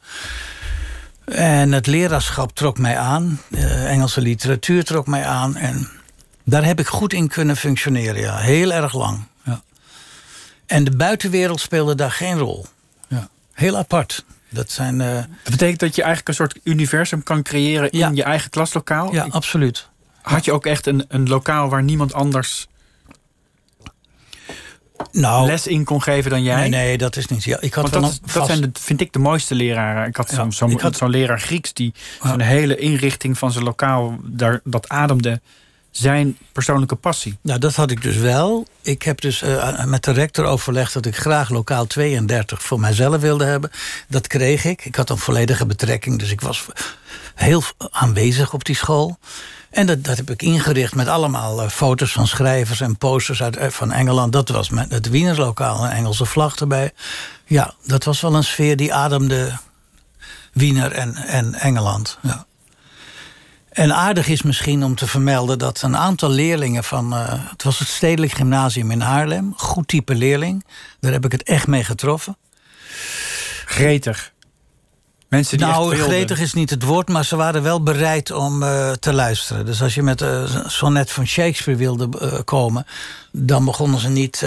En 1.34 1.72
het 1.72 1.88
leraarschap 1.88 2.56
trok 2.56 2.78
mij 2.78 2.98
aan. 2.98 3.42
Engelse 3.86 4.22
literatuur 4.22 4.84
trok 4.84 5.08
mij 5.08 5.26
aan. 5.26 5.56
En 5.56 5.90
daar 6.44 6.66
heb 6.66 6.80
ik 6.80 6.88
goed 6.88 7.14
in 7.14 7.28
kunnen 7.28 7.58
functioneren, 7.58 8.22
ja. 8.22 8.38
Heel 8.38 8.74
erg 8.74 8.94
lang. 8.94 9.24
Ja. 9.44 9.62
En 10.66 10.84
de 10.84 10.96
buitenwereld 10.96 11.60
speelde 11.60 11.96
daar 11.96 12.12
geen 12.12 12.38
rol. 12.38 12.66
Ja. 13.08 13.30
Heel 13.54 13.78
apart. 13.78 14.26
Dat, 14.50 14.72
zijn, 14.72 15.00
uh... 15.00 15.16
dat 15.16 15.52
betekent 15.52 15.80
dat 15.80 15.96
je 15.96 16.02
eigenlijk 16.02 16.30
een 16.30 16.46
soort 16.46 16.60
universum 16.64 17.24
kan 17.24 17.44
creëren 17.44 17.92
in 17.92 18.16
je 18.16 18.24
eigen 18.24 18.50
klaslokaal? 18.50 19.14
Ja, 19.14 19.28
absoluut. 19.30 19.88
Had 20.22 20.46
je 20.46 20.52
ook 20.52 20.66
echt 20.66 20.88
een, 20.88 21.06
een 21.08 21.28
lokaal 21.28 21.70
waar 21.70 21.84
niemand 21.84 22.14
anders 22.14 22.68
nou, 25.12 25.46
les 25.46 25.68
in 25.68 25.84
kon 25.84 26.02
geven 26.02 26.32
dan 26.32 26.44
jij? 26.44 26.60
Nee, 26.60 26.70
nee 26.70 26.98
dat 26.98 27.16
is 27.16 27.28
niet. 27.28 27.44
Ja, 27.44 27.62
ik 27.62 27.74
had 27.74 27.90
Want 27.90 28.04
dat, 28.04 28.34
dat 28.34 28.46
zijn 28.48 28.62
de, 28.62 28.70
vind 28.74 29.02
ik 29.02 29.14
de 29.14 29.20
mooiste 29.20 29.56
leraren. 29.56 30.08
Ik 30.08 30.16
had 30.16 30.30
zo'n 30.30 30.52
zo, 30.52 30.70
zo 30.96 31.08
leraar 31.08 31.40
Grieks 31.40 31.74
die 31.74 31.94
ja. 32.24 32.30
zo'n 32.30 32.40
hele 32.40 32.76
inrichting 32.76 33.38
van 33.38 33.52
zijn 33.52 33.64
lokaal, 33.64 34.18
daar, 34.24 34.60
dat 34.64 34.90
ademde 34.90 35.42
zijn 35.92 36.38
persoonlijke 36.52 36.96
passie. 36.96 37.38
Nou, 37.42 37.60
dat 37.60 37.76
had 37.76 37.92
ik 37.92 38.02
dus 38.02 38.16
wel. 38.16 38.68
Ik 38.82 39.04
heb 39.04 39.22
dus 39.22 39.44
uh, 39.44 39.86
met 39.86 40.04
de 40.04 40.12
rector 40.12 40.46
overlegd 40.46 40.94
dat 40.94 41.06
ik 41.06 41.16
graag 41.16 41.50
lokaal 41.50 41.86
32 41.86 42.64
voor 42.64 42.80
mijzelf 42.80 43.22
wilde 43.22 43.46
hebben. 43.46 43.72
Dat 44.08 44.28
kreeg 44.28 44.66
ik. 44.66 44.86
Ik 44.86 44.96
had 44.96 45.10
een 45.10 45.18
volledige 45.18 45.66
betrekking, 45.66 46.20
dus 46.20 46.32
ik 46.32 46.42
was 46.42 46.66
heel 47.36 47.64
aanwezig 47.92 48.54
op 48.54 48.66
die 48.66 48.76
school. 48.76 49.18
En 49.78 49.86
dat, 49.86 50.04
dat 50.04 50.18
heb 50.18 50.30
ik 50.30 50.42
ingericht 50.42 50.96
met 50.96 51.08
allemaal 51.08 51.64
uh, 51.64 51.70
foto's 51.70 52.12
van 52.12 52.28
schrijvers 52.28 52.82
en 52.82 52.98
posters 52.98 53.42
uit, 53.44 53.58
uh, 53.58 53.68
van 53.68 53.92
Engeland. 53.92 54.34
Dat 54.34 54.50
was 54.50 54.70
met 54.70 54.92
het 54.92 55.10
Wienerslokaal, 55.10 55.84
een 55.84 55.92
Engelse 55.92 56.26
vlag 56.26 56.56
erbij. 56.56 56.92
Ja, 57.46 57.74
dat 57.86 58.04
was 58.04 58.22
wel 58.22 58.36
een 58.36 58.44
sfeer 58.44 58.76
die 58.76 58.94
ademde 58.94 59.58
Wiener 60.54 60.92
en, 60.92 61.16
en 61.16 61.54
Engeland. 61.54 62.18
Ja. 62.22 62.46
En 63.70 63.96
aardig 63.96 64.28
is 64.28 64.42
misschien 64.42 64.84
om 64.84 64.96
te 64.96 65.08
vermelden 65.08 65.60
dat 65.60 65.82
een 65.82 65.98
aantal 65.98 66.30
leerlingen 66.30 66.84
van. 66.84 67.14
Uh, 67.14 67.34
het 67.50 67.64
was 67.64 67.80
het 67.80 67.88
Stedelijk 67.88 68.32
Gymnasium 68.32 68.92
in 68.92 69.02
Haarlem. 69.02 69.54
Goed 69.58 69.88
type 69.88 70.16
leerling. 70.16 70.66
Daar 71.00 71.12
heb 71.12 71.26
ik 71.26 71.32
het 71.32 71.44
echt 71.44 71.68
mee 71.68 71.84
getroffen. 71.84 72.38
Gretig. 73.66 74.32
Mensen 75.28 75.58
die 75.58 75.68
nou, 75.68 75.96
gretig 75.96 76.40
is 76.40 76.54
niet 76.54 76.70
het 76.70 76.84
woord, 76.84 77.08
maar 77.08 77.26
ze 77.26 77.36
waren 77.36 77.64
wel 77.64 77.84
bereid 77.84 78.32
om 78.32 78.64
uh, 78.64 78.92
te 78.92 79.14
luisteren. 79.14 79.66
Dus 79.66 79.82
als 79.82 79.96
je 79.96 80.04
met 80.04 80.22
uh, 80.22 80.66
sonnet 80.68 81.12
van 81.12 81.28
Shakespeare 81.28 81.80
wilde 81.80 82.10
uh, 82.22 82.40
komen, 82.44 82.86
dan 83.32 83.66
begonnen 83.66 84.00
ze 84.00 84.10
niet 84.10 84.38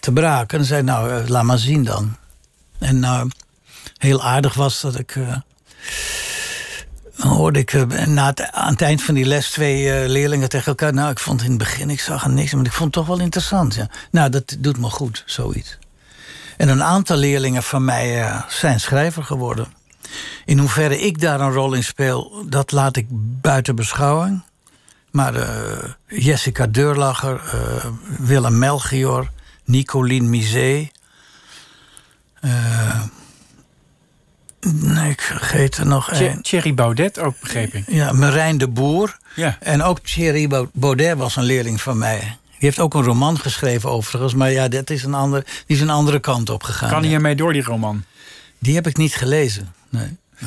te 0.00 0.10
braken. 0.14 0.58
Dan 0.58 0.66
zei 0.66 0.82
nou, 0.82 1.28
laat 1.28 1.44
maar 1.44 1.58
zien 1.58 1.84
dan. 1.84 2.16
En 2.78 3.30
heel 3.96 4.22
aardig 4.22 4.54
was 4.54 4.80
dat 4.80 4.98
ik 4.98 5.16
hoorde 7.16 7.58
ik 7.58 7.72
eh, 7.72 8.06
na 8.06 8.26
het, 8.26 8.50
aan 8.50 8.72
het 8.72 8.82
eind 8.82 9.02
van 9.02 9.14
die 9.14 9.24
les 9.24 9.50
twee 9.50 10.08
leerlingen 10.08 10.48
tegen 10.48 10.66
elkaar. 10.66 10.94
Nou, 10.94 11.10
ik 11.10 11.18
vond 11.18 11.42
in 11.42 11.48
het 11.48 11.58
begin, 11.58 11.90
ik 11.90 12.00
zag 12.00 12.24
er 12.24 12.30
niks, 12.30 12.52
maar 12.54 12.64
ik 12.64 12.72
vond 12.72 12.94
het 12.94 13.06
toch 13.06 13.16
wel 13.16 13.24
interessant. 13.24 13.74
Ja. 13.74 13.88
Nou, 14.10 14.30
dat 14.30 14.56
doet 14.58 14.78
me 14.78 14.90
goed, 14.90 15.22
zoiets. 15.26 15.78
En 16.56 16.68
een 16.68 16.82
aantal 16.82 17.16
leerlingen 17.16 17.62
van 17.62 17.84
mij 17.84 18.32
zijn 18.48 18.80
schrijver 18.80 19.22
geworden. 19.22 19.66
In 20.44 20.58
hoeverre 20.58 21.00
ik 21.00 21.20
daar 21.20 21.40
een 21.40 21.52
rol 21.52 21.72
in 21.72 21.84
speel, 21.84 22.44
dat 22.46 22.72
laat 22.72 22.96
ik 22.96 23.06
buiten 23.40 23.74
beschouwing. 23.74 24.42
Maar 25.10 25.34
Jessica 26.06 26.66
Deurlacher, 26.66 27.40
Willem 28.18 28.58
Melchior, 28.58 29.30
Nicolien 29.64 30.30
Misé. 30.30 30.90
Nee, 34.60 35.10
ik 35.10 35.20
vergeet 35.20 35.76
er 35.76 35.86
nog 35.86 36.10
één. 36.10 36.42
Thierry 36.42 36.74
Baudet 36.74 37.18
ook, 37.18 37.40
begreep 37.40 37.74
ik. 37.74 37.84
Ja, 37.86 38.12
Marijn 38.12 38.58
de 38.58 38.68
Boer. 38.68 39.18
Ja. 39.34 39.56
En 39.60 39.82
ook 39.82 40.00
Thierry 40.00 40.66
Baudet 40.72 41.16
was 41.16 41.36
een 41.36 41.42
leerling 41.42 41.80
van 41.80 41.98
mij. 41.98 42.18
Die 42.18 42.70
heeft 42.70 42.78
ook 42.78 42.94
een 42.94 43.02
roman 43.02 43.38
geschreven 43.38 43.90
overigens. 43.90 44.34
Maar 44.34 44.50
ja, 44.50 44.68
dat 44.68 44.90
is 44.90 45.02
een 45.02 45.14
ander, 45.14 45.44
die 45.66 45.76
is 45.76 45.82
een 45.82 45.90
andere 45.90 46.20
kant 46.20 46.50
op 46.50 46.62
gegaan. 46.62 46.90
Kan 46.90 47.04
hij 47.04 47.12
ermee 47.12 47.34
door, 47.34 47.52
die 47.52 47.62
roman? 47.62 48.04
Die 48.62 48.74
heb 48.74 48.86
ik 48.86 48.96
niet 48.96 49.14
gelezen, 49.14 49.74
nee. 49.88 50.16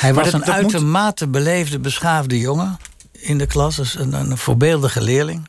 hij 0.00 0.14
was 0.14 0.24
dat, 0.24 0.34
een 0.34 0.40
dat 0.40 0.54
uitermate 0.54 1.24
moet... 1.24 1.32
beleefde, 1.32 1.78
beschaafde 1.78 2.38
jongen 2.38 2.78
in 3.12 3.38
de 3.38 3.46
klas. 3.46 3.76
Dus 3.76 3.94
een, 3.94 4.12
een 4.12 4.38
voorbeeldige 4.38 5.00
leerling. 5.00 5.48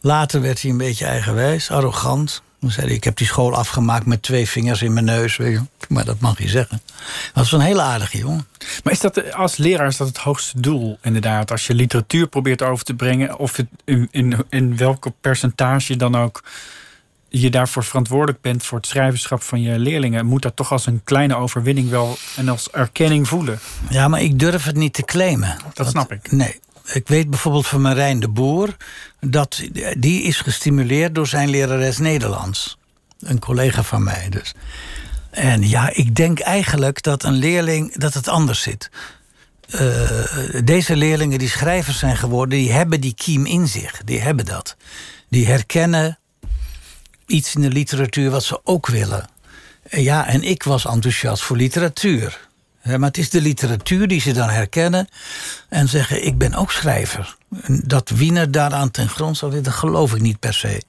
Later 0.00 0.40
werd 0.40 0.62
hij 0.62 0.70
een 0.70 0.76
beetje 0.76 1.06
eigenwijs, 1.06 1.70
arrogant. 1.70 2.42
Toen 2.60 2.70
zei 2.70 2.86
hij, 2.86 2.96
ik 2.96 3.04
heb 3.04 3.16
die 3.16 3.26
school 3.26 3.54
afgemaakt 3.54 4.06
met 4.06 4.22
twee 4.22 4.48
vingers 4.48 4.82
in 4.82 4.92
mijn 4.92 5.04
neus. 5.04 5.36
Weet 5.36 5.52
je. 5.52 5.62
Maar 5.88 6.04
dat 6.04 6.20
mag 6.20 6.38
je 6.38 6.48
zeggen. 6.48 6.82
Dat 6.86 7.34
was 7.34 7.52
een 7.52 7.60
hele 7.60 7.82
aardige 7.82 8.18
jongen. 8.18 8.46
Maar 8.82 8.92
is 8.92 9.00
dat 9.00 9.32
als 9.32 9.56
leraar 9.56 9.86
is 9.86 9.96
dat 9.96 10.08
het 10.08 10.16
hoogste 10.16 10.60
doel, 10.60 10.98
inderdaad? 11.02 11.50
Als 11.50 11.66
je 11.66 11.74
literatuur 11.74 12.26
probeert 12.26 12.62
over 12.62 12.84
te 12.84 12.94
brengen, 12.94 13.38
of 13.38 13.56
het 13.56 13.66
in, 13.84 14.08
in, 14.10 14.36
in 14.48 14.76
welke 14.76 15.12
percentage 15.20 15.96
dan 15.96 16.16
ook 16.16 16.42
je 17.28 17.50
daarvoor 17.50 17.84
verantwoordelijk 17.84 18.40
bent 18.40 18.62
voor 18.62 18.78
het 18.78 18.86
schrijverschap 18.86 19.42
van 19.42 19.62
je 19.62 19.78
leerlingen, 19.78 20.26
moet 20.26 20.42
dat 20.42 20.56
toch 20.56 20.72
als 20.72 20.86
een 20.86 21.00
kleine 21.04 21.36
overwinning 21.36 21.90
wel 21.90 22.16
en 22.36 22.48
als 22.48 22.70
erkenning 22.70 23.28
voelen. 23.28 23.58
Ja, 23.88 24.08
maar 24.08 24.22
ik 24.22 24.38
durf 24.38 24.64
het 24.64 24.76
niet 24.76 24.92
te 24.92 25.02
claimen. 25.02 25.56
Dat 25.74 25.88
snap 25.88 26.12
ik. 26.12 26.32
Nee. 26.32 26.60
Ik 26.92 27.08
weet 27.08 27.30
bijvoorbeeld 27.30 27.66
van 27.66 27.80
Marijn 27.80 28.20
de 28.20 28.28
Boer 28.28 28.76
dat 29.20 29.62
die 29.98 30.22
is 30.22 30.40
gestimuleerd 30.40 31.14
door 31.14 31.26
zijn 31.26 31.50
lerares 31.50 31.98
Nederlands. 31.98 32.78
Een 33.20 33.38
collega 33.38 33.82
van 33.82 34.04
mij 34.04 34.28
dus. 34.30 34.54
En 35.30 35.68
ja, 35.68 35.90
ik 35.94 36.14
denk 36.14 36.40
eigenlijk 36.40 37.02
dat 37.02 37.22
een 37.22 37.32
leerling 37.32 37.94
dat 37.94 38.14
het 38.14 38.28
anders 38.28 38.62
zit. 38.62 38.90
Uh, 39.80 40.10
deze 40.64 40.96
leerlingen 40.96 41.38
die 41.38 41.48
schrijvers 41.48 41.98
zijn 41.98 42.16
geworden, 42.16 42.58
die 42.58 42.72
hebben 42.72 43.00
die 43.00 43.14
kiem 43.14 43.46
in 43.46 43.68
zich. 43.68 44.00
Die 44.04 44.20
hebben 44.20 44.44
dat. 44.44 44.76
Die 45.28 45.46
herkennen 45.46 46.18
iets 47.26 47.54
in 47.54 47.60
de 47.60 47.70
literatuur 47.70 48.30
wat 48.30 48.44
ze 48.44 48.60
ook 48.64 48.86
willen. 48.86 49.28
Ja, 49.90 50.26
en 50.26 50.42
ik 50.42 50.62
was 50.62 50.86
enthousiast 50.86 51.42
voor 51.42 51.56
literatuur. 51.56 52.48
Maar 52.82 53.00
het 53.00 53.18
is 53.18 53.30
de 53.30 53.40
literatuur 53.40 54.08
die 54.08 54.20
ze 54.20 54.32
dan 54.32 54.48
herkennen 54.48 55.08
en 55.68 55.88
zeggen: 55.88 56.26
Ik 56.26 56.38
ben 56.38 56.54
ook 56.54 56.72
schrijver. 56.72 57.36
Dat 57.82 58.10
Wiener 58.10 58.50
daaraan 58.50 58.90
ten 58.90 59.08
grond 59.08 59.36
zal 59.36 59.62
dat 59.62 59.68
geloof 59.68 60.14
ik 60.14 60.20
niet 60.20 60.38
per 60.38 60.54
se. 60.54 60.82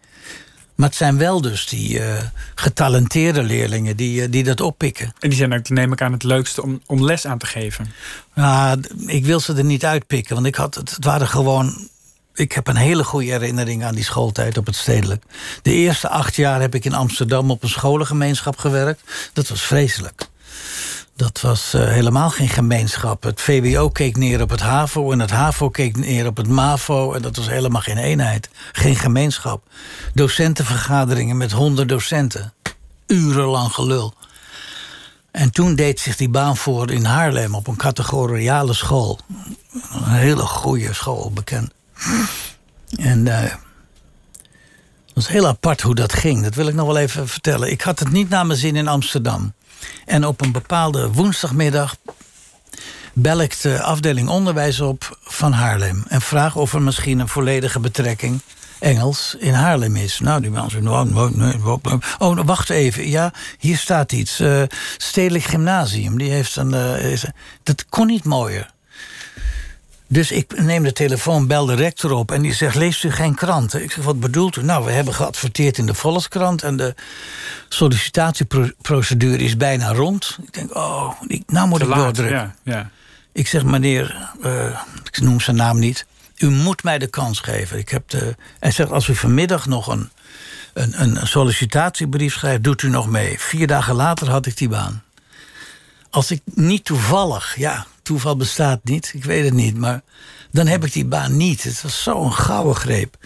Maar 0.77 0.87
het 0.87 0.97
zijn 0.97 1.17
wel 1.17 1.41
dus 1.41 1.67
die 1.67 1.99
uh, 1.99 2.17
getalenteerde 2.55 3.43
leerlingen 3.43 3.95
die, 3.95 4.21
uh, 4.21 4.27
die 4.29 4.43
dat 4.43 4.61
oppikken. 4.61 5.13
En 5.19 5.29
die 5.29 5.37
zijn 5.37 5.53
ook, 5.53 5.69
neem 5.69 5.91
ik 5.91 6.01
aan, 6.01 6.11
het 6.11 6.23
leukste 6.23 6.63
om, 6.63 6.81
om 6.85 7.03
les 7.03 7.25
aan 7.25 7.37
te 7.37 7.45
geven. 7.45 7.87
Nou, 8.33 8.79
ik 9.05 9.25
wil 9.25 9.39
ze 9.39 9.53
er 9.53 9.63
niet 9.63 9.85
uitpikken, 9.85 10.35
want 10.35 10.47
ik 10.47 10.55
had, 10.55 10.75
het 10.75 10.97
waren 10.99 11.27
gewoon. 11.27 11.89
Ik 12.37 12.51
heb 12.51 12.67
een 12.67 12.75
hele 12.75 13.03
goede 13.03 13.31
herinnering 13.31 13.83
aan 13.83 13.95
die 13.95 14.03
schooltijd 14.03 14.57
op 14.57 14.65
het 14.65 14.75
stedelijk. 14.75 15.23
De 15.61 15.71
eerste 15.71 16.09
acht 16.09 16.35
jaar 16.35 16.61
heb 16.61 16.75
ik 16.75 16.85
in 16.85 16.93
Amsterdam 16.93 17.51
op 17.51 17.63
een 17.63 17.69
scholengemeenschap 17.69 18.57
gewerkt. 18.57 19.01
Dat 19.33 19.47
was 19.47 19.61
vreselijk. 19.61 20.27
Dat 21.15 21.41
was 21.41 21.73
uh, 21.75 21.87
helemaal 21.87 22.29
geen 22.29 22.49
gemeenschap. 22.49 23.23
Het 23.23 23.41
VWO 23.41 23.89
keek 23.89 24.17
neer 24.17 24.41
op 24.41 24.49
het 24.49 24.59
HAVO 24.59 25.11
en 25.11 25.19
het 25.19 25.29
HAVO 25.29 25.69
keek 25.69 25.97
neer 25.97 26.27
op 26.27 26.37
het 26.37 26.47
MAVO. 26.47 27.13
En 27.13 27.21
dat 27.21 27.35
was 27.35 27.49
helemaal 27.49 27.81
geen 27.81 27.97
eenheid. 27.97 28.49
Geen 28.71 28.95
gemeenschap. 28.95 29.63
Docentenvergaderingen 30.13 31.37
met 31.37 31.51
honderd 31.51 31.89
docenten. 31.89 32.53
Urenlang 33.07 33.71
gelul. 33.71 34.13
En 35.31 35.51
toen 35.51 35.75
deed 35.75 35.99
zich 35.99 36.15
die 36.15 36.29
baan 36.29 36.57
voor 36.57 36.91
in 36.91 37.05
Haarlem 37.05 37.55
op 37.55 37.67
een 37.67 37.75
categoriale 37.75 38.73
school. 38.73 39.19
Een 39.91 40.11
hele 40.11 40.45
goede 40.45 40.93
school, 40.93 41.31
bekend. 41.31 41.75
En 42.97 43.25
uh, 43.25 43.41
het 43.41 45.13
was 45.13 45.27
heel 45.27 45.47
apart 45.47 45.81
hoe 45.81 45.95
dat 45.95 46.13
ging. 46.13 46.43
Dat 46.43 46.55
wil 46.55 46.67
ik 46.67 46.73
nog 46.73 46.87
wel 46.87 46.97
even 46.97 47.27
vertellen. 47.27 47.71
Ik 47.71 47.81
had 47.81 47.99
het 47.99 48.11
niet 48.11 48.29
naar 48.29 48.45
mijn 48.45 48.59
zin 48.59 48.75
in 48.75 48.87
Amsterdam. 48.87 49.53
En 50.05 50.25
op 50.25 50.41
een 50.41 50.51
bepaalde 50.51 51.11
woensdagmiddag 51.11 51.95
bel 53.13 53.41
ik 53.41 53.61
de 53.61 53.81
afdeling 53.81 54.29
onderwijs 54.29 54.79
op 54.79 55.17
van 55.21 55.51
Haarlem. 55.51 56.03
En 56.07 56.21
vraag 56.21 56.55
of 56.55 56.73
er 56.73 56.81
misschien 56.81 57.19
een 57.19 57.27
volledige 57.27 57.79
betrekking 57.79 58.41
Engels 58.79 59.35
in 59.39 59.53
Haarlem 59.53 59.95
is. 59.95 60.19
Nou, 60.19 60.41
die 60.41 60.49
mensen 60.49 60.83
nou, 60.83 61.31
nee, 61.35 61.55
Oh, 62.17 62.39
wacht 62.45 62.69
even. 62.69 63.09
Ja, 63.09 63.33
hier 63.57 63.77
staat 63.77 64.11
iets. 64.11 64.39
Uh, 64.39 64.61
Stedelijk 64.97 65.43
Gymnasium. 65.43 66.17
Die 66.17 66.31
heeft 66.31 66.55
een. 66.55 66.73
Is, 66.99 67.25
dat 67.63 67.85
kon 67.89 68.07
niet 68.07 68.23
mooier. 68.23 68.75
Dus 70.07 70.31
ik 70.31 70.61
neem 70.61 70.83
de 70.83 70.93
telefoon, 70.93 71.47
bel 71.47 71.65
de 71.65 71.75
rector 71.75 72.11
op 72.11 72.31
en 72.31 72.41
die 72.41 72.53
zegt: 72.53 72.75
Leest 72.75 73.03
u 73.03 73.11
geen 73.11 73.35
kranten? 73.35 73.83
Ik 73.83 73.91
zeg: 73.91 74.03
Wat 74.03 74.19
bedoelt 74.19 74.55
u? 74.55 74.63
Nou, 74.63 74.85
we 74.85 74.91
hebben 74.91 75.13
geadverteerd 75.13 75.77
in 75.77 75.85
de 75.85 75.93
Volkskrant 75.93 76.63
en 76.63 76.77
de 76.77 76.95
sollicitatieprocedure 77.69 79.43
is 79.43 79.57
bijna 79.57 79.93
rond. 79.93 80.37
Ik 80.41 80.53
denk: 80.53 80.75
Oh, 80.75 81.21
nou 81.47 81.67
moet 81.67 81.81
ik 81.81 81.93
doordrukken. 81.93 82.37
Ja, 82.37 82.55
ja. 82.63 82.89
Ik 83.31 83.47
zeg: 83.47 83.63
Meneer, 83.63 84.31
uh, 84.41 84.81
ik 85.03 85.21
noem 85.21 85.39
zijn 85.39 85.55
naam 85.55 85.79
niet. 85.79 86.05
U 86.37 86.49
moet 86.49 86.83
mij 86.83 86.97
de 86.97 87.07
kans 87.07 87.39
geven. 87.39 87.77
Ik 87.77 87.89
heb 87.89 88.09
de... 88.09 88.35
Hij 88.59 88.71
zegt: 88.71 88.91
Als 88.91 89.07
u 89.07 89.15
vanmiddag 89.15 89.65
nog 89.65 89.87
een, 89.87 90.09
een, 90.73 91.01
een 91.01 91.27
sollicitatiebrief 91.27 92.33
schrijft, 92.33 92.63
doet 92.63 92.81
u 92.81 92.89
nog 92.89 93.07
mee. 93.07 93.39
Vier 93.39 93.67
dagen 93.67 93.95
later 93.95 94.29
had 94.29 94.45
ik 94.45 94.57
die 94.57 94.69
baan. 94.69 95.03
Als 96.17 96.31
ik 96.31 96.41
niet 96.53 96.85
toevallig, 96.85 97.55
ja, 97.57 97.85
toeval 98.01 98.37
bestaat 98.37 98.79
niet, 98.83 99.11
ik 99.13 99.23
weet 99.23 99.43
het 99.43 99.53
niet, 99.53 99.77
maar 99.77 100.01
dan 100.51 100.67
heb 100.67 100.85
ik 100.85 100.93
die 100.93 101.05
baan 101.05 101.37
niet. 101.37 101.63
Het 101.63 101.81
was 101.81 102.03
zo'n 102.03 102.33
gouden 102.33 102.75
greep. 102.75 103.17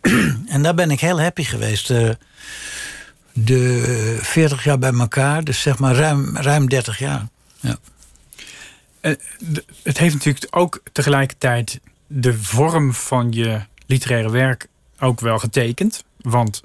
en 0.46 0.62
daar 0.62 0.74
ben 0.74 0.90
ik 0.90 1.00
heel 1.00 1.20
happy 1.20 1.42
geweest. 1.42 1.86
De, 1.86 2.18
de 3.32 4.18
40 4.20 4.64
jaar 4.64 4.78
bij 4.78 4.92
elkaar, 4.92 5.44
dus 5.44 5.60
zeg 5.60 5.78
maar 5.78 5.94
ruim, 5.94 6.36
ruim 6.36 6.68
30 6.68 6.98
jaar. 6.98 7.26
Ja. 7.60 7.76
Uh, 9.00 9.14
het 9.82 9.98
heeft 9.98 10.14
natuurlijk 10.14 10.46
ook 10.50 10.80
tegelijkertijd 10.92 11.80
de 12.06 12.34
vorm 12.34 12.94
van 12.94 13.32
je 13.32 13.60
literaire 13.86 14.30
werk 14.30 14.66
ook 14.98 15.20
wel 15.20 15.38
getekend. 15.38 16.04
Want 16.20 16.62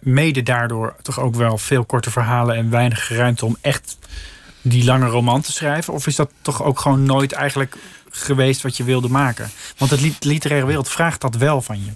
mede 0.00 0.42
daardoor 0.42 0.96
toch 1.02 1.20
ook 1.20 1.34
wel 1.34 1.58
veel 1.58 1.84
korte 1.84 2.10
verhalen 2.10 2.56
en 2.56 2.70
weinig 2.70 3.08
ruimte 3.08 3.44
om 3.44 3.56
echt 3.60 3.98
die 4.62 4.84
lange 4.84 5.06
roman 5.06 5.40
te 5.40 5.52
schrijven? 5.52 5.92
Of 5.92 6.06
is 6.06 6.16
dat 6.16 6.30
toch 6.42 6.62
ook 6.62 6.80
gewoon 6.80 7.02
nooit 7.02 7.32
eigenlijk 7.32 7.76
geweest 8.10 8.62
wat 8.62 8.76
je 8.76 8.84
wilde 8.84 9.08
maken? 9.08 9.50
Want 9.76 9.90
het 9.90 10.24
literaire 10.24 10.66
wereld 10.66 10.88
vraagt 10.88 11.20
dat 11.20 11.34
wel 11.34 11.62
van 11.62 11.84
je. 11.84 11.92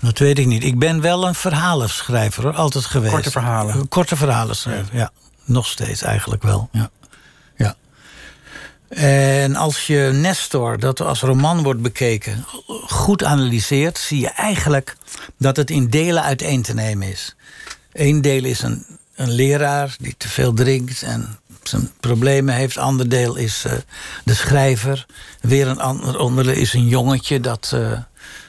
Dat 0.00 0.18
weet 0.18 0.38
ik 0.38 0.46
niet. 0.46 0.64
Ik 0.64 0.78
ben 0.78 1.00
wel 1.00 1.26
een 1.26 1.34
verhalenschrijver 1.34 2.42
hoor, 2.42 2.54
altijd 2.54 2.84
geweest. 2.84 3.12
Korte 3.12 3.30
verhalen. 3.30 3.88
Korte 3.88 4.16
verhalen 4.16 4.56
schrijven, 4.56 4.96
ja. 4.96 5.10
Nog 5.44 5.66
steeds 5.66 6.02
eigenlijk 6.02 6.42
wel. 6.42 6.68
Ja. 6.72 6.90
ja. 7.56 7.74
En 8.88 9.56
als 9.56 9.86
je 9.86 10.10
Nestor, 10.12 10.78
dat 10.78 11.00
als 11.00 11.20
roman 11.20 11.62
wordt 11.62 11.82
bekeken, 11.82 12.44
goed 12.86 13.24
analyseert, 13.24 13.98
zie 13.98 14.20
je 14.20 14.28
eigenlijk 14.28 14.96
dat 15.38 15.56
het 15.56 15.70
in 15.70 15.90
delen 15.90 16.22
uiteen 16.22 16.62
te 16.62 16.74
nemen 16.74 17.08
is. 17.08 17.36
Eén 17.92 18.20
deel 18.20 18.44
is 18.44 18.62
een, 18.62 18.86
een 19.14 19.30
leraar 19.30 19.96
die 19.98 20.14
te 20.18 20.28
veel 20.28 20.52
drinkt 20.52 21.02
en 21.02 21.38
zijn 21.68 21.90
problemen 22.00 22.54
heeft. 22.54 22.78
Ander 22.78 23.08
deel 23.08 23.36
is 23.36 23.64
uh, 23.66 23.72
de 24.24 24.34
schrijver. 24.34 25.06
Weer 25.40 25.68
een 25.68 25.80
ander 25.80 26.18
onderdeel 26.18 26.54
is 26.54 26.72
een 26.72 26.88
jongetje 26.88 27.40
dat. 27.40 27.70
Uh, 27.74 27.98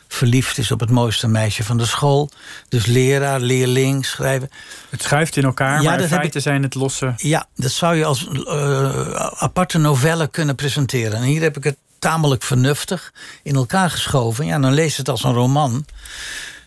verliefd 0.10 0.58
is 0.58 0.72
op 0.72 0.80
het 0.80 0.90
mooiste 0.90 1.28
meisje 1.28 1.64
van 1.64 1.78
de 1.78 1.86
school. 1.86 2.30
Dus 2.70 2.86
leraar, 2.86 3.40
leerling, 3.40 4.06
schrijven. 4.06 4.50
Het 4.90 5.02
schuift 5.04 5.38
in 5.38 5.44
elkaar, 5.44 5.82
ja, 5.82 5.90
maar 5.90 6.02
in 6.02 6.08
feite 6.08 6.40
zijn 6.40 6.64
het 6.64 6.76
losse... 6.76 7.14
Ja, 7.18 7.48
dat 7.56 7.72
zou 7.72 7.96
je 7.96 8.06
als 8.06 8.28
uh, 8.32 9.12
aparte 9.16 9.78
novelle 9.78 10.28
kunnen 10.28 10.56
presenteren. 10.56 11.14
En 11.14 11.24
hier 11.24 11.42
heb 11.42 11.58
ik 11.58 11.64
het 11.64 11.78
tamelijk 12.00 12.44
vernuftig 12.44 13.14
in 13.44 13.56
elkaar 13.56 13.90
geschoven. 13.90 14.46
Ja, 14.46 14.60
dan 14.60 14.74
lees 14.74 14.92
je 14.92 15.00
het 15.00 15.10
als 15.10 15.24
een 15.24 15.34
roman. 15.34 15.86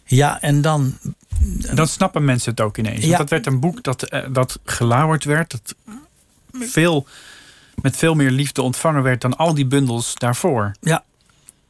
Ja, 0.05 0.41
en 0.41 0.61
dan... 0.61 0.99
Dan 1.75 1.89
snappen 1.89 2.25
mensen 2.25 2.51
het 2.51 2.61
ook 2.61 2.77
ineens. 2.77 3.05
Want 3.05 3.17
dat 3.17 3.31
werd 3.31 3.47
een 3.47 3.61
boek 3.61 3.83
dat, 3.83 4.25
dat 4.33 4.59
gelauwerd 4.65 5.25
werd. 5.25 5.51
Dat 5.51 5.75
veel, 6.77 7.07
met 7.83 7.97
veel 7.97 8.15
meer 8.15 8.31
liefde 8.31 8.63
ontvangen 8.63 9.03
werd 9.03 9.21
dan 9.21 9.37
al 9.37 9.55
die 9.55 9.67
bundels 9.67 10.15
daarvoor. 10.15 10.73
Ja, 10.81 11.05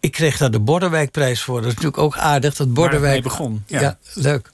ik 0.01 0.13
kreeg 0.13 0.37
daar 0.37 0.51
de 0.51 0.61
Borderwijkprijs 0.61 1.43
voor. 1.43 1.57
Dat 1.57 1.71
is 1.71 1.75
natuurlijk 1.75 2.03
ook 2.03 2.17
aardig. 2.17 2.55
Dat 2.55 2.75
Borderwijk 2.75 3.23
begon. 3.23 3.65
Ja, 3.67 3.99
leuk. 4.15 4.53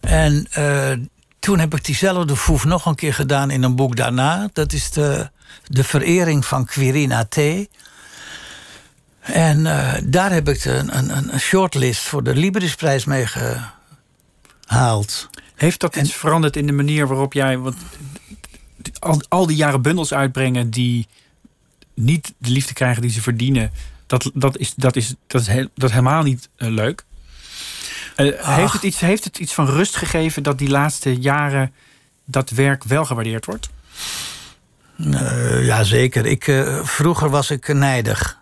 En 0.00 0.46
uh, 0.58 0.92
toen 1.38 1.58
heb 1.58 1.74
ik 1.74 1.84
diezelfde 1.84 2.36
foef 2.36 2.64
nog 2.64 2.86
een 2.86 2.94
keer 2.94 3.14
gedaan 3.14 3.50
in 3.50 3.62
een 3.62 3.76
boek 3.76 3.96
daarna. 3.96 4.48
Dat 4.52 4.72
is 4.72 4.90
de, 4.90 5.30
de 5.66 5.84
verering 5.84 6.46
van 6.46 6.64
Quirina 6.64 7.24
T. 7.24 7.36
En 9.20 9.58
uh, 9.58 9.92
daar 10.04 10.32
heb 10.32 10.48
ik 10.48 10.64
een, 10.64 10.96
een, 10.98 11.32
een 11.32 11.40
shortlist 11.40 12.02
voor 12.02 12.22
de 12.22 12.34
Librisprijs 12.34 13.04
mee 13.04 13.26
gehaald. 14.66 15.28
Heeft 15.54 15.80
dat 15.80 15.96
iets 15.96 16.12
veranderd 16.12 16.56
in 16.56 16.66
de 16.66 16.72
manier 16.72 17.06
waarop 17.06 17.32
jij... 17.32 17.58
Want 17.58 17.76
al, 18.98 19.22
al 19.28 19.46
die 19.46 19.56
jaren 19.56 19.82
bundels 19.82 20.14
uitbrengen 20.14 20.70
die 20.70 21.06
niet 21.94 22.34
de 22.38 22.50
liefde 22.50 22.72
krijgen 22.72 23.02
die 23.02 23.10
ze 23.10 23.22
verdienen 23.22 23.70
dat, 24.12 24.30
dat, 24.34 24.58
is, 24.58 24.74
dat, 24.74 24.96
is, 24.96 25.14
dat, 25.26 25.40
is, 25.40 25.46
heel, 25.46 25.68
dat 25.74 25.88
is 25.88 25.94
helemaal 25.94 26.22
niet 26.22 26.48
uh, 26.56 26.68
leuk. 26.68 27.04
Uh, 28.16 28.56
heeft, 28.56 28.72
het 28.72 28.82
iets, 28.82 29.00
heeft 29.00 29.24
het 29.24 29.38
iets 29.38 29.54
van 29.54 29.66
rust 29.66 29.96
gegeven 29.96 30.42
dat 30.42 30.58
die 30.58 30.68
laatste 30.68 31.16
jaren 31.20 31.72
dat 32.24 32.50
werk 32.50 32.84
wel 32.84 33.04
gewaardeerd 33.04 33.46
wordt? 33.46 33.68
Uh, 34.96 35.66
ja, 35.66 35.84
zeker. 35.84 36.26
Ik, 36.26 36.64
vroeger 36.82 37.30
was 37.30 37.50
ik 37.50 37.74
nijdig. 37.74 38.40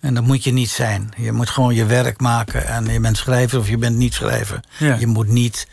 En 0.00 0.14
dat 0.14 0.24
moet 0.24 0.44
je 0.44 0.52
niet 0.52 0.70
zijn. 0.70 1.12
Je 1.16 1.32
moet 1.32 1.50
gewoon 1.50 1.74
je 1.74 1.86
werk 1.86 2.20
maken. 2.20 2.66
En 2.66 2.86
je 2.86 3.00
bent 3.00 3.16
schrijver 3.16 3.58
of 3.58 3.68
je 3.68 3.78
bent 3.78 3.96
niet 3.96 4.14
schrijver. 4.14 4.60
Ja. 4.78 4.94
Je 4.94 5.06
moet 5.06 5.28
niet... 5.28 5.68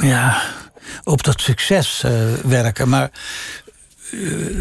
ja, 0.00 0.42
op 1.04 1.22
dat 1.22 1.40
succes 1.40 2.04
werken. 2.42 2.88
Maar 2.88 3.10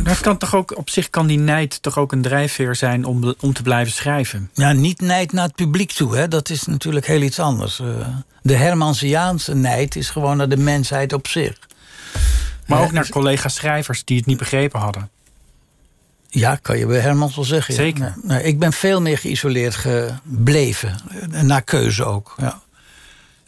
maar 0.03 0.21
kan 0.21 0.37
toch 0.37 0.55
ook, 0.55 0.77
op 0.77 0.89
zich 0.89 1.09
kan 1.09 1.27
die 1.27 1.39
nijd 1.39 1.81
toch 1.81 1.97
ook 1.97 2.11
een 2.11 2.21
drijfveer 2.21 2.75
zijn 2.75 3.05
om, 3.05 3.35
om 3.39 3.53
te 3.53 3.61
blijven 3.61 3.93
schrijven? 3.93 4.49
Ja, 4.53 4.71
niet 4.71 5.01
nijd 5.01 5.31
naar 5.31 5.45
het 5.45 5.55
publiek 5.55 5.91
toe. 5.91 6.15
Hè. 6.15 6.27
Dat 6.27 6.49
is 6.49 6.63
natuurlijk 6.63 7.05
heel 7.05 7.21
iets 7.21 7.39
anders. 7.39 7.79
Uh, 7.79 8.07
de 8.41 8.55
Hermansiaanse 8.55 9.55
nijd 9.55 9.95
is 9.95 10.09
gewoon 10.09 10.37
naar 10.37 10.49
de 10.49 10.57
mensheid 10.57 11.13
op 11.13 11.27
zich. 11.27 11.59
Maar 12.65 12.81
ook 12.81 12.91
naar 12.91 13.09
collega-schrijvers 13.09 14.03
die 14.03 14.17
het 14.17 14.25
niet 14.25 14.37
begrepen 14.37 14.79
hadden. 14.79 15.09
Ja, 16.29 16.55
kan 16.55 16.77
je 16.77 16.85
bij 16.85 16.99
Hermans 16.99 17.35
wel 17.35 17.45
zeggen. 17.45 17.73
Zeker. 17.73 18.13
Nou, 18.23 18.41
ik 18.41 18.59
ben 18.59 18.73
veel 18.73 19.01
meer 19.01 19.17
geïsoleerd 19.17 19.75
gebleven. 19.75 20.99
Naar 21.41 21.61
keuze 21.61 22.05
ook. 22.05 22.35
Ja. 22.37 22.61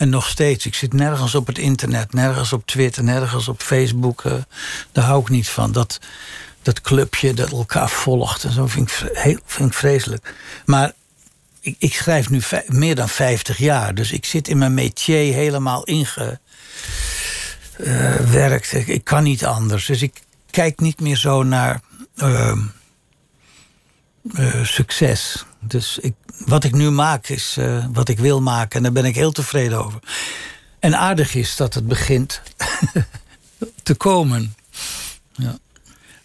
En 0.02 0.10
nog 0.10 0.28
steeds, 0.28 0.66
ik 0.66 0.76
zit 0.76 0.94
nergens 0.94 1.36
op 1.36 1.48
het 1.48 1.58
internet, 1.58 2.14
nergens 2.14 2.54
op 2.54 2.66
Twitter, 2.66 3.04
nergens 3.04 3.48
op 3.48 3.62
Facebook. 3.62 4.24
Uh, 4.24 4.34
daar 4.92 5.06
hou 5.06 5.22
ik 5.22 5.30
niet 5.30 5.50
van. 5.50 5.72
Dat, 5.72 6.00
dat 6.62 6.82
clubje 6.82 7.34
dat 7.34 7.52
elkaar 7.52 7.90
volgt 7.90 8.44
en 8.44 8.52
zo 8.52 8.68
vind 8.68 8.92
ik, 8.92 9.10
heel, 9.14 9.40
vind 9.46 9.70
ik 9.70 9.76
vreselijk. 9.76 10.36
Maar 10.66 10.94
ik, 11.60 11.76
ik 11.80 11.94
schrijf 11.94 12.30
nu 12.30 12.42
meer 12.68 12.96
dan 12.96 13.10
50 13.10 13.58
jaar, 13.58 13.96
dus 13.96 14.12
ik 14.12 14.26
zit 14.26 14.48
in 14.48 14.58
mijn 14.58 14.74
métier 14.74 15.34
helemaal 15.34 15.84
ingewerkt. 15.84 16.40
Uh, 18.74 18.88
ik, 18.88 19.04
kan 19.04 19.24
niet 19.24 19.46
anders. 19.46 19.86
Dus 19.86 20.02
ik 20.02 20.22
kijk 20.52 20.80
niet 20.80 21.00
meer 21.00 21.18
zo 21.18 21.44
naar 21.44 21.82
uh, 22.16 22.58
succes. 24.64 25.46
Dus 25.62 25.98
ik, 26.00 26.14
wat 26.46 26.64
ik 26.64 26.74
nu 26.74 26.90
maak 26.90 27.28
is 27.28 27.56
uh, 27.60 27.86
wat 27.92 28.10
ik 28.10 28.20
wil 28.20 28.42
maken. 28.42 28.78
En 28.78 28.84
daar 28.84 28.92
ben 28.92 29.06
ik 29.06 29.16
heel 29.16 29.32
tevreden 29.32 29.86
over. 29.86 30.00
En 30.80 30.98
aardig 30.98 31.36
is 31.36 31.56
dat 31.56 31.74
het 31.74 31.88
begint 31.88 32.42
te 33.84 33.96
komen. 33.96 34.56
Ja. 35.32 35.58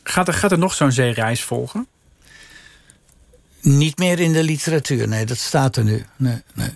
Gaat, 0.02 0.28
er, 0.28 0.34
gaat 0.34 0.52
er 0.52 0.58
nog 0.58 0.74
zo'n 0.74 0.92
zeereis 0.92 1.42
volgen? 1.42 1.86
Niet 3.60 3.98
meer 3.98 4.20
in 4.20 4.32
de 4.32 4.42
literatuur, 4.42 5.08
nee, 5.08 5.26
dat 5.26 5.38
staat 5.38 5.76
er 5.76 5.84
nu. 5.84 6.06
Nee, 6.16 6.42
nee. 6.54 6.70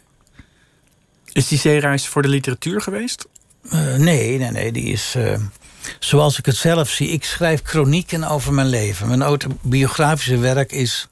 Is 1.32 1.48
die 1.48 1.58
zeereis 1.58 2.06
voor 2.06 2.22
de 2.22 2.28
literatuur 2.28 2.80
geweest? 2.80 3.26
Uh, 3.62 3.94
nee, 3.94 4.38
nee, 4.38 4.50
nee, 4.50 4.72
die 4.72 4.84
is. 4.84 5.14
Uh, 5.16 5.38
zoals 5.98 6.38
ik 6.38 6.46
het 6.46 6.56
zelf 6.56 6.90
zie, 6.90 7.08
ik 7.08 7.24
schrijf 7.24 7.61
chronieken 7.62 8.24
over 8.24 8.52
mijn 8.52 8.68
leven. 8.68 9.08
Mijn 9.08 9.22
autobiografische 9.22 10.38
werk 10.38 10.72
is 10.72 11.08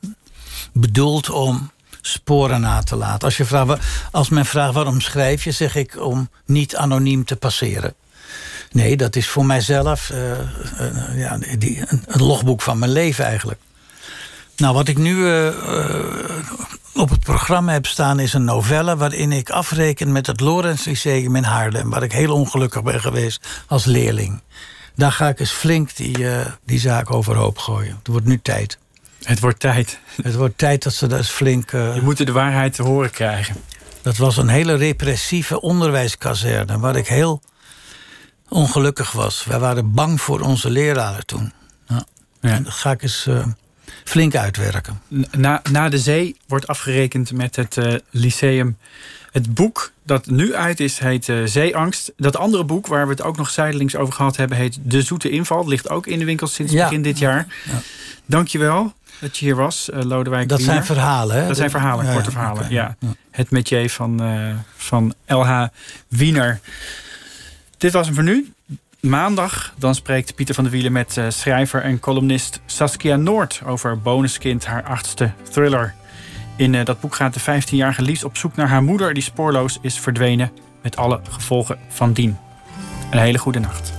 bedoeld 0.72 1.30
om 1.30 1.70
sporen 2.00 2.60
na 2.60 2.82
te 2.82 2.96
laten. 2.96 3.24
Als, 3.24 3.36
je 3.36 3.44
vraagt, 3.44 3.84
als 4.12 4.28
men 4.28 4.46
vraagt 4.46 4.74
waarom 4.74 5.00
schrijf 5.00 5.44
je, 5.44 5.50
zeg 5.50 5.74
ik 5.74 6.00
om 6.00 6.30
niet 6.46 6.76
anoniem 6.76 7.24
te 7.24 7.36
passeren. 7.36 7.94
Nee, 8.72 8.96
dat 8.96 9.16
is 9.16 9.28
voor 9.28 9.46
mijzelf 9.46 10.10
uh, 10.10 11.18
ja, 11.18 11.38
die, 11.58 11.82
een, 11.86 12.02
logboek 12.06 12.62
van 12.62 12.78
mijn 12.78 12.92
leven 12.92 13.24
eigenlijk. 13.24 13.60
Nou, 14.56 14.74
wat 14.74 14.88
ik 14.88 14.98
nu 14.98 15.26
op 16.94 17.10
het 17.10 17.20
programma 17.20 17.72
heb 17.72 17.86
staan 17.86 18.20
is 18.20 18.32
een 18.32 18.44
novelle... 18.44 18.96
waarin 18.96 19.32
ik 19.32 19.50
afreken 19.50 20.12
met 20.12 20.26
het 20.26 20.40
Lorenz 20.40 20.84
Lyceum 20.84 21.36
in 21.36 21.44
Haarlem... 21.44 21.90
waar 21.90 22.02
ik 22.02 22.12
heel 22.12 22.34
ongelukkig 22.34 22.82
ben 22.82 23.00
geweest 23.00 23.48
als 23.66 23.84
leerling. 23.84 24.42
Daar 24.94 25.12
ga 25.12 25.28
ik 25.28 25.40
eens 25.40 25.50
flink 25.50 25.96
die, 25.96 26.26
die 26.64 26.80
zaak 26.80 27.10
overhoop 27.10 27.58
gooien. 27.58 27.96
Het 27.98 28.06
wordt 28.06 28.26
nu 28.26 28.40
tijd. 28.42 28.78
Het 29.22 29.40
wordt 29.40 29.60
tijd. 29.60 29.98
Het 30.22 30.34
wordt 30.34 30.58
tijd 30.58 30.82
dat 30.82 30.94
ze 30.94 31.06
dat 31.06 31.26
flink... 31.26 31.72
Uh... 31.72 31.94
Je 31.94 32.02
moet 32.02 32.26
de 32.26 32.32
waarheid 32.32 32.74
te 32.74 32.82
horen 32.82 33.10
krijgen. 33.10 33.56
Dat 34.02 34.16
was 34.16 34.36
een 34.36 34.48
hele 34.48 34.74
repressieve 34.74 35.60
onderwijskazerne... 35.60 36.78
waar 36.78 36.96
ik 36.96 37.08
heel 37.08 37.42
ongelukkig 38.48 39.12
was. 39.12 39.44
Wij 39.44 39.58
waren 39.58 39.92
bang 39.92 40.20
voor 40.20 40.40
onze 40.40 40.70
leraren 40.70 41.26
toen. 41.26 41.52
Ja. 41.86 42.04
ja. 42.40 42.50
En 42.50 42.62
dat 42.62 42.72
ga 42.72 42.90
ik 42.90 43.02
eens 43.02 43.26
uh, 43.28 43.46
flink 44.04 44.34
uitwerken. 44.34 45.00
Na, 45.30 45.62
na 45.70 45.88
de 45.88 45.98
zee 45.98 46.36
wordt 46.46 46.66
afgerekend 46.66 47.32
met 47.32 47.56
het 47.56 47.76
uh, 47.76 47.94
lyceum. 48.10 48.78
Het 49.32 49.54
boek 49.54 49.92
dat 50.02 50.26
nu 50.26 50.54
uit 50.54 50.80
is, 50.80 50.98
heet 50.98 51.28
uh, 51.28 51.46
Zeeangst. 51.46 52.12
Dat 52.16 52.36
andere 52.36 52.64
boek, 52.64 52.86
waar 52.86 53.04
we 53.04 53.10
het 53.10 53.22
ook 53.22 53.36
nog 53.36 53.50
zijdelings 53.50 53.96
over 53.96 54.14
gehad 54.14 54.36
hebben... 54.36 54.56
heet 54.56 54.78
De 54.82 55.02
Zoete 55.02 55.30
Inval. 55.30 55.68
Ligt 55.68 55.88
ook 55.88 56.06
in 56.06 56.18
de 56.18 56.24
winkel 56.24 56.46
sinds 56.46 56.72
ja. 56.72 56.84
begin 56.84 57.02
dit 57.02 57.18
jaar. 57.18 57.46
Ja. 57.64 57.80
Dankjewel 58.26 58.94
dat 59.20 59.38
je 59.38 59.44
hier 59.44 59.56
was, 59.56 59.88
uh, 59.94 60.02
Lodewijk 60.02 60.48
Dat 60.48 60.60
zijn 60.60 60.84
verhalen, 60.84 61.36
hè? 61.36 61.46
Dat 61.46 61.56
zijn 61.56 61.70
verhalen, 61.70 62.06
ja, 62.06 62.12
korte 62.12 62.30
verhalen, 62.30 62.62
okay. 62.62 62.72
ja. 62.72 62.96
Het 63.30 63.50
metier 63.50 63.90
van, 63.90 64.22
uh, 64.22 64.54
van 64.76 65.14
LH 65.26 65.66
Wiener. 66.08 66.60
Dit 67.76 67.92
was 67.92 68.06
hem 68.06 68.14
voor 68.14 68.24
nu. 68.24 68.52
Maandag 69.00 69.74
dan 69.76 69.94
spreekt 69.94 70.34
Pieter 70.34 70.54
van 70.54 70.64
der 70.64 70.72
Wielen 70.72 70.92
met 70.92 71.16
uh, 71.16 71.24
schrijver 71.28 71.82
en 71.82 72.00
columnist 72.00 72.60
Saskia 72.66 73.16
Noord... 73.16 73.60
over 73.64 74.00
Bonuskind, 74.00 74.66
haar 74.66 74.82
achtste 74.82 75.30
thriller. 75.50 75.94
In 76.56 76.84
dat 76.84 77.00
boek 77.00 77.14
gaat 77.14 77.34
de 77.34 77.40
15-jarige 77.40 78.02
Lies 78.02 78.24
op 78.24 78.36
zoek 78.36 78.56
naar 78.56 78.68
haar 78.68 78.82
moeder... 78.82 79.14
die 79.14 79.22
spoorloos 79.22 79.78
is 79.80 79.98
verdwenen, 79.98 80.52
met 80.82 80.96
alle 80.96 81.20
gevolgen 81.30 81.78
van 81.88 82.12
dien. 82.12 82.36
Een 83.10 83.18
hele 83.18 83.38
goede 83.38 83.58
nacht. 83.58 83.97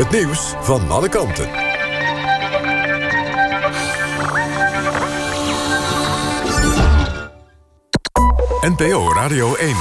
Het 0.00 0.10
nieuws 0.10 0.54
van 0.60 0.90
alle 0.90 1.08
kanten. 1.08 1.48
NPO 8.60 9.12
Radio 9.12 9.54
1. 9.54 9.76